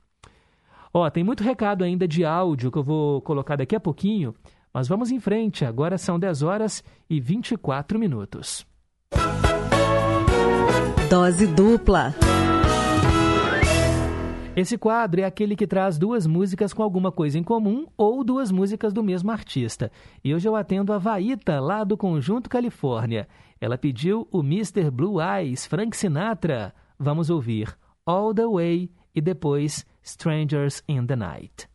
Ó, 0.94 1.10
tem 1.10 1.24
muito 1.24 1.44
recado 1.44 1.84
ainda 1.84 2.08
de 2.08 2.24
áudio 2.24 2.72
que 2.72 2.78
eu 2.78 2.84
vou 2.84 3.22
colocar 3.22 3.56
daqui 3.58 3.76
a 3.76 3.80
pouquinho, 3.80 4.34
mas 4.74 4.88
vamos 4.88 5.12
em 5.12 5.20
frente. 5.20 5.66
Agora 5.66 5.98
são 5.98 6.18
10 6.18 6.44
horas 6.44 6.84
e 7.10 7.20
24 7.20 8.00
minutos. 8.00 8.66
Dose 11.10 11.48
dupla. 11.48 12.14
Esse 14.58 14.76
quadro 14.76 15.22
é 15.22 15.24
aquele 15.24 15.56
que 15.56 15.68
traz 15.68 16.00
duas 16.00 16.26
músicas 16.26 16.74
com 16.74 16.82
alguma 16.82 17.12
coisa 17.12 17.38
em 17.38 17.44
comum 17.44 17.86
ou 17.96 18.24
duas 18.24 18.50
músicas 18.50 18.92
do 18.92 19.04
mesmo 19.04 19.30
artista. 19.30 19.92
E 20.24 20.34
hoje 20.34 20.50
eu 20.50 20.56
atendo 20.56 20.92
a 20.92 20.98
Vaíta, 20.98 21.60
lá 21.60 21.84
do 21.84 21.96
Conjunto 21.96 22.50
Califórnia. 22.50 23.28
Ela 23.62 23.78
pediu 23.78 24.28
o 24.32 24.40
Mr. 24.40 24.90
Blue 24.90 25.22
Eyes, 25.22 25.68
Frank 25.68 25.96
Sinatra. 25.96 26.74
Vamos 26.98 27.30
ouvir 27.30 27.78
All 28.04 28.34
the 28.34 28.48
Way 28.48 28.90
e 29.14 29.22
depois 29.22 29.86
Strangers 30.02 30.84
in 30.88 31.06
the 31.06 31.16
Night. 31.16 31.70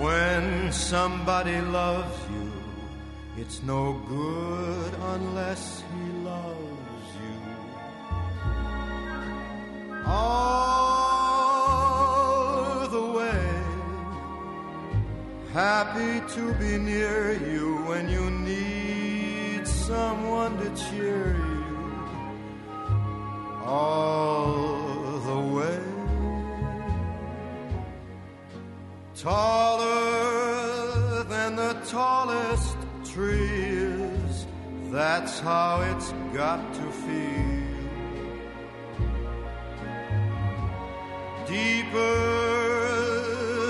When 0.00 0.72
somebody 0.72 1.60
loves 1.60 2.16
you 2.30 2.53
It's 3.46 3.60
no 3.62 4.00
good 4.08 4.92
unless 5.14 5.82
he 5.92 6.04
loves 6.24 7.08
you. 7.22 7.36
All 10.06 11.28
the 12.88 13.06
way, 13.18 13.46
happy 15.52 16.22
to 16.34 16.54
be 16.54 16.78
near 16.78 17.32
you 17.52 17.66
when 17.84 18.08
you 18.08 18.30
need 18.30 19.68
someone 19.68 20.56
to 20.62 20.70
cheer 20.82 21.36
you. 21.36 21.64
All 23.66 25.20
the 25.30 25.40
way, 25.54 25.80
taller 29.14 30.04
than 31.24 31.56
the 31.56 31.74
tree 31.90 32.73
is, 33.22 34.46
that's 34.90 35.40
how 35.40 35.82
it's 35.82 36.12
got 36.32 36.74
to 36.74 36.82
feel. 36.82 37.64
Deeper 41.46 42.12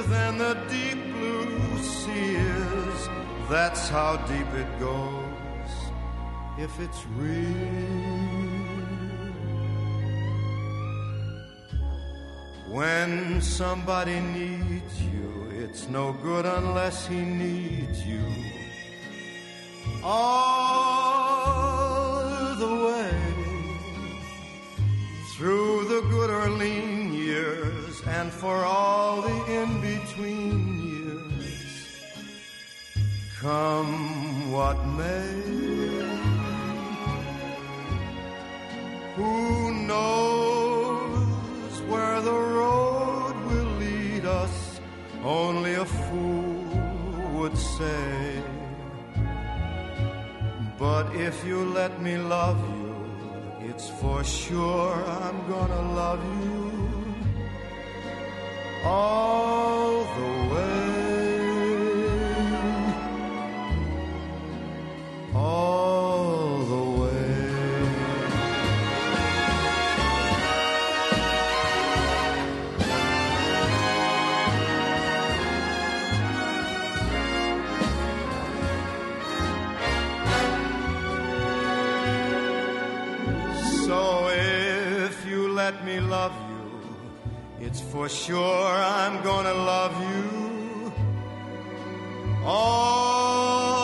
than 0.08 0.38
the 0.38 0.54
deep 0.70 1.02
blue 1.12 1.78
sea 1.78 2.36
is, 2.36 3.08
that's 3.50 3.88
how 3.88 4.16
deep 4.26 4.52
it 4.54 4.80
goes 4.80 5.70
if 6.58 6.80
it's 6.80 7.04
real. 7.16 8.24
When 12.68 13.40
somebody 13.40 14.20
needs 14.20 15.02
you, 15.02 15.48
it's 15.52 15.88
no 15.88 16.12
good 16.12 16.46
unless 16.46 17.06
he 17.06 17.20
needs 17.20 18.04
you. 18.04 18.24
All 20.06 21.40
the 22.56 22.74
way 22.86 23.10
through 25.34 25.88
the 25.88 26.02
good 26.10 26.28
or 26.28 26.50
lean 26.50 27.14
years 27.14 28.02
and 28.06 28.30
for 28.30 28.66
all 28.66 29.22
the 29.22 29.44
in 29.50 29.80
between 29.80 30.84
years. 30.90 31.88
Come 33.40 34.52
what 34.52 34.76
may. 34.88 35.74
Who 39.16 39.86
knows 39.86 41.80
where 41.88 42.20
the 42.20 42.38
road 42.60 43.36
will 43.46 43.72
lead 43.78 44.26
us? 44.26 44.80
Only 45.22 45.74
a 45.76 45.86
fool 45.86 46.64
would 47.38 47.56
say. 47.56 48.42
But 50.78 51.14
if 51.14 51.44
you 51.46 51.64
let 51.64 52.02
me 52.02 52.16
love 52.16 52.58
you, 52.76 52.94
it's 53.68 53.88
for 53.88 54.24
sure 54.24 54.94
I'm 55.06 55.48
gonna 55.48 55.82
love 55.94 56.22
you 56.44 57.14
all 58.84 60.04
the 60.18 60.30
way. 60.52 60.74
All 65.34 65.83
let 85.64 85.82
me 85.86 85.98
love 85.98 86.36
you, 86.50 87.66
it's 87.66 87.80
for 87.80 88.06
sure 88.06 88.68
I'm 89.00 89.22
gonna 89.22 89.54
love 89.54 89.94
you. 90.10 90.92
All 92.44 93.83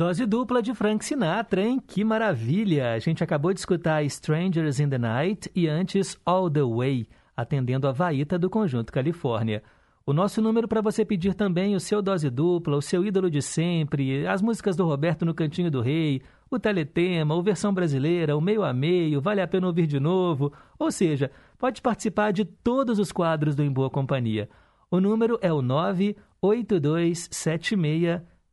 Dose 0.00 0.24
dupla 0.24 0.62
de 0.62 0.74
Frank 0.74 1.04
Sinatra, 1.04 1.62
hein? 1.62 1.78
Que 1.78 2.02
maravilha! 2.02 2.94
A 2.94 2.98
gente 2.98 3.22
acabou 3.22 3.52
de 3.52 3.60
escutar 3.60 4.02
Strangers 4.04 4.80
in 4.80 4.88
the 4.88 4.96
Night 4.96 5.50
e 5.54 5.68
antes 5.68 6.18
All 6.24 6.50
the 6.50 6.62
Way, 6.62 7.06
atendendo 7.36 7.86
a 7.86 7.92
Vaíta 7.92 8.38
do 8.38 8.48
Conjunto 8.48 8.94
Califórnia. 8.94 9.62
O 10.06 10.14
nosso 10.14 10.40
número 10.40 10.66
para 10.66 10.80
você 10.80 11.04
pedir 11.04 11.34
também 11.34 11.76
o 11.76 11.80
seu 11.80 12.00
dose 12.00 12.30
dupla, 12.30 12.78
o 12.78 12.80
seu 12.80 13.04
ídolo 13.04 13.30
de 13.30 13.42
sempre, 13.42 14.26
as 14.26 14.40
músicas 14.40 14.74
do 14.74 14.86
Roberto 14.86 15.26
no 15.26 15.34
Cantinho 15.34 15.70
do 15.70 15.82
Rei, 15.82 16.22
o 16.50 16.58
teletema, 16.58 17.34
o 17.34 17.42
versão 17.42 17.74
brasileira, 17.74 18.34
o 18.34 18.40
meio 18.40 18.62
a 18.62 18.72
meio, 18.72 19.20
vale 19.20 19.42
a 19.42 19.46
pena 19.46 19.66
ouvir 19.66 19.86
de 19.86 20.00
novo. 20.00 20.50
Ou 20.78 20.90
seja, 20.90 21.30
pode 21.58 21.82
participar 21.82 22.32
de 22.32 22.46
todos 22.46 22.98
os 22.98 23.12
quadros 23.12 23.54
do 23.54 23.62
Em 23.62 23.70
Boa 23.70 23.90
Companhia. 23.90 24.48
O 24.90 24.98
número 24.98 25.38
é 25.42 25.52
o 25.52 25.60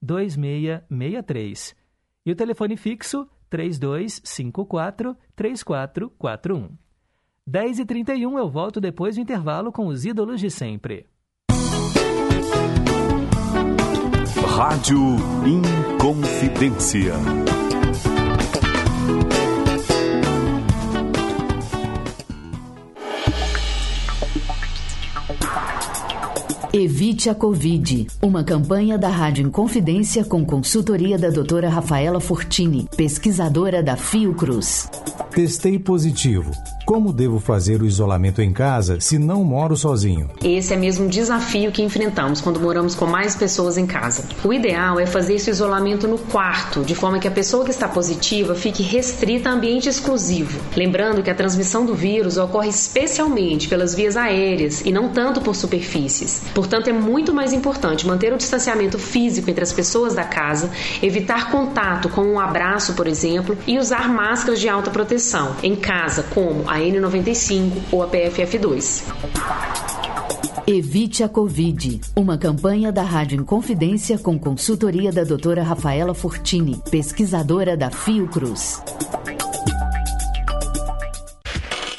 982762663. 0.04 1.76
E 2.26 2.32
o 2.32 2.36
telefone 2.36 2.76
fixo 2.76 3.28
3254 3.50 5.16
3441. 5.36 6.70
10h31 7.50 8.38
eu 8.38 8.50
volto 8.50 8.82
depois 8.82 9.16
do 9.16 9.22
intervalo 9.22 9.72
com 9.72 9.88
os 9.88 10.04
ídolos 10.04 10.42
de 10.42 10.52
sempre. 10.52 11.08
Rádio 14.58 15.00
Inconfidência. 15.46 17.14
Evite 26.74 27.30
a 27.30 27.36
Covid. 27.36 28.08
Uma 28.22 28.44
campanha 28.44 28.98
da 28.98 29.08
Rádio 29.08 29.48
Inconfidência 29.48 30.26
com 30.26 30.46
consultoria 30.46 31.18
da 31.18 31.30
doutora 31.30 31.70
Rafaela 31.70 32.20
Fortini, 32.20 32.88
pesquisadora 32.96 33.82
da 33.82 33.96
Fiocruz. 33.96 34.90
Testei 35.32 35.80
positivo. 35.80 36.52
Como 36.88 37.12
devo 37.12 37.38
fazer 37.38 37.82
o 37.82 37.86
isolamento 37.86 38.42
em 38.42 38.54
casa 38.54 38.98
se 39.02 39.20
não 39.20 39.44
moro 39.44 39.76
sozinho? 39.76 40.30
Esse 40.42 40.74
é 40.74 40.78
mesmo 40.78 41.04
um 41.04 41.10
desafio 41.10 41.70
que 41.70 41.84
enfrentamos 41.84 42.40
quando 42.40 42.62
moramos 42.62 42.96
com 42.96 43.06
mais 43.06 43.36
pessoas 43.36 43.78
em 43.78 43.86
casa. 43.86 44.24
O 44.42 44.54
ideal 44.54 44.98
é 44.98 45.06
fazer 45.06 45.34
esse 45.34 45.50
isolamento 45.50 46.08
no 46.08 46.18
quarto, 46.18 46.86
de 46.86 46.96
forma 46.96 47.20
que 47.20 47.28
a 47.28 47.32
pessoa 47.32 47.66
que 47.66 47.72
está 47.72 47.90
positiva 47.90 48.56
fique 48.56 48.82
restrita 48.84 49.50
a 49.50 49.52
ambiente 49.52 49.90
exclusivo. 49.90 50.58
Lembrando 50.78 51.22
que 51.22 51.30
a 51.30 51.36
transmissão 51.36 51.86
do 51.86 51.94
vírus 51.94 52.38
ocorre 52.38 52.70
especialmente 52.70 53.68
pelas 53.68 53.94
vias 53.94 54.16
aéreas 54.16 54.80
e 54.86 54.90
não 54.90 55.10
tanto 55.10 55.42
por 55.42 55.58
superfícies. 55.58 56.42
Portanto, 56.56 56.90
é 56.90 56.94
muito 56.94 57.34
mais 57.34 57.52
importante 57.52 58.08
manter 58.08 58.32
o 58.32 58.38
distanciamento 58.38 58.98
físico 58.98 59.50
entre 59.50 59.62
as 59.62 59.74
pessoas 59.74 60.16
da 60.16 60.24
casa, 60.24 60.72
evitar 61.04 61.52
contato 61.52 62.08
com 62.08 62.22
um 62.22 62.40
abraço, 62.40 62.94
por 62.94 63.08
exemplo, 63.08 63.58
e 63.68 63.78
usar 63.78 64.08
máscaras 64.08 64.62
de 64.62 64.70
alta 64.70 64.90
proteção 64.90 65.54
em 65.62 65.76
casa, 65.76 66.24
como 66.34 66.64
a 66.66 66.77
N95 66.80 67.72
ou 67.92 68.04
a 68.04 68.08
PFF2. 68.08 69.04
Evite 70.66 71.24
a 71.24 71.30
Covid. 71.30 72.02
Uma 72.14 72.38
campanha 72.38 72.92
da 72.92 73.02
Rádio 73.02 73.40
Inconfidência 73.40 74.18
com 74.18 74.38
consultoria 74.38 75.14
da 75.14 75.24
doutora 75.24 75.64
Rafaela 75.64 76.14
Fortini, 76.14 76.82
pesquisadora 76.92 77.78
da 77.78 77.90
Fiocruz. 77.90 78.82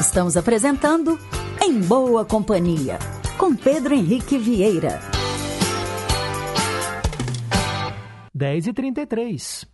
Estamos 0.00 0.34
apresentando 0.34 1.18
Em 1.62 1.78
Boa 1.78 2.24
Companhia, 2.24 2.98
com 3.36 3.54
Pedro 3.54 3.94
Henrique 3.94 4.38
Vieira. 4.38 4.98
10h33. 8.34 9.66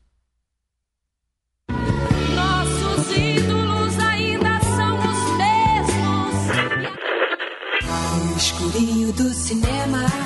Nossos 2.35 3.17
ídolos 3.17 3.99
ainda 4.01 4.61
são 4.63 4.99
os 4.99 5.21
mesmos. 5.39 6.35
No 8.25 8.37
escurinho 8.37 9.13
do 9.13 9.33
cinema. 9.33 10.26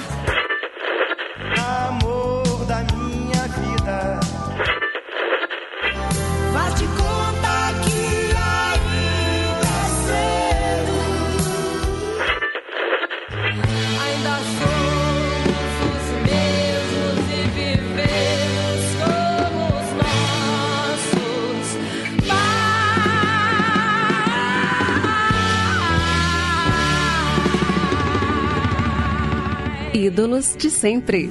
Ídolos 30.11 30.57
de 30.57 30.69
sempre. 30.71 31.29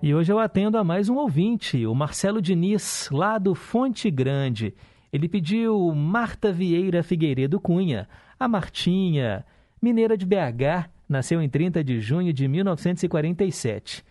E 0.00 0.14
hoje 0.14 0.32
eu 0.32 0.38
atendo 0.38 0.78
a 0.78 0.84
mais 0.84 1.08
um 1.08 1.16
ouvinte, 1.16 1.84
o 1.84 1.92
Marcelo 1.96 2.40
Diniz, 2.40 3.08
lá 3.10 3.38
do 3.38 3.56
Fonte 3.56 4.08
Grande. 4.08 4.72
Ele 5.12 5.28
pediu 5.28 5.92
Marta 5.96 6.52
Vieira 6.52 7.02
Figueiredo 7.02 7.58
Cunha, 7.58 8.08
a 8.38 8.46
Martinha, 8.46 9.44
mineira 9.82 10.16
de 10.16 10.24
BH, 10.24 10.88
nasceu 11.08 11.42
em 11.42 11.48
30 11.48 11.82
de 11.82 12.00
junho 12.00 12.32
de 12.32 12.46
1947. 12.46 14.04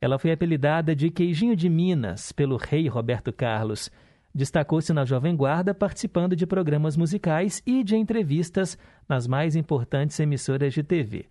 Ela 0.00 0.18
foi 0.18 0.32
apelidada 0.32 0.96
de 0.96 1.10
Queijinho 1.10 1.54
de 1.54 1.68
Minas 1.68 2.32
pelo 2.32 2.56
rei 2.56 2.88
Roberto 2.88 3.30
Carlos. 3.30 3.90
Destacou-se 4.34 4.90
na 4.94 5.04
Jovem 5.04 5.36
Guarda 5.36 5.74
participando 5.74 6.34
de 6.34 6.46
programas 6.46 6.96
musicais 6.96 7.62
e 7.66 7.84
de 7.84 7.94
entrevistas 7.94 8.78
nas 9.06 9.26
mais 9.26 9.54
importantes 9.54 10.18
emissoras 10.18 10.72
de 10.72 10.82
TV. 10.82 11.26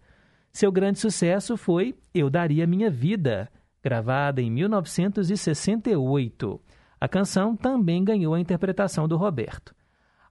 Seu 0.51 0.71
grande 0.71 0.99
sucesso 0.99 1.57
foi 1.57 1.95
Eu 2.13 2.29
Daria 2.29 2.65
Minha 2.65 2.89
Vida, 2.89 3.51
gravada 3.83 4.41
em 4.41 4.49
1968. 4.49 6.61
A 6.99 7.07
canção 7.07 7.55
também 7.55 8.03
ganhou 8.03 8.33
a 8.33 8.39
interpretação 8.39 9.07
do 9.07 9.17
Roberto. 9.17 9.75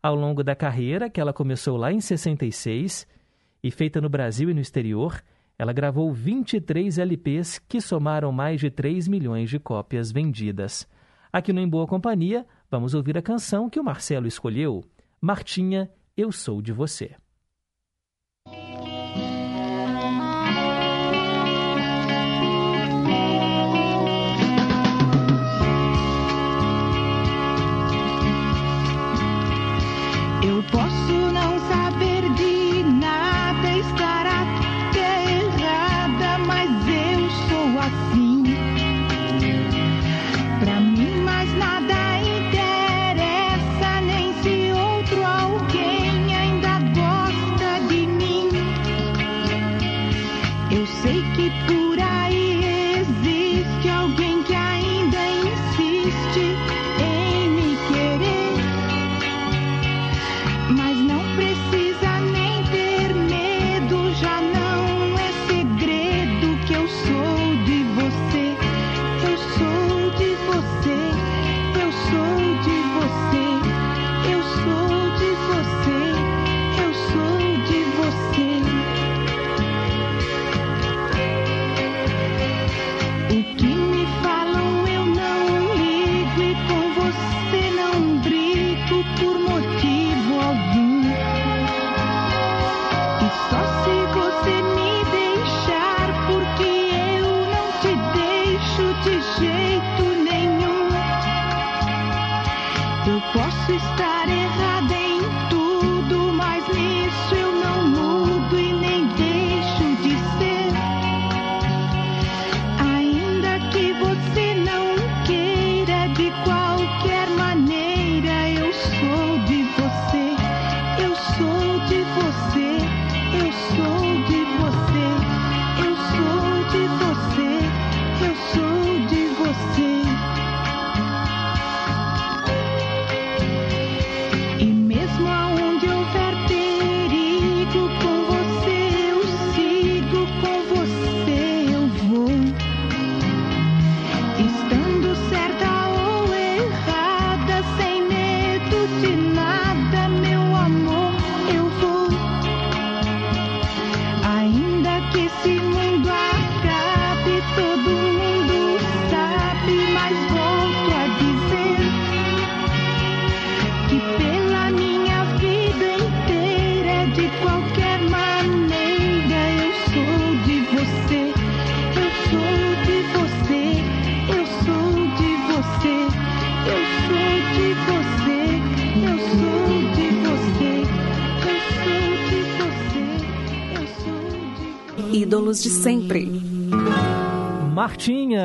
Ao 0.02 0.14
longo 0.14 0.44
da 0.44 0.55
carreira, 0.55 1.09
que 1.09 1.20
ela 1.20 1.32
começou 1.32 1.76
lá 1.76 1.93
em 1.93 2.01
66 2.01 3.06
e 3.62 3.70
feita 3.70 4.01
no 4.01 4.09
Brasil 4.09 4.51
e 4.51 4.55
no 4.55 4.60
exterior, 4.60 5.22
ela 5.59 5.72
gravou 5.72 6.12
23 6.12 6.98
LPs 6.98 7.59
que 7.59 7.80
somaram 7.80 8.30
mais 8.30 8.60
de 8.60 8.70
3 8.70 9.09
milhões 9.09 9.48
de 9.48 9.59
cópias 9.59 10.12
vendidas. 10.12 10.86
Aqui 11.32 11.52
no 11.52 11.60
Em 11.60 11.68
Boa 11.68 11.86
Companhia, 11.86 12.47
vamos 12.70 12.94
ouvir 12.94 13.16
a 13.16 13.22
canção 13.22 13.70
que 13.70 13.80
o 13.80 13.84
Marcelo 13.84 14.26
escolheu, 14.26 14.84
Martinha, 15.20 15.90
Eu 16.16 16.30
Sou 16.30 16.60
de 16.60 16.72
Você. 16.72 17.14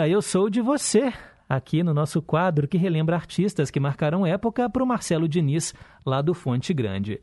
Eu 0.08 0.22
sou 0.22 0.50
de 0.50 0.62
você. 0.62 1.14
Aqui 1.48 1.84
no 1.84 1.94
nosso 1.94 2.22
quadro 2.22 2.68
que 2.68 2.78
relembra 2.78 3.16
artistas 3.16 3.70
que 3.70 3.80
marcaram 3.80 4.26
época 4.26 4.70
para 4.70 4.84
o 4.84 4.88
Marcelo 4.88 5.28
Diniz, 5.28 5.74
lá 6.06 6.22
do 6.22 6.34
Fonte 6.34 6.74
Grande. 6.74 7.22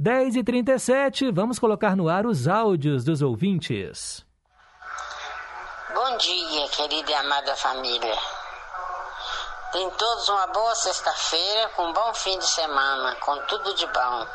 10h37, 0.00 1.32
vamos 1.32 1.58
colocar 1.58 1.96
no 1.96 2.08
ar 2.08 2.26
os 2.26 2.46
áudios 2.46 3.04
dos 3.04 3.22
ouvintes. 3.22 4.24
Bom 5.94 6.16
dia, 6.16 6.68
querida 6.68 7.10
e 7.10 7.14
amada 7.14 7.56
família. 7.56 8.16
Tenham 9.72 9.90
todos 9.90 10.28
uma 10.28 10.46
boa 10.48 10.74
sexta-feira, 10.74 11.68
com 11.76 11.88
um 11.88 11.92
bom 11.92 12.14
fim 12.14 12.38
de 12.38 12.46
semana, 12.46 13.14
com 13.16 13.36
tudo 13.46 13.74
de 13.74 13.86
bom. 13.86 14.26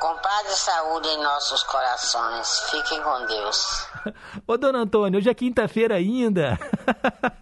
Com 0.00 0.14
paz 0.18 0.50
e 0.50 0.56
saúde 0.56 1.08
em 1.08 1.22
nossos 1.22 1.62
corações. 1.62 2.60
Fiquem 2.70 3.02
com 3.02 3.26
Deus. 3.26 3.86
Ô, 4.46 4.56
dona 4.56 4.80
Antônia, 4.80 5.18
hoje 5.18 5.30
é 5.30 5.34
quinta-feira 5.34 5.94
ainda. 5.94 6.58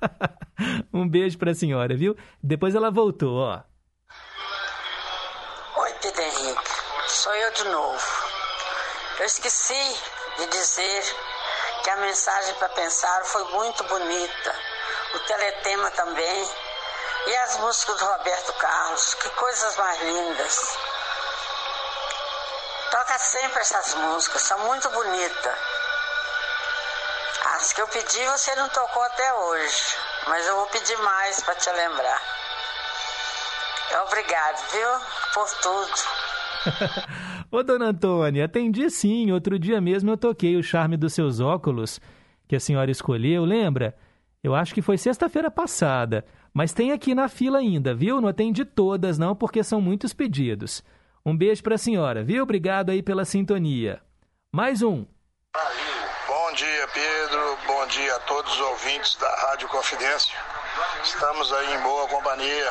um 0.94 1.08
beijo 1.08 1.36
pra 1.36 1.54
senhora, 1.54 1.96
viu? 1.96 2.16
Depois 2.42 2.74
ela 2.74 2.90
voltou, 2.90 3.38
ó. 3.38 3.60
Oi, 5.76 5.92
Pedro 6.00 6.22
Henrique. 6.22 6.70
Sou 7.08 7.34
eu 7.34 7.52
de 7.52 7.64
novo. 7.64 8.06
Eu 9.18 9.26
esqueci 9.26 10.00
de 10.38 10.46
dizer 10.46 11.02
que 11.82 11.90
a 11.90 11.96
mensagem 11.96 12.54
para 12.54 12.68
pensar 12.70 13.24
foi 13.24 13.44
muito 13.52 13.82
bonita. 13.84 14.54
O 15.14 15.18
teletema 15.20 15.90
também. 15.90 16.48
E 17.26 17.36
as 17.36 17.56
músicas 17.58 17.98
do 17.98 18.04
Roberto 18.04 18.52
Carlos. 18.54 19.14
Que 19.14 19.28
coisas 19.30 19.76
mais 19.76 20.02
lindas. 20.02 20.78
Toca 22.94 23.18
sempre 23.18 23.58
essas 23.58 23.92
músicas, 23.96 24.42
são 24.42 24.66
muito 24.68 24.88
bonitas. 24.88 25.54
As 27.56 27.72
que 27.72 27.82
eu 27.82 27.88
pedi 27.88 28.24
você 28.26 28.54
não 28.54 28.68
tocou 28.68 29.02
até 29.02 29.34
hoje, 29.34 29.96
mas 30.28 30.46
eu 30.46 30.54
vou 30.54 30.66
pedir 30.66 30.96
mais 30.98 31.42
para 31.42 31.56
te 31.56 31.68
lembrar. 31.70 32.22
Obrigado, 34.06 34.70
viu? 34.70 34.88
Por 35.34 35.50
tudo. 35.60 37.48
Ô, 37.50 37.64
dona 37.64 37.86
Antônia, 37.86 38.44
atendi 38.44 38.88
sim. 38.88 39.32
Outro 39.32 39.58
dia 39.58 39.80
mesmo 39.80 40.12
eu 40.12 40.16
toquei 40.16 40.56
o 40.56 40.62
charme 40.62 40.96
dos 40.96 41.14
seus 41.14 41.40
óculos, 41.40 41.98
que 42.46 42.54
a 42.54 42.60
senhora 42.60 42.92
escolheu, 42.92 43.44
lembra? 43.44 43.96
Eu 44.40 44.54
acho 44.54 44.72
que 44.72 44.80
foi 44.80 44.98
sexta-feira 44.98 45.50
passada. 45.50 46.24
Mas 46.52 46.72
tem 46.72 46.92
aqui 46.92 47.12
na 47.12 47.28
fila 47.28 47.58
ainda, 47.58 47.92
viu? 47.92 48.20
Não 48.20 48.28
atendi 48.28 48.64
todas, 48.64 49.18
não, 49.18 49.34
porque 49.34 49.64
são 49.64 49.80
muitos 49.80 50.14
pedidos. 50.14 50.80
Um 51.26 51.34
beijo 51.34 51.62
pra 51.62 51.78
senhora, 51.78 52.22
viu? 52.22 52.42
Obrigado 52.42 52.90
aí 52.90 53.02
pela 53.02 53.24
sintonia. 53.24 54.02
Mais 54.52 54.82
um. 54.82 55.06
Bom 56.28 56.52
dia, 56.52 56.88
Pedro. 56.88 57.58
Bom 57.66 57.86
dia 57.86 58.14
a 58.14 58.20
todos 58.20 58.52
os 58.52 58.60
ouvintes 58.60 59.16
da 59.16 59.34
Rádio 59.46 59.66
Confidência. 59.68 60.38
Estamos 61.02 61.50
aí 61.50 61.76
em 61.76 61.80
boa 61.80 62.06
companhia. 62.08 62.70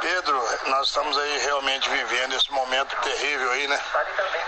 Pedro, 0.00 0.58
nós 0.66 0.88
estamos 0.88 1.16
aí 1.18 1.38
realmente 1.38 1.88
vivendo 1.90 2.34
esse 2.34 2.50
momento 2.52 2.96
terrível 3.02 3.50
aí, 3.52 3.66
né? 3.68 3.80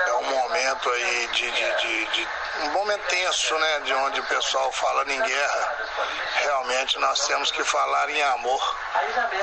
É 0.07 0.13
um 0.15 0.25
momento 0.25 0.91
aí 0.91 1.27
de, 1.29 1.51
de, 1.51 1.77
de, 1.77 2.07
de 2.07 2.29
um 2.63 2.71
momento 2.71 3.07
tenso, 3.09 3.55
né? 3.59 3.81
De 3.81 3.93
onde 3.95 4.21
o 4.21 4.25
pessoal 4.25 4.71
fala 4.73 5.05
em 5.13 5.21
guerra. 5.21 5.89
Realmente 6.37 6.99
nós 6.99 7.27
temos 7.27 7.51
que 7.51 7.63
falar 7.65 8.09
em 8.11 8.23
amor. 8.23 8.77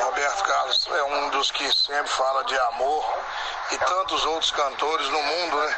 Roberto 0.01 0.43
Carlos 0.43 0.87
é 0.91 1.03
um 1.03 1.29
dos 1.29 1.51
que 1.51 1.71
sempre 1.71 2.11
fala 2.11 2.43
de 2.45 2.57
amor 2.59 3.19
e 3.71 3.77
tantos 3.77 4.25
outros 4.25 4.51
cantores 4.51 5.07
no 5.09 5.21
mundo, 5.21 5.57
né? 5.57 5.75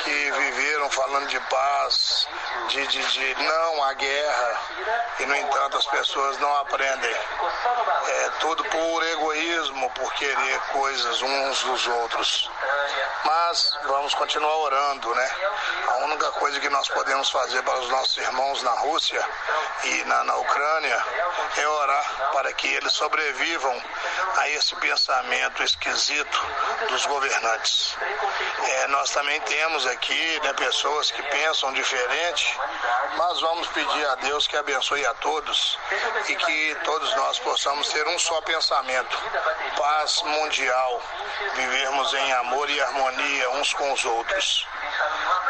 Que 0.00 0.30
viveram 0.30 0.90
falando 0.90 1.26
de 1.28 1.38
paz, 1.40 2.28
de, 2.68 2.86
de, 2.86 3.04
de 3.04 3.34
não 3.44 3.84
à 3.84 3.92
guerra 3.92 4.60
e 5.18 5.26
no 5.26 5.36
entanto 5.36 5.76
as 5.76 5.86
pessoas 5.86 6.38
não 6.38 6.54
aprendem. 6.56 7.14
É 8.08 8.30
tudo 8.40 8.64
por 8.64 9.02
egoísmo, 9.12 9.90
por 9.90 10.12
querer 10.14 10.60
coisas 10.72 11.22
uns 11.22 11.62
dos 11.62 11.86
outros. 11.86 12.50
Mas 13.24 13.72
vamos 13.84 14.14
continuar 14.14 14.56
orando, 14.56 15.14
né? 15.14 15.30
A 15.88 15.96
única 16.04 16.30
coisa 16.32 16.58
que 16.60 16.68
nós 16.68 16.88
podemos 16.88 17.30
fazer 17.30 17.62
para 17.62 17.78
os 17.78 17.88
nossos 17.88 18.16
irmãos 18.16 18.62
na 18.62 18.72
Rússia 18.72 19.24
e 19.84 20.04
na, 20.04 20.24
na 20.24 20.36
Ucrânia 20.36 21.04
é 21.56 21.68
orar 21.68 22.30
para 22.32 22.52
que 22.52 22.68
eles 22.68 22.92
sobrevivam 22.92 23.82
a 24.36 24.48
esse 24.50 24.74
pensamento 24.76 25.62
esquisito 25.62 26.46
dos 26.88 27.06
governantes. 27.06 27.96
É, 28.62 28.86
nós 28.88 29.10
também 29.10 29.40
temos 29.42 29.86
aqui 29.86 30.40
né, 30.42 30.52
pessoas 30.54 31.10
que 31.10 31.22
pensam 31.22 31.72
diferente, 31.72 32.58
mas 33.16 33.40
vamos 33.40 33.66
pedir 33.68 34.06
a 34.06 34.14
Deus 34.16 34.46
que 34.46 34.56
abençoe 34.56 35.04
a 35.06 35.14
todos 35.14 35.78
e 36.28 36.36
que 36.36 36.76
todos 36.84 37.14
nós 37.16 37.38
possamos 37.40 37.88
ter 37.88 38.06
um 38.08 38.18
só 38.18 38.40
pensamento, 38.42 38.89
paz 39.76 40.22
mundial, 40.22 41.02
vivermos 41.54 42.14
em 42.14 42.32
amor 42.32 42.68
e 42.70 42.80
harmonia 42.80 43.50
uns 43.50 43.72
com 43.74 43.92
os 43.92 44.04
outros. 44.04 44.66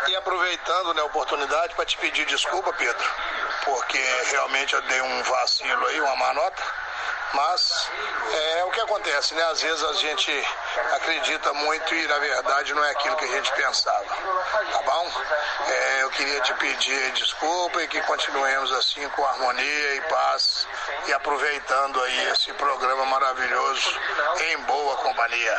E 0.08 0.16
aproveitando 0.16 0.94
né, 0.94 1.02
a 1.02 1.04
oportunidade 1.04 1.74
para 1.74 1.84
te 1.84 1.96
pedir 1.98 2.26
desculpa, 2.26 2.72
Pedro, 2.72 3.10
porque 3.64 3.98
realmente 4.30 4.74
eu 4.74 4.82
dei 4.82 5.00
um 5.00 5.22
vacilo 5.22 5.86
aí, 5.86 6.00
uma 6.00 6.16
manota. 6.16 6.62
Mas 7.32 7.90
é 8.58 8.64
o 8.64 8.70
que 8.70 8.80
acontece, 8.80 9.34
né? 9.34 9.42
Às 9.44 9.62
vezes 9.62 9.84
a 9.84 9.92
gente 9.94 10.30
acredita 10.96 11.52
muito 11.54 11.94
e 11.94 12.06
na 12.08 12.18
verdade 12.18 12.74
não 12.74 12.84
é 12.84 12.90
aquilo 12.90 13.16
que 13.16 13.24
a 13.24 13.28
gente 13.36 13.52
pensava. 13.54 14.04
Tá 14.04 14.82
bom? 14.84 15.10
É, 15.68 16.02
eu 16.02 16.10
queria 16.10 16.40
te 16.40 16.52
pedir 16.54 17.12
desculpa 17.12 17.82
e 17.82 17.88
que 17.88 18.00
continuemos 18.02 18.72
assim 18.72 19.08
com 19.10 19.24
harmonia 19.24 19.94
e 19.96 20.00
paz 20.02 20.66
e 21.08 21.12
aproveitando 21.12 22.00
aí 22.00 22.28
esse 22.32 22.52
programa 22.54 23.06
maravilhoso 23.06 23.90
em 24.52 24.58
boa 24.64 24.96
companhia. 24.96 25.56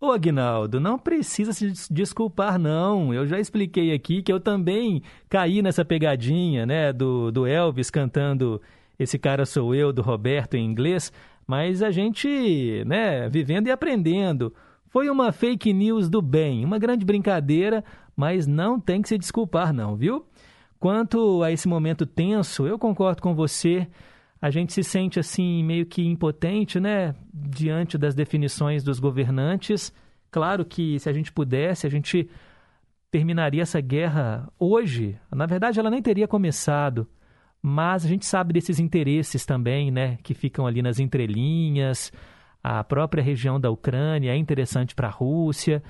Ô 0.00 0.10
Agnaldo, 0.10 0.80
não 0.80 0.98
precisa 0.98 1.52
se 1.52 1.68
des- 1.68 1.88
desculpar, 1.88 2.58
não. 2.58 3.14
Eu 3.14 3.26
já 3.26 3.38
expliquei 3.38 3.92
aqui 3.94 4.20
que 4.22 4.32
eu 4.32 4.40
também 4.40 5.02
caí 5.28 5.62
nessa 5.62 5.84
pegadinha, 5.84 6.66
né, 6.66 6.92
do, 6.92 7.30
do 7.30 7.46
Elvis 7.46 7.88
cantando 7.90 8.60
Esse 9.02 9.18
Cara 9.18 9.44
Sou 9.44 9.74
Eu, 9.74 9.92
do 9.92 10.02
Roberto, 10.02 10.54
em 10.54 10.64
inglês. 10.64 11.12
Mas 11.46 11.82
a 11.82 11.90
gente, 11.90 12.82
né, 12.86 13.28
vivendo 13.28 13.66
e 13.66 13.70
aprendendo. 13.70 14.54
Foi 14.88 15.08
uma 15.08 15.32
fake 15.32 15.72
news 15.72 16.08
do 16.08 16.20
bem, 16.20 16.64
uma 16.64 16.78
grande 16.78 17.04
brincadeira, 17.04 17.82
mas 18.14 18.46
não 18.46 18.78
tem 18.78 19.00
que 19.00 19.08
se 19.08 19.16
desculpar, 19.16 19.72
não, 19.72 19.96
viu? 19.96 20.26
Quanto 20.78 21.42
a 21.42 21.50
esse 21.50 21.66
momento 21.66 22.04
tenso, 22.04 22.66
eu 22.66 22.78
concordo 22.78 23.22
com 23.22 23.34
você. 23.34 23.86
A 24.40 24.50
gente 24.50 24.72
se 24.72 24.82
sente 24.82 25.18
assim 25.20 25.62
meio 25.62 25.86
que 25.86 26.04
impotente, 26.04 26.80
né, 26.80 27.14
diante 27.32 27.96
das 27.96 28.14
definições 28.14 28.82
dos 28.82 28.98
governantes. 28.98 29.92
Claro 30.30 30.64
que 30.64 30.98
se 30.98 31.08
a 31.08 31.12
gente 31.12 31.32
pudesse, 31.32 31.86
a 31.86 31.90
gente 31.90 32.28
terminaria 33.10 33.62
essa 33.62 33.80
guerra 33.80 34.48
hoje. 34.58 35.16
Na 35.30 35.46
verdade, 35.46 35.78
ela 35.78 35.90
nem 35.90 36.02
teria 36.02 36.26
começado. 36.26 37.06
Mas 37.62 38.04
a 38.04 38.08
gente 38.08 38.26
sabe 38.26 38.52
desses 38.52 38.80
interesses 38.80 39.46
também, 39.46 39.92
né, 39.92 40.18
que 40.24 40.34
ficam 40.34 40.66
ali 40.66 40.82
nas 40.82 40.98
entrelinhas. 40.98 42.12
A 42.62 42.82
própria 42.82 43.22
região 43.22 43.60
da 43.60 43.70
Ucrânia 43.70 44.32
é 44.32 44.36
interessante 44.36 44.94
para 44.96 45.06
a 45.06 45.10
Rússia. 45.10 45.80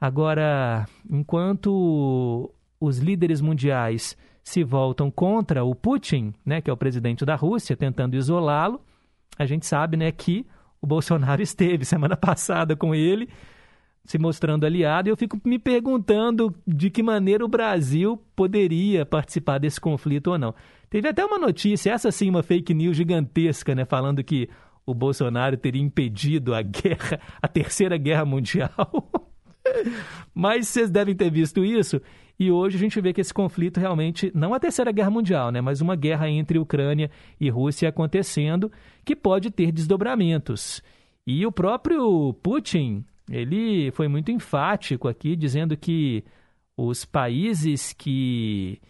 Agora, 0.00 0.86
enquanto 1.10 2.54
os 2.80 2.98
líderes 2.98 3.40
mundiais 3.40 4.16
se 4.44 4.62
voltam 4.62 5.10
contra 5.10 5.64
o 5.64 5.74
Putin, 5.74 6.32
né, 6.46 6.60
que 6.60 6.70
é 6.70 6.72
o 6.72 6.76
presidente 6.76 7.24
da 7.24 7.34
Rússia, 7.34 7.76
tentando 7.76 8.16
isolá-lo, 8.16 8.80
a 9.36 9.44
gente 9.44 9.66
sabe, 9.66 9.96
né, 9.96 10.12
que 10.12 10.46
o 10.80 10.86
Bolsonaro 10.86 11.42
esteve 11.42 11.84
semana 11.84 12.16
passada 12.16 12.76
com 12.76 12.94
ele, 12.94 13.28
se 14.08 14.18
mostrando 14.18 14.64
aliado, 14.64 15.06
e 15.06 15.12
eu 15.12 15.16
fico 15.18 15.38
me 15.44 15.58
perguntando 15.58 16.54
de 16.66 16.88
que 16.88 17.02
maneira 17.02 17.44
o 17.44 17.48
Brasil 17.48 18.18
poderia 18.34 19.04
participar 19.04 19.58
desse 19.58 19.78
conflito 19.78 20.28
ou 20.28 20.38
não. 20.38 20.54
Teve 20.88 21.08
até 21.08 21.22
uma 21.22 21.38
notícia, 21.38 21.92
essa 21.92 22.10
sim, 22.10 22.30
uma 22.30 22.42
fake 22.42 22.72
news 22.72 22.96
gigantesca, 22.96 23.74
né, 23.74 23.84
falando 23.84 24.24
que 24.24 24.48
o 24.86 24.94
Bolsonaro 24.94 25.58
teria 25.58 25.82
impedido 25.82 26.54
a 26.54 26.62
guerra, 26.62 27.20
a 27.42 27.46
terceira 27.46 27.98
guerra 27.98 28.24
mundial. 28.24 28.70
Mas 30.34 30.68
vocês 30.68 30.88
devem 30.88 31.14
ter 31.14 31.30
visto 31.30 31.62
isso. 31.62 32.00
E 32.38 32.50
hoje 32.50 32.78
a 32.78 32.80
gente 32.80 32.98
vê 33.02 33.12
que 33.12 33.20
esse 33.20 33.34
conflito 33.34 33.78
realmente, 33.78 34.32
não 34.34 34.54
a 34.54 34.58
terceira 34.58 34.90
guerra 34.90 35.10
mundial, 35.10 35.52
né, 35.52 35.60
mas 35.60 35.82
uma 35.82 35.94
guerra 35.94 36.30
entre 36.30 36.58
Ucrânia 36.58 37.10
e 37.38 37.50
Rússia 37.50 37.90
acontecendo, 37.90 38.72
que 39.04 39.14
pode 39.14 39.50
ter 39.50 39.70
desdobramentos. 39.70 40.82
E 41.26 41.44
o 41.44 41.52
próprio 41.52 42.32
Putin, 42.42 43.04
ele 43.30 43.90
foi 43.92 44.08
muito 44.08 44.30
enfático 44.30 45.08
aqui, 45.08 45.36
dizendo 45.36 45.76
que 45.76 46.24
os 46.76 47.04
países 47.04 47.92
que, 47.92 48.80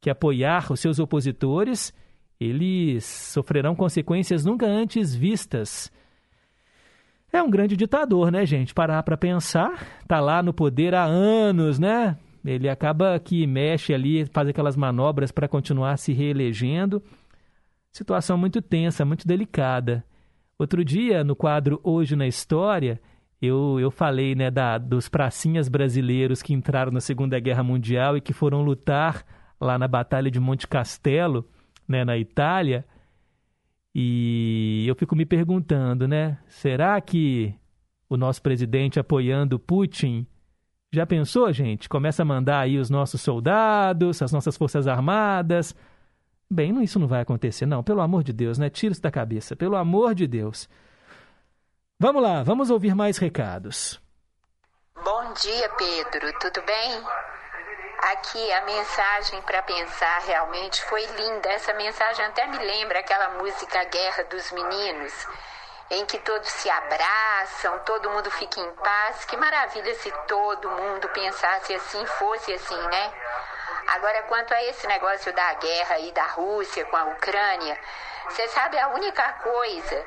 que 0.00 0.10
apoiar 0.10 0.72
os 0.72 0.80
seus 0.80 0.98
opositores, 0.98 1.94
eles 2.38 3.04
sofrerão 3.04 3.74
consequências 3.74 4.44
nunca 4.44 4.66
antes 4.66 5.14
vistas. 5.14 5.90
É 7.32 7.42
um 7.42 7.50
grande 7.50 7.76
ditador, 7.76 8.30
né, 8.30 8.44
gente? 8.44 8.74
Parar 8.74 9.02
para 9.02 9.16
pensar, 9.16 9.86
tá 10.06 10.18
lá 10.20 10.42
no 10.42 10.52
poder 10.52 10.94
há 10.94 11.04
anos, 11.04 11.78
né? 11.78 12.16
Ele 12.44 12.68
acaba 12.68 13.18
que 13.18 13.46
mexe 13.46 13.92
ali, 13.92 14.24
faz 14.26 14.48
aquelas 14.48 14.76
manobras 14.76 15.30
para 15.30 15.48
continuar 15.48 15.98
se 15.98 16.12
reelegendo. 16.12 17.02
Situação 17.92 18.38
muito 18.38 18.62
tensa, 18.62 19.04
muito 19.04 19.26
delicada. 19.26 20.04
Outro 20.58 20.84
dia, 20.84 21.22
no 21.22 21.36
quadro 21.36 21.80
Hoje 21.82 22.16
na 22.16 22.26
História, 22.26 23.00
eu, 23.40 23.78
eu 23.80 23.90
falei 23.90 24.34
né, 24.34 24.50
da, 24.50 24.78
dos 24.78 25.08
pracinhas 25.08 25.68
brasileiros 25.68 26.42
que 26.42 26.52
entraram 26.52 26.90
na 26.90 27.00
Segunda 27.00 27.38
Guerra 27.38 27.62
Mundial 27.62 28.16
e 28.16 28.20
que 28.20 28.32
foram 28.32 28.62
lutar 28.62 29.24
lá 29.60 29.78
na 29.78 29.86
Batalha 29.86 30.30
de 30.30 30.40
Monte 30.40 30.66
Castelo, 30.66 31.48
né, 31.86 32.04
na 32.04 32.18
Itália. 32.18 32.84
E 33.94 34.84
eu 34.86 34.94
fico 34.94 35.14
me 35.14 35.24
perguntando, 35.24 36.06
né? 36.06 36.38
Será 36.46 37.00
que 37.00 37.54
o 38.08 38.16
nosso 38.16 38.42
presidente 38.42 38.98
apoiando 38.98 39.58
Putin 39.58 40.26
já 40.92 41.06
pensou, 41.06 41.52
gente? 41.52 41.88
Começa 41.88 42.22
a 42.22 42.24
mandar 42.24 42.60
aí 42.60 42.78
os 42.78 42.90
nossos 42.90 43.20
soldados, 43.20 44.22
as 44.22 44.32
nossas 44.32 44.56
forças 44.56 44.86
armadas. 44.86 45.74
Bem, 46.50 46.82
isso 46.82 46.98
não 46.98 47.06
vai 47.06 47.20
acontecer, 47.20 47.66
não. 47.66 47.82
Pelo 47.82 48.00
amor 48.00 48.24
de 48.24 48.32
Deus, 48.32 48.58
né? 48.58 48.70
Tira 48.70 48.92
isso 48.92 49.02
da 49.02 49.10
cabeça. 49.10 49.54
Pelo 49.54 49.76
amor 49.76 50.14
de 50.14 50.26
Deus. 50.26 50.68
Vamos 52.00 52.22
lá, 52.22 52.44
vamos 52.44 52.70
ouvir 52.70 52.94
mais 52.94 53.18
recados. 53.18 54.00
Bom 55.02 55.32
dia, 55.32 55.68
Pedro. 55.70 56.32
Tudo 56.38 56.62
bem? 56.62 57.04
Aqui 58.12 58.52
a 58.52 58.64
mensagem 58.64 59.42
para 59.42 59.64
pensar 59.64 60.20
realmente 60.20 60.80
foi 60.84 61.04
linda. 61.04 61.48
Essa 61.48 61.74
mensagem 61.74 62.24
até 62.24 62.46
me 62.46 62.56
lembra 62.56 63.00
aquela 63.00 63.30
música 63.30 63.82
Guerra 63.82 64.22
dos 64.30 64.52
Meninos, 64.52 65.12
em 65.90 66.06
que 66.06 66.20
todos 66.20 66.48
se 66.48 66.70
abraçam, 66.70 67.80
todo 67.80 68.10
mundo 68.10 68.30
fica 68.30 68.60
em 68.60 68.74
paz. 68.74 69.24
Que 69.24 69.36
maravilha 69.36 69.92
se 69.96 70.12
todo 70.28 70.70
mundo 70.70 71.08
pensasse 71.08 71.74
assim, 71.74 72.06
fosse 72.06 72.52
assim, 72.52 72.80
né? 72.80 73.12
Agora, 73.88 74.22
quanto 74.28 74.54
a 74.54 74.62
esse 74.66 74.86
negócio 74.86 75.34
da 75.34 75.54
guerra 75.54 75.96
aí 75.96 76.12
da 76.12 76.26
Rússia 76.28 76.84
com 76.84 76.96
a 76.96 77.06
Ucrânia, 77.06 77.76
você 78.24 78.48
sabe 78.48 78.78
a 78.78 78.88
única 78.88 79.32
coisa 79.34 80.06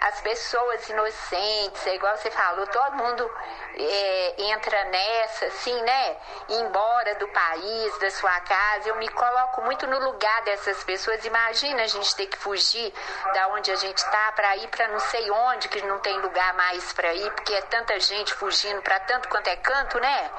as 0.00 0.18
pessoas 0.22 0.88
inocentes, 0.88 1.86
é 1.86 1.94
igual 1.94 2.16
você 2.16 2.30
falou, 2.30 2.66
todo 2.68 2.96
mundo 2.96 3.30
é, 3.76 4.34
entra 4.38 4.84
nessa, 4.84 5.46
assim, 5.46 5.78
né? 5.82 6.16
Embora 6.48 7.14
do 7.16 7.28
país, 7.28 7.98
da 7.98 8.10
sua 8.10 8.40
casa. 8.40 8.88
Eu 8.88 8.96
me 8.96 9.08
coloco 9.08 9.60
muito 9.60 9.86
no 9.86 9.98
lugar 9.98 10.42
dessas 10.42 10.82
pessoas. 10.84 11.22
Imagina 11.26 11.82
a 11.82 11.86
gente 11.86 12.16
ter 12.16 12.26
que 12.26 12.38
fugir 12.38 12.92
da 13.34 13.48
onde 13.48 13.70
a 13.70 13.76
gente 13.76 13.98
está 13.98 14.32
para 14.32 14.56
ir 14.56 14.68
para 14.68 14.88
não 14.88 15.00
sei 15.00 15.30
onde, 15.30 15.68
que 15.68 15.82
não 15.82 15.98
tem 15.98 16.18
lugar 16.20 16.54
mais 16.54 16.92
para 16.94 17.12
ir, 17.12 17.30
porque 17.32 17.52
é 17.52 17.62
tanta 17.62 18.00
gente 18.00 18.32
fugindo 18.32 18.80
para 18.80 19.00
tanto 19.00 19.28
quanto 19.28 19.48
é 19.48 19.56
canto, 19.56 20.00
né? 20.00 20.30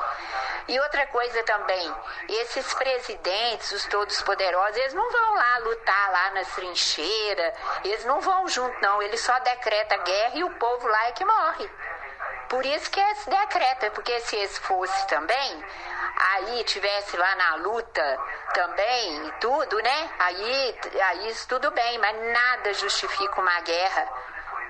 E 0.68 0.80
outra 0.80 1.06
coisa 1.08 1.44
também, 1.44 1.94
esses 2.30 2.74
presidentes, 2.74 3.72
os 3.72 3.86
todos 3.86 4.22
poderosos, 4.24 4.78
eles 4.78 4.94
não 4.94 5.12
vão 5.12 5.36
lá 5.36 5.58
lutar 5.60 6.12
lá 6.12 6.32
nas 6.32 6.48
trincheiras, 6.56 7.01
eles 7.84 8.06
não 8.06 8.22
vão 8.22 8.48
junto, 8.48 8.80
não. 8.82 9.02
Eles 9.02 9.22
só 9.22 9.38
decreta 9.40 9.98
guerra 9.98 10.36
e 10.36 10.44
o 10.44 10.52
povo 10.52 10.88
lá 10.88 11.08
é 11.08 11.12
que 11.12 11.26
morre. 11.26 11.70
Por 12.50 12.66
isso 12.66 12.90
que 12.92 13.00
esse 13.00 13.30
decreta, 13.30 13.92
porque 13.92 14.20
se 14.20 14.36
esse 14.36 14.60
fosse 14.60 15.08
também, 15.08 15.66
aí 16.18 16.64
tivesse 16.66 17.16
lá 17.16 17.36
na 17.36 17.56
luta 17.56 18.20
também 18.54 19.28
e 19.28 19.32
tudo, 19.40 19.78
né? 19.78 20.10
Aí, 20.20 20.80
aí 21.02 21.30
isso 21.30 21.48
tudo 21.48 21.72
bem, 21.72 21.98
mas 22.00 22.34
nada 22.34 22.74
justifica 22.74 23.40
uma 23.40 23.60
guerra, 23.62 24.08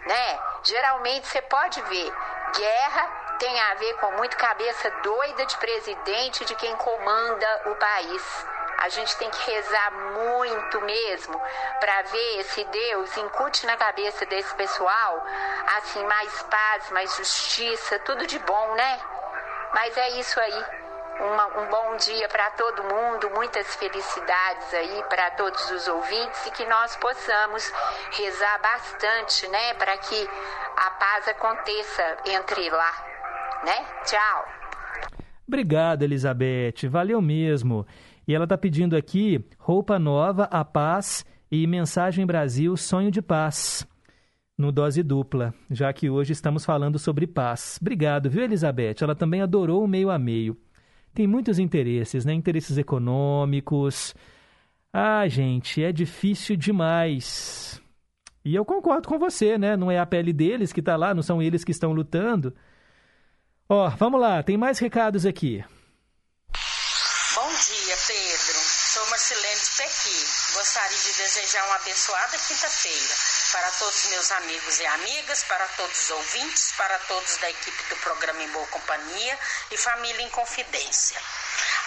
né? 0.06 0.40
Geralmente 0.64 1.28
você 1.28 1.42
pode 1.42 1.82
ver, 1.82 2.14
guerra 2.56 3.22
tem 3.40 3.60
a 3.60 3.74
ver 3.74 3.96
com 3.96 4.12
muito 4.12 4.38
cabeça 4.38 4.92
doida 5.02 5.44
de 5.48 5.58
presidente 5.58 6.46
de 6.46 6.54
quem 6.54 6.76
comanda 6.76 7.62
o 7.66 7.76
país. 7.76 8.46
A 8.82 8.90
gente 8.90 9.16
tem 9.18 9.30
que 9.30 9.52
rezar 9.52 9.92
muito 9.92 10.82
mesmo 10.82 11.40
para 11.80 12.02
ver 12.02 12.44
se 12.46 12.64
Deus 12.64 13.16
incute 13.18 13.66
na 13.68 13.78
cabeça 13.78 14.26
desse 14.26 14.54
pessoal 14.56 15.24
assim 15.78 16.04
mais 16.06 16.42
paz, 16.44 16.90
mais 16.90 17.16
justiça, 17.16 18.00
tudo 18.00 18.26
de 18.26 18.40
bom, 18.40 18.76
né? 18.76 19.00
Mas 19.74 19.96
é 19.96 20.10
isso 20.20 20.40
aí. 20.40 20.66
Uma, 21.20 21.46
um 21.62 21.70
bom 21.70 21.96
dia 21.98 22.28
para 22.28 22.50
todo 22.52 22.84
mundo, 22.84 23.30
muitas 23.36 23.76
felicidades 23.76 24.74
aí 24.74 25.04
para 25.08 25.30
todos 25.32 25.70
os 25.70 25.88
ouvintes 25.88 26.48
e 26.48 26.52
que 26.52 26.66
nós 26.66 26.96
possamos 26.96 27.72
rezar 28.12 28.60
bastante, 28.60 29.48
né, 29.50 29.76
para 29.76 29.96
que 29.98 30.30
a 30.78 30.90
paz 30.92 31.28
aconteça 31.28 32.18
entre 32.26 32.68
lá, 32.72 32.92
né? 33.64 33.86
Tchau. 34.06 34.48
Obrigado, 35.48 36.02
Elizabeth. 36.04 36.88
Valeu 36.90 37.22
mesmo. 37.22 37.86
E 38.32 38.34
ela 38.34 38.46
está 38.46 38.58
pedindo 38.58 38.96
aqui 38.96 39.44
roupa 39.58 40.00
nova, 40.00 40.46
a 40.46 40.64
paz 40.64 41.26
e 41.52 41.68
mensagem 41.68 42.26
Brasil, 42.26 42.78
sonho 42.78 43.12
de 43.12 43.22
paz. 43.22 43.86
No 44.58 44.72
dose 44.72 45.04
dupla, 45.04 45.54
já 45.70 45.92
que 45.92 46.10
hoje 46.10 46.32
estamos 46.32 46.64
falando 46.64 46.98
sobre 46.98 47.28
paz. 47.28 47.78
Obrigado, 47.82 48.30
viu, 48.30 48.42
Elizabeth? 48.42 48.96
Ela 49.02 49.14
também 49.14 49.42
adorou 49.42 49.84
o 49.84 49.88
meio 49.88 50.10
a 50.10 50.18
meio. 50.18 50.58
Tem 51.14 51.28
muitos 51.28 51.60
interesses, 51.60 52.24
né? 52.24 52.32
Interesses 52.32 52.78
econômicos. 52.78 54.16
Ah, 54.94 55.28
gente, 55.28 55.84
é 55.84 55.92
difícil 55.92 56.56
demais. 56.56 57.82
E 58.46 58.56
eu 58.56 58.64
concordo 58.64 59.10
com 59.10 59.20
você, 59.20 59.58
né? 59.58 59.76
Não 59.76 59.92
é 59.92 60.00
a 60.00 60.06
pele 60.06 60.32
deles 60.32 60.72
que 60.72 60.80
está 60.80 60.96
lá, 60.96 61.14
não 61.14 61.22
são 61.22 61.42
eles 61.42 61.66
que 61.66 61.72
estão 61.72 61.92
lutando. 61.92 62.56
Ó, 63.68 63.90
vamos 63.90 64.22
lá, 64.22 64.42
tem 64.42 64.56
mais 64.56 64.80
recados 64.80 65.26
aqui. 65.26 65.62
Bom 67.34 67.48
dia, 67.48 67.96
Pedro. 68.08 68.60
Sou 68.94 69.10
Marcelene 69.10 69.62
de 69.62 69.72
Pequi. 69.78 70.18
Gostaria 70.54 70.98
de 70.98 71.14
desejar 71.52 71.66
uma 71.66 71.76
abençoada 71.76 72.38
quinta-feira 72.38 73.16
para 73.52 73.70
todos 73.72 74.06
meus 74.06 74.32
amigos 74.32 74.80
e 74.80 74.86
amigas, 74.86 75.44
para 75.44 75.68
todos 75.70 76.00
os 76.00 76.10
ouvintes, 76.12 76.72
para 76.78 76.98
todos 77.00 77.38
da 77.38 77.50
equipe 77.50 77.84
do 77.90 77.96
programa 77.98 78.42
Em 78.44 78.50
Boa 78.50 78.68
Companhia 78.68 79.40
e 79.70 79.78
Família 79.78 80.22
em 80.22 80.30
Confidência. 80.30 81.22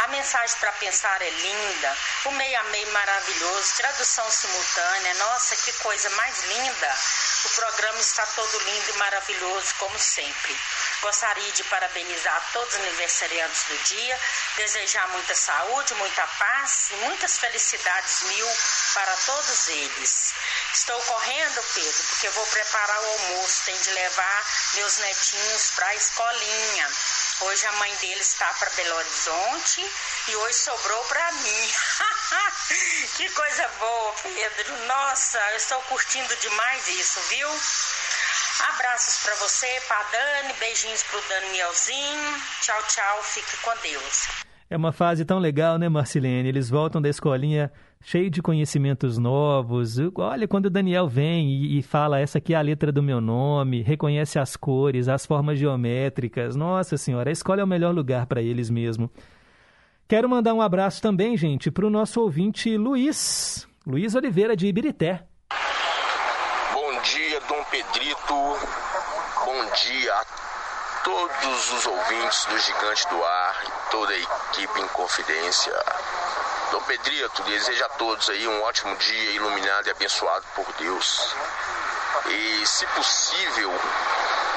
A 0.00 0.08
mensagem 0.08 0.56
para 0.58 0.72
pensar 0.72 1.22
é 1.22 1.30
linda, 1.30 1.96
o 2.26 2.32
meio 2.32 2.60
a 2.60 2.62
meio 2.64 2.90
maravilhoso, 2.92 3.76
tradução 3.76 4.28
simultânea, 4.30 5.14
nossa, 5.14 5.56
que 5.56 5.72
coisa 5.74 6.10
mais 6.10 6.44
linda. 6.44 6.98
O 7.44 7.48
programa 7.50 8.00
está 8.00 8.26
todo 8.26 8.58
lindo 8.58 8.90
e 8.90 8.98
maravilhoso, 8.98 9.74
como 9.78 9.98
sempre. 9.98 10.58
Gostaria 11.00 11.52
de 11.52 11.62
parabenizar 11.64 12.42
todos 12.52 12.74
os 12.74 12.80
aniversariantes 12.80 13.64
do 13.64 13.76
dia, 13.84 14.20
desejar 14.56 15.06
muita 15.08 15.34
saúde, 15.34 15.94
muita 15.94 16.26
paz 16.26 16.88
e 16.90 16.94
muitas 16.96 17.38
felicidades 17.38 18.22
mil 18.22 18.48
para 18.94 19.14
todos 19.16 19.68
eles. 19.68 20.34
Estou 20.74 21.00
correndo, 21.02 21.62
Pedro, 21.72 22.04
porque 22.08 22.28
vou 22.30 22.46
preparar 22.46 23.00
o 23.00 23.06
almoço. 23.06 23.64
Tem 23.64 23.78
de 23.78 23.90
levar 23.90 24.44
meus 24.74 24.98
netinhos 24.98 25.70
para 25.76 25.86
a 25.86 25.94
escolinha. 25.94 26.88
Hoje 27.42 27.66
a 27.66 27.72
mãe 27.74 27.94
deles 28.00 28.26
está 28.26 28.52
para 28.54 28.70
Belo 28.70 28.96
Horizonte 28.96 29.88
e 30.28 30.34
hoje 30.34 30.54
sobrou 30.54 31.04
para 31.04 31.32
mim. 31.32 31.72
que 33.16 33.30
coisa 33.30 33.68
boa, 33.78 34.14
Pedro. 34.24 34.76
Nossa, 34.86 35.38
eu 35.52 35.56
estou 35.58 35.80
curtindo 35.82 36.34
demais 36.36 36.88
isso, 36.88 37.20
viu? 37.28 37.48
Abraços 38.74 39.22
para 39.22 39.34
você, 39.36 39.80
para 39.86 40.02
Dani, 40.02 40.54
beijinhos 40.54 41.04
pro 41.04 41.22
Danielzinho. 41.28 42.42
Tchau, 42.62 42.82
tchau, 42.88 43.22
fique 43.22 43.56
com 43.58 43.76
Deus. 43.76 44.26
É 44.68 44.76
uma 44.76 44.92
fase 44.92 45.24
tão 45.24 45.38
legal, 45.38 45.78
né, 45.78 45.88
Marcelene? 45.88 46.48
Eles 46.48 46.68
voltam 46.68 47.00
da 47.00 47.08
escolinha 47.08 47.72
cheio 48.04 48.30
de 48.30 48.42
conhecimentos 48.42 49.16
novos. 49.16 49.96
Olha, 50.16 50.46
quando 50.46 50.66
o 50.66 50.70
Daniel 50.70 51.08
vem 51.08 51.48
e, 51.48 51.78
e, 51.78 51.82
fala 51.82 52.20
essa 52.20 52.38
aqui 52.38 52.52
é 52.52 52.56
a 52.56 52.60
letra 52.60 52.92
do 52.92 53.02
meu 53.02 53.20
nome, 53.20 53.82
reconhece 53.82 54.38
as 54.38 54.56
cores, 54.56 55.08
as 55.08 55.24
formas 55.24 55.58
geométricas. 55.58 56.54
Nossa 56.54 56.98
senhora, 56.98 57.30
a 57.30 57.32
escola 57.32 57.62
é 57.62 57.64
o 57.64 57.66
melhor 57.66 57.94
lugar 57.94 58.26
para 58.26 58.42
eles 58.42 58.68
mesmo. 58.68 59.10
Quero 60.06 60.28
mandar 60.28 60.52
um 60.52 60.60
abraço 60.60 61.00
também, 61.00 61.34
gente, 61.34 61.70
para 61.70 61.86
o 61.86 61.90
nosso 61.90 62.20
ouvinte 62.20 62.76
Luiz, 62.76 63.66
Luiz 63.86 64.14
Oliveira 64.14 64.54
de 64.54 64.66
Ibirité. 64.66 65.24
Bom 66.74 67.02
dia, 67.02 67.40
Dom 67.48 67.64
Pedrito. 67.70 68.34
Bom 69.46 69.64
dia 69.82 70.12
a 70.12 70.24
todos 71.02 71.72
os 71.72 71.86
ouvintes 71.86 72.44
do 72.50 72.58
Gigante 72.58 73.08
do 73.08 73.24
Ar 73.24 73.64
e 73.66 73.90
toda 73.90 74.12
a 74.12 74.18
equipe 74.18 74.80
em 74.80 74.88
confidência. 74.88 75.72
Dom 76.74 76.82
Pedrito 76.82 77.40
deseja 77.44 77.86
a 77.86 77.88
todos 77.90 78.28
aí 78.30 78.48
um 78.48 78.62
ótimo 78.64 78.96
dia 78.96 79.30
iluminado 79.30 79.86
e 79.86 79.90
abençoado 79.92 80.44
por 80.56 80.66
Deus. 80.72 81.32
E, 82.26 82.66
se 82.66 82.84
possível, 82.88 83.72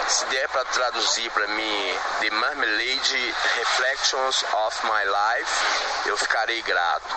se 0.07 0.25
der 0.25 0.49
para 0.49 0.65
traduzir 0.65 1.29
para 1.29 1.45
mim 1.49 1.99
The 2.19 2.31
Marmalade 2.31 3.35
Reflections 3.57 4.43
of 4.51 4.85
My 4.87 5.03
Life, 5.05 6.09
eu 6.09 6.17
ficarei 6.17 6.59
grato. 6.63 7.15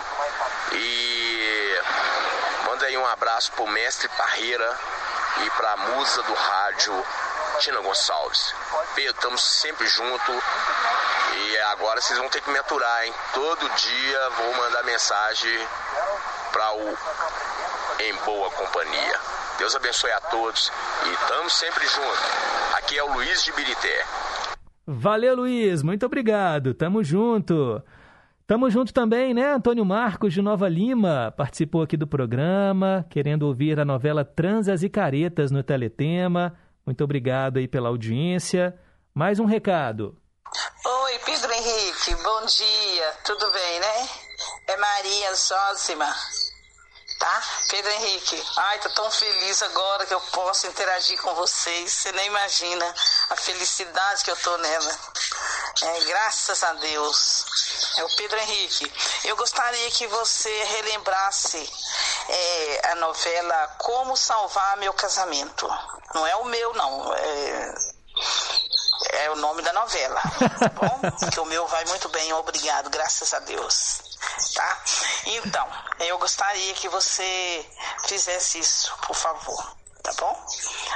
E 0.73 1.81
manda 2.67 2.85
aí 2.85 2.95
um 2.95 3.07
abraço 3.07 3.51
pro 3.53 3.65
mestre 3.65 4.07
Parreira 4.09 4.79
e 5.43 5.49
pra 5.49 5.77
musa 5.77 6.21
do 6.21 6.33
rádio 6.35 7.05
Tina 7.59 7.79
Gonçalves. 7.81 8.53
Pedro, 8.95 9.11
estamos 9.11 9.41
sempre 9.41 9.87
junto 9.87 10.31
e 10.31 11.57
agora 11.73 12.01
vocês 12.01 12.17
vão 12.17 12.29
ter 12.29 12.41
que 12.41 12.51
me 12.51 12.57
aturar, 12.57 13.05
hein? 13.05 13.13
Todo 13.33 13.69
dia 13.75 14.29
vou 14.37 14.53
mandar 14.55 14.83
mensagem 14.83 15.67
para 16.51 16.73
o 16.75 16.97
Em 17.99 18.15
Boa 18.25 18.49
Companhia. 18.51 19.19
Deus 19.57 19.75
abençoe 19.75 20.11
a 20.11 20.21
todos 20.21 20.71
e 21.05 21.13
estamos 21.13 21.53
sempre 21.53 21.85
juntos. 21.87 22.19
Aqui 22.77 22.97
é 22.97 23.03
o 23.03 23.13
Luiz 23.13 23.43
de 23.43 23.51
Birité. 23.51 24.05
Valeu, 24.87 25.35
Luiz. 25.35 25.83
Muito 25.83 26.05
obrigado. 26.05 26.73
Tamo 26.73 27.03
junto. 27.03 27.81
Tamo 28.47 28.69
junto 28.69 28.91
também, 28.93 29.33
né? 29.33 29.53
Antônio 29.53 29.85
Marcos 29.85 30.33
de 30.33 30.41
Nova 30.41 30.67
Lima 30.67 31.33
participou 31.37 31.83
aqui 31.83 31.95
do 31.95 32.05
programa, 32.05 33.05
querendo 33.09 33.43
ouvir 33.43 33.79
a 33.79 33.85
novela 33.85 34.25
Transas 34.25 34.83
e 34.83 34.89
Caretas 34.89 35.51
no 35.51 35.63
Teletema. 35.63 36.57
Muito 36.91 37.05
obrigado 37.05 37.55
aí 37.55 37.69
pela 37.69 37.87
audiência. 37.87 38.77
Mais 39.13 39.39
um 39.39 39.45
recado. 39.45 40.17
Oi, 40.85 41.19
Pedro 41.23 41.53
Henrique, 41.53 42.15
bom 42.21 42.45
dia, 42.45 43.13
tudo 43.23 43.49
bem, 43.49 43.79
né? 43.79 44.09
É 44.67 44.75
Maria 44.75 45.33
Zózima, 45.33 46.13
tá? 47.21 47.43
Pedro 47.69 47.91
Henrique, 47.91 48.43
ai, 48.57 48.79
tô 48.79 48.89
tão 48.89 49.11
feliz 49.11 49.61
agora 49.61 50.07
que 50.07 50.13
eu 50.13 50.19
posso 50.19 50.65
interagir 50.65 51.21
com 51.21 51.35
vocês, 51.35 51.91
você 51.91 52.11
nem 52.13 52.25
imagina 52.25 52.95
a 53.29 53.35
felicidade 53.35 54.23
que 54.23 54.31
eu 54.31 54.37
tô 54.37 54.57
nela. 54.57 54.99
É, 55.83 55.99
graças 56.05 56.63
a 56.63 56.73
Deus. 56.73 57.45
É 57.97 58.03
o 58.03 58.15
Pedro 58.15 58.39
Henrique. 58.39 58.91
Eu 59.25 59.35
gostaria 59.35 59.91
que 59.91 60.07
você 60.07 60.63
relembrasse 60.63 61.69
é, 62.27 62.89
a 62.91 62.95
novela 62.95 63.67
Como 63.77 64.17
Salvar 64.17 64.77
Meu 64.77 64.93
Casamento. 64.93 65.69
Não 66.15 66.25
é 66.25 66.35
o 66.37 66.45
meu, 66.45 66.73
não. 66.73 67.13
É, 67.13 67.75
é 69.09 69.31
o 69.31 69.35
nome 69.35 69.61
da 69.61 69.73
novela, 69.73 70.21
tá 70.59 70.69
bom? 70.69 71.01
que 71.31 71.39
o 71.39 71.45
meu 71.45 71.67
vai 71.67 71.83
muito 71.85 72.09
bem, 72.09 72.31
obrigado, 72.33 72.89
graças 72.89 73.33
a 73.33 73.39
Deus. 73.39 74.01
Tá? 74.53 74.83
Então, 75.25 75.67
eu 75.99 76.17
gostaria 76.17 76.73
que 76.73 76.87
você 76.89 77.65
fizesse 78.07 78.59
isso, 78.59 78.93
por 79.05 79.15
favor. 79.15 79.81
Tá 80.03 80.11
bom? 80.19 80.35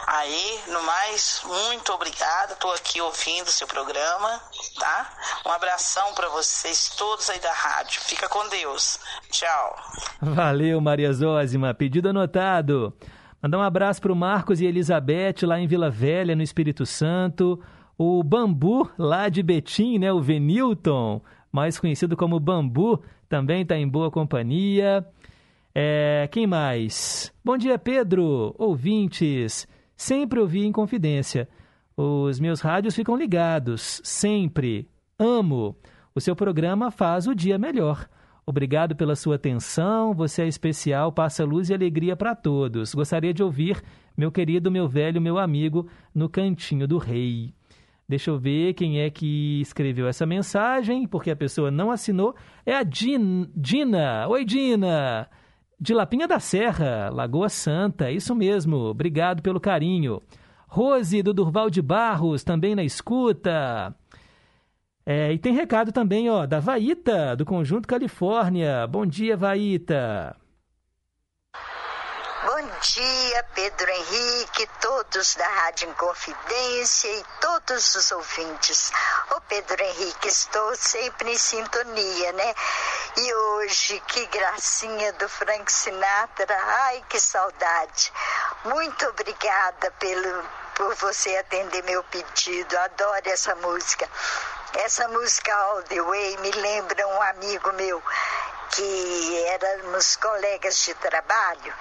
Aí, 0.07 0.60
no 0.68 0.82
mais, 0.82 1.44
muito 1.45 1.94
obrigada. 1.94 2.53
Estou 2.53 2.73
aqui 2.73 2.99
ouvindo 2.99 3.48
o 3.48 3.52
seu 3.52 3.68
programa, 3.68 4.41
tá? 4.80 5.14
Um 5.45 5.52
abração 5.52 6.11
para 6.15 6.27
vocês 6.30 6.90
todos 6.98 7.30
aí 7.30 7.40
da 7.40 7.53
rádio. 7.53 8.02
Fica 8.02 8.27
com 8.27 8.48
Deus. 8.49 8.99
Tchau. 9.30 9.76
Valeu, 10.19 10.82
Maria 10.82 11.14
Zózima. 11.14 11.72
Pedido 11.72 12.10
anotado. 12.10 12.98
Mandar 13.40 13.60
um 13.60 13.64
abraço 13.64 14.02
para 14.02 14.11
o 14.11 14.15
Marcos 14.15 14.60
e 14.60 14.65
Elizabeth 14.65 15.44
lá 15.44 15.60
em 15.60 15.68
Vila 15.68 15.91
Velha, 15.91 16.36
no 16.36 16.41
Espírito 16.41 16.84
Santo. 16.84 17.64
O 17.97 18.22
Bambu, 18.23 18.89
lá 18.97 19.30
de 19.30 19.41
Betim, 19.41 19.97
né? 19.99 20.11
O 20.11 20.22
Venilton, 20.22 21.22
mais 21.51 21.80
conhecido 21.80 22.17
como 22.17 22.39
Bambu, 22.39 23.01
também 23.30 23.61
está 23.61 23.77
em 23.77 23.88
boa 23.88 24.11
companhia. 24.11 25.05
É, 25.73 26.27
quem 26.31 26.45
mais? 26.45 27.34
Bom 27.43 27.57
dia, 27.57 27.80
Pedro. 27.80 28.53
Ouvintes, 28.57 29.67
sempre 29.95 30.39
ouvi 30.39 30.65
em 30.65 30.72
confidência. 30.72 31.47
Os 31.95 32.39
meus 32.39 32.59
rádios 32.59 32.95
ficam 32.95 33.15
ligados, 33.15 34.01
sempre. 34.03 34.89
Amo. 35.17 35.76
O 36.13 36.19
seu 36.19 36.35
programa 36.35 36.91
faz 36.91 37.27
o 37.27 37.34
dia 37.34 37.57
melhor. 37.57 38.09
Obrigado 38.45 38.95
pela 38.95 39.15
sua 39.15 39.35
atenção. 39.35 40.13
Você 40.13 40.43
é 40.43 40.47
especial, 40.47 41.11
passa 41.11 41.45
luz 41.45 41.69
e 41.69 41.73
alegria 41.73 42.15
para 42.15 42.35
todos. 42.35 42.93
Gostaria 42.93 43.34
de 43.34 43.41
ouvir 43.41 43.81
meu 44.17 44.31
querido, 44.31 44.72
meu 44.72 44.88
velho, 44.88 45.22
meu 45.22 45.38
amigo 45.38 45.88
no 46.13 46.30
Cantinho 46.30 46.88
do 46.88 46.97
Rei. 46.97 47.53
Deixa 48.07 48.30
eu 48.30 48.38
ver 48.38 48.73
quem 48.73 48.99
é 49.02 49.10
que 49.10 49.60
escreveu 49.61 50.07
essa 50.07 50.26
mensagem, 50.26 51.07
porque 51.07 51.32
a 51.32 51.36
pessoa 51.36 51.72
não 51.72 51.90
assinou. 51.90 52.36
É 52.65 52.76
a 52.76 52.84
Din 52.84 53.49
Dina. 53.56 54.27
Oi, 54.27 54.45
Dina. 54.45 55.27
De 55.80 55.94
Lapinha 55.94 56.27
da 56.27 56.40
Serra, 56.40 57.10
Lagoa 57.11 57.49
Santa, 57.49 58.11
isso 58.11 58.34
mesmo. 58.36 58.77
Obrigado 58.77 59.41
pelo 59.41 59.60
carinho. 59.60 60.22
Rose 60.68 61.22
do 61.23 61.34
Durval 61.34 61.69
de 61.69 61.82
Barros, 61.82 62.44
também 62.44 62.76
na 62.76 62.84
escuta. 62.84 63.95
É, 65.06 65.34
e 65.34 65.38
tem 65.38 65.53
recado 65.53 65.91
também, 65.91 66.30
ó, 66.30 66.45
da 66.45 66.60
Vaíta, 66.60 67.36
do 67.36 67.45
Conjunto 67.45 67.88
Califórnia. 67.88 68.88
Bom 68.88 69.06
dia, 69.06 69.36
Vaíta. 69.36 70.36
Bom 72.66 72.80
dia, 72.80 73.46
Pedro 73.54 73.92
Henrique, 73.92 74.68
todos 74.82 75.36
da 75.36 75.48
Rádio 75.48 75.88
Inconfidência 75.88 77.08
e 77.12 77.24
todos 77.40 77.94
os 77.94 78.12
ouvintes. 78.12 78.92
Ô 79.30 79.42
Pedro 79.42 79.84
Henrique, 79.84 80.28
estou 80.28 80.76
sempre 80.76 81.32
em 81.32 81.38
sintonia, 81.38 82.32
né? 82.32 82.56
E 83.18 83.34
hoje, 83.36 84.00
que 84.08 84.26
gracinha 84.26 85.14
do 85.14 85.30
Frank 85.30 85.72
Sinatra. 85.72 86.58
Ai, 86.60 87.04
que 87.08 87.20
saudade. 87.20 88.12
Muito 88.64 89.06
obrigada 89.10 89.92
pelo, 90.00 90.44
por 90.74 90.96
você 90.96 91.38
atender 91.38 91.84
meu 91.84 92.04
pedido. 92.06 92.80
Adoro 92.80 93.30
essa 93.30 93.54
música. 93.58 94.10
Essa 94.74 95.08
música 95.10 95.54
All 95.54 95.84
the 95.84 96.02
Way 96.02 96.38
me 96.38 96.52
lembra 96.52 97.08
um 97.10 97.22
amigo 97.22 97.72
meu 97.74 98.02
que 98.72 99.46
éramos 99.50 100.16
colegas 100.16 100.80
de 100.80 100.96
trabalho 100.96 101.76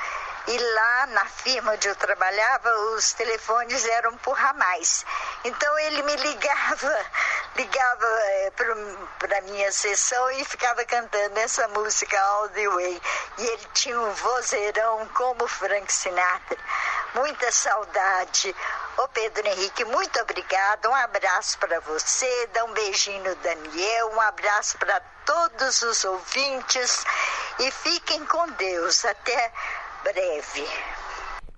e 0.46 0.58
lá 0.58 1.06
na 1.06 1.24
firma 1.24 1.72
onde 1.72 1.88
eu 1.88 1.96
trabalhava, 1.96 2.70
os 2.96 3.12
telefones 3.14 3.86
eram 3.86 4.16
por 4.18 4.32
ramais. 4.32 5.04
Então 5.42 5.78
ele 5.78 6.02
me 6.02 6.16
ligava, 6.16 7.06
ligava 7.56 8.06
é, 8.06 8.52
para 9.18 9.40
minha 9.42 9.72
sessão 9.72 10.30
e 10.32 10.44
ficava 10.44 10.84
cantando 10.84 11.38
essa 11.38 11.66
música 11.68 12.20
All 12.20 12.48
the 12.50 12.68
Way. 12.68 13.02
E 13.38 13.46
ele 13.46 13.68
tinha 13.72 13.98
um 13.98 14.12
vozeirão 14.12 15.08
como 15.14 15.48
Frank 15.48 15.90
Sinatra. 15.90 16.58
Muita 17.14 17.50
saudade. 17.50 18.54
Ô 18.98 19.08
Pedro 19.08 19.46
Henrique, 19.46 19.84
muito 19.86 20.20
obrigada. 20.20 20.90
Um 20.90 20.94
abraço 20.94 21.58
para 21.58 21.80
você, 21.80 22.48
dá 22.52 22.64
um 22.64 22.72
beijinho 22.72 23.24
no 23.24 23.34
Daniel, 23.36 24.12
um 24.12 24.20
abraço 24.20 24.76
para 24.78 25.00
todos 25.24 25.82
os 25.82 26.04
ouvintes 26.04 27.04
e 27.58 27.70
fiquem 27.70 28.24
com 28.26 28.46
Deus. 28.50 29.04
Até 29.04 29.52
breve. 30.05 30.68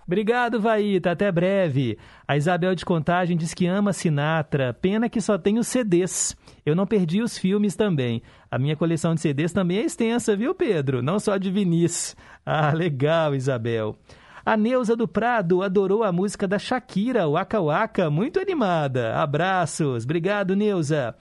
Obrigado, 0.06 0.60
Vaíta. 0.60 1.10
Até 1.10 1.32
breve. 1.32 1.98
A 2.28 2.36
Isabel 2.36 2.76
de 2.76 2.84
Contagem 2.84 3.36
diz 3.36 3.52
que 3.52 3.66
ama 3.66 3.92
Sinatra. 3.92 4.72
Pena 4.72 5.08
que 5.08 5.20
só 5.20 5.36
tem 5.36 5.58
os 5.58 5.66
CDs. 5.66 6.36
Eu 6.64 6.76
não 6.76 6.86
perdi 6.86 7.20
os 7.20 7.36
filmes 7.36 7.74
também. 7.74 8.22
A 8.48 8.56
minha 8.56 8.76
coleção 8.76 9.14
de 9.14 9.20
CDs 9.20 9.52
também 9.52 9.78
é 9.78 9.82
extensa, 9.82 10.36
viu, 10.36 10.54
Pedro? 10.54 11.02
Não 11.02 11.18
só 11.18 11.36
de 11.36 11.50
vinis. 11.50 12.16
Ah, 12.44 12.72
legal, 12.72 13.34
Isabel. 13.34 13.96
A 14.44 14.56
Neuza 14.56 14.94
do 14.94 15.08
Prado 15.08 15.60
adorou 15.60 16.04
a 16.04 16.12
música 16.12 16.46
da 16.46 16.56
Shakira, 16.56 17.28
Waka 17.28 17.60
Waka, 17.60 18.08
muito 18.08 18.38
animada. 18.38 19.16
Abraços. 19.16 20.04
Obrigado, 20.04 20.54
Neuza. 20.54 21.16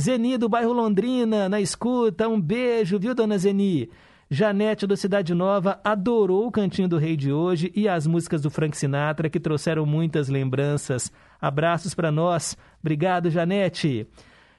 Zeni 0.00 0.38
do 0.38 0.48
bairro 0.48 0.72
Londrina, 0.72 1.46
na 1.46 1.60
escuta. 1.60 2.26
Um 2.26 2.40
beijo, 2.40 2.98
viu, 2.98 3.14
dona 3.14 3.36
Zeni? 3.36 3.90
Janete 4.32 4.86
do 4.86 4.96
Cidade 4.96 5.34
Nova 5.34 5.80
adorou 5.82 6.46
o 6.46 6.52
Cantinho 6.52 6.86
do 6.86 6.98
Rei 6.98 7.16
de 7.16 7.32
hoje 7.32 7.72
e 7.74 7.88
as 7.88 8.06
músicas 8.06 8.40
do 8.40 8.48
Frank 8.48 8.76
Sinatra 8.76 9.28
que 9.28 9.40
trouxeram 9.40 9.84
muitas 9.84 10.28
lembranças. 10.28 11.10
Abraços 11.40 11.96
para 11.96 12.12
nós. 12.12 12.56
Obrigado, 12.80 13.28
Janete. 13.28 14.06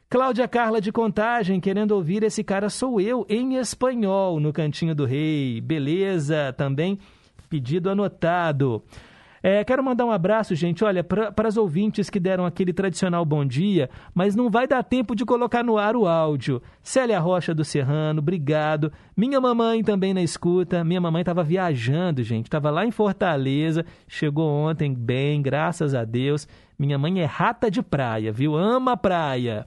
Cláudia 0.10 0.46
Carla 0.46 0.82
de 0.82 0.92
Contagem, 0.92 1.62
querendo 1.62 1.94
ouvir 1.94 2.22
Esse 2.22 2.44
Cara 2.44 2.70
Sou 2.70 3.00
Eu 3.00 3.26
em 3.30 3.56
espanhol 3.56 4.42
no 4.42 4.52
Cantinho 4.52 4.94
do 4.94 5.06
Rei. 5.06 5.62
Beleza, 5.62 6.52
também 6.52 7.00
pedido 7.50 7.90
anotado. 7.90 8.84
É, 9.44 9.64
quero 9.64 9.84
mandar 9.84 10.06
um 10.06 10.12
abraço, 10.12 10.54
gente, 10.54 10.84
olha, 10.84 11.04
para 11.04 11.48
as 11.48 11.58
ouvintes 11.58 12.10
que 12.10 12.20
deram 12.20 12.46
aquele 12.46 12.72
tradicional 12.72 13.26
bom 13.26 13.44
dia, 13.44 13.90
mas 14.14 14.36
não 14.36 14.52
vai 14.52 14.68
dar 14.68 14.84
tempo 14.84 15.16
de 15.16 15.26
colocar 15.26 15.64
no 15.64 15.78
ar 15.80 15.96
o 15.96 16.08
áudio. 16.08 16.62
Célia 16.84 17.20
Rocha 17.20 17.54
do 17.54 17.66
Serrano, 17.66 18.20
obrigado. 18.20 18.92
Minha 19.18 19.42
mamãe 19.42 19.84
também 19.84 20.14
na 20.14 20.22
escuta. 20.22 20.84
Minha 20.84 21.02
mamãe 21.02 21.22
estava 21.22 21.44
viajando, 21.44 22.24
gente, 22.24 22.46
estava 22.46 22.70
lá 22.70 22.86
em 22.86 22.92
Fortaleza, 22.92 23.84
chegou 24.08 24.48
ontem 24.48 24.94
bem, 24.94 25.42
graças 25.42 25.96
a 25.96 26.06
Deus. 26.06 26.48
Minha 26.78 27.00
mãe 27.00 27.22
é 27.22 27.26
rata 27.26 27.70
de 27.72 27.82
praia, 27.82 28.32
viu? 28.32 28.56
Ama 28.56 28.96
praia 28.96 29.66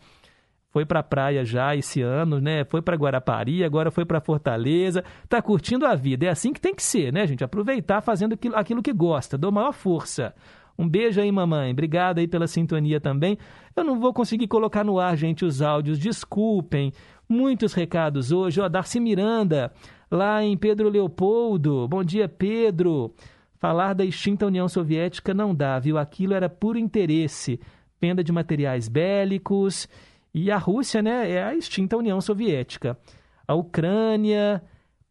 foi 0.75 0.85
para 0.85 0.99
a 0.99 1.05
praia 1.05 1.45
já 1.45 1.77
esse 1.77 2.03
ano, 2.03 2.41
né? 2.41 2.65
Foi 2.65 2.83
para 2.83 2.97
Guarapari, 2.97 3.63
agora 3.63 3.93
foi 3.93 4.05
para 4.05 4.21
Fortaleza. 4.21 5.05
Tá 5.29 5.41
curtindo 5.41 5.87
a 5.87 5.95
vida. 5.95 6.27
É 6.27 6.31
assim 6.31 6.53
que 6.53 6.61
tem 6.61 6.75
que 6.75 6.83
ser, 6.83 7.13
né, 7.13 7.25
gente? 7.29 7.45
Aproveitar 7.45 8.01
fazendo 8.01 8.33
aquilo, 8.33 8.57
aquilo 8.57 8.83
que 8.83 8.93
gosta. 8.93 9.39
Dou 9.39 9.53
maior 9.53 9.73
força. 9.73 10.35
Um 10.77 10.89
beijo 10.89 11.21
aí, 11.21 11.31
mamãe. 11.31 11.71
Obrigado 11.71 12.19
aí 12.19 12.27
pela 12.27 12.49
sintonia 12.49 13.01
também. 13.01 13.39
Eu 13.77 13.85
não 13.85 14.01
vou 14.01 14.13
conseguir 14.13 14.49
colocar 14.49 14.83
no 14.83 14.99
ar, 14.99 15.17
gente, 15.17 15.45
os 15.45 15.63
áudios. 15.63 15.97
Desculpem. 15.97 16.93
Muitos 17.29 17.73
recados 17.73 18.33
hoje. 18.33 18.61
Ó, 18.61 18.69
Darcy 18.69 18.99
Miranda, 18.99 19.71
lá 20.11 20.43
em 20.43 20.57
Pedro 20.57 20.89
Leopoldo. 20.89 21.87
Bom 21.87 22.03
dia, 22.03 22.29
Pedro. 22.29 23.15
Falar 23.61 23.93
da 23.93 24.05
extinta 24.05 24.45
União 24.45 24.67
Soviética 24.67 25.33
não 25.33 25.55
dá, 25.55 25.79
viu? 25.79 25.97
Aquilo 25.97 26.35
era 26.35 26.49
puro 26.49 26.81
interesse. 26.81 27.61
Venda 28.01 28.25
de 28.25 28.33
materiais 28.33 28.89
bélicos 28.89 29.89
e 30.35 30.51
a 30.51 30.59
Rússia 30.59 31.01
né, 31.01 31.31
é 31.31 31.45
a 31.45 31.55
extinta 31.55 31.97
União 31.97 32.21
Soviética. 32.21 32.99
A 33.47 33.55
Ucrânia, 33.55 34.61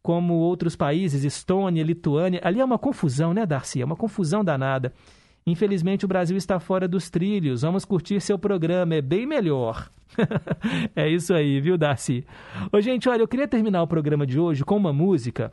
como 0.02 0.34
outros 0.34 0.76
países, 0.76 1.24
Estônia, 1.24 1.82
Lituânia, 1.82 2.40
ali 2.44 2.60
é 2.60 2.64
uma 2.64 2.78
confusão, 2.78 3.32
né, 3.32 3.46
Darcy? 3.46 3.80
É 3.80 3.84
uma 3.84 3.96
confusão 3.96 4.44
danada. 4.44 4.92
Infelizmente 5.46 6.04
o 6.04 6.08
Brasil 6.08 6.36
está 6.36 6.60
fora 6.60 6.86
dos 6.86 7.08
trilhos. 7.08 7.62
Vamos 7.62 7.86
curtir 7.86 8.20
seu 8.20 8.38
programa, 8.38 8.96
é 8.96 9.00
bem 9.00 9.24
melhor. 9.24 9.90
é 10.94 11.08
isso 11.08 11.32
aí, 11.32 11.58
viu, 11.58 11.78
Darcy? 11.78 12.26
Ô, 12.70 12.80
gente, 12.80 13.08
olha, 13.08 13.22
eu 13.22 13.28
queria 13.28 13.48
terminar 13.48 13.82
o 13.82 13.86
programa 13.86 14.26
de 14.26 14.38
hoje 14.38 14.62
com 14.62 14.76
uma 14.76 14.92
música, 14.92 15.50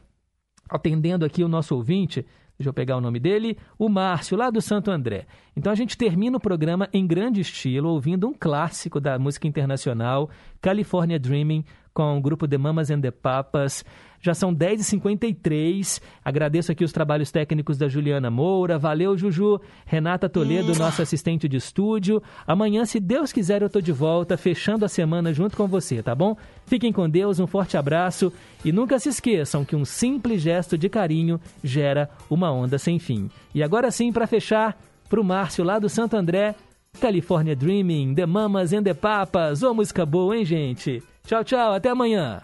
atendendo 0.70 1.26
aqui 1.26 1.44
o 1.44 1.48
nosso 1.48 1.76
ouvinte 1.76 2.26
deixa 2.62 2.70
eu 2.70 2.74
pegar 2.74 2.96
o 2.96 3.02
nome 3.02 3.20
dele, 3.20 3.58
o 3.78 3.90
Márcio, 3.90 4.38
lá 4.38 4.50
do 4.50 4.62
Santo 4.62 4.92
André. 4.92 5.26
Então 5.56 5.72
a 5.72 5.76
gente 5.76 5.98
termina 5.98 6.38
o 6.38 6.40
programa 6.40 6.88
em 6.94 7.06
grande 7.06 7.42
estilo, 7.42 7.90
ouvindo 7.90 8.28
um 8.28 8.34
clássico 8.34 9.00
da 9.00 9.18
música 9.18 9.48
internacional, 9.48 10.30
California 10.62 11.20
Dreaming, 11.20 11.66
com 11.94 12.18
o 12.18 12.22
grupo 12.22 12.48
The 12.48 12.58
Mamas 12.58 12.90
and 12.90 13.02
the 13.02 13.12
Papas. 13.12 13.84
Já 14.22 14.36
são 14.36 14.54
10h53. 14.54 16.00
Agradeço 16.24 16.72
aqui 16.72 16.84
os 16.84 16.92
trabalhos 16.92 17.32
técnicos 17.32 17.78
da 17.78 17.88
Juliana 17.88 18.30
Moura. 18.30 18.78
Valeu, 18.78 19.18
Juju. 19.18 19.60
Renata 19.86 20.30
Toledo, 20.30 20.76
nossa 20.76 21.02
assistente 21.02 21.50
de 21.50 21.58
estúdio. 21.58 22.22
Amanhã, 22.46 22.86
se 22.86 23.00
Deus 23.00 23.34
quiser, 23.34 23.64
eu 23.64 23.70
tô 23.70 23.82
de 23.82 23.92
volta, 23.92 24.38
fechando 24.38 24.86
a 24.86 24.88
semana 24.88 25.34
junto 25.34 25.58
com 25.58 25.68
você, 25.68 26.04
tá 26.04 26.14
bom? 26.14 26.38
Fiquem 26.68 26.94
com 26.94 27.10
Deus, 27.10 27.40
um 27.40 27.48
forte 27.48 27.76
abraço 27.76 28.32
e 28.64 28.72
nunca 28.72 29.00
se 29.00 29.10
esqueçam 29.10 29.66
que 29.66 29.76
um 29.76 29.84
simples 29.84 30.42
gesto 30.42 30.78
de 30.78 30.88
carinho 30.88 31.40
gera 31.64 32.10
uma 32.30 32.52
onda 32.52 32.78
sem 32.78 33.00
fim. 33.00 33.30
E 33.56 33.64
agora 33.64 33.90
sim, 33.90 34.12
para 34.12 34.28
fechar, 34.28 34.80
pro 35.10 35.24
Márcio 35.24 35.64
lá 35.64 35.80
do 35.80 35.90
Santo 35.90 36.16
André, 36.16 36.54
California 37.00 37.56
Dreaming, 37.56 38.14
The 38.14 38.26
Mamas 38.28 38.72
and 38.72 38.84
the 38.84 38.94
Papas. 38.94 39.64
Ô, 39.64 39.74
música 39.74 40.06
boa, 40.06 40.38
hein, 40.38 40.46
gente? 40.46 41.02
Tchau, 41.26 41.44
tchau, 41.44 41.74
até 41.74 41.90
amanhã. 41.90 42.42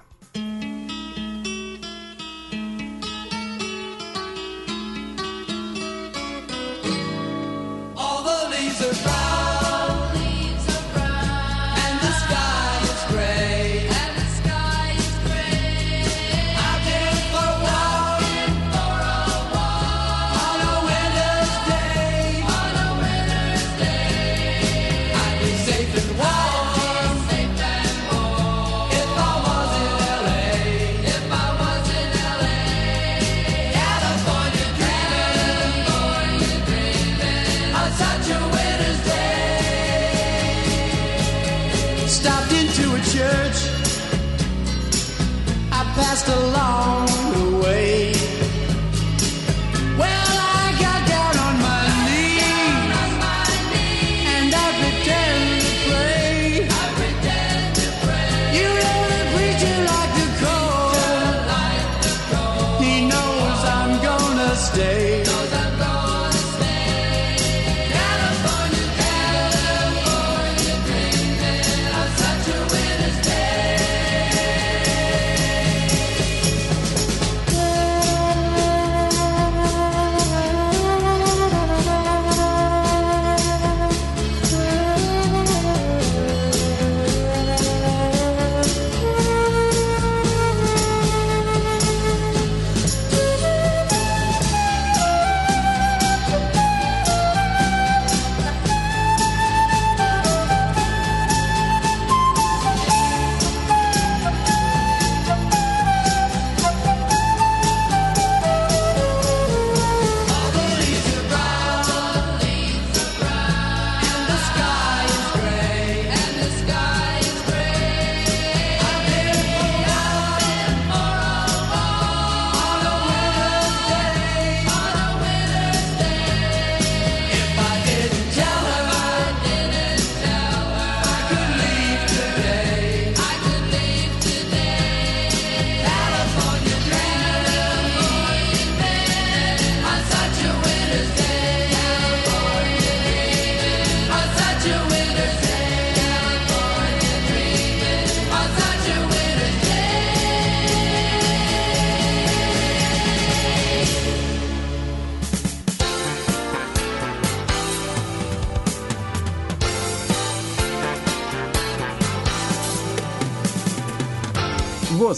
I 46.18 46.20
passed 46.20 47.27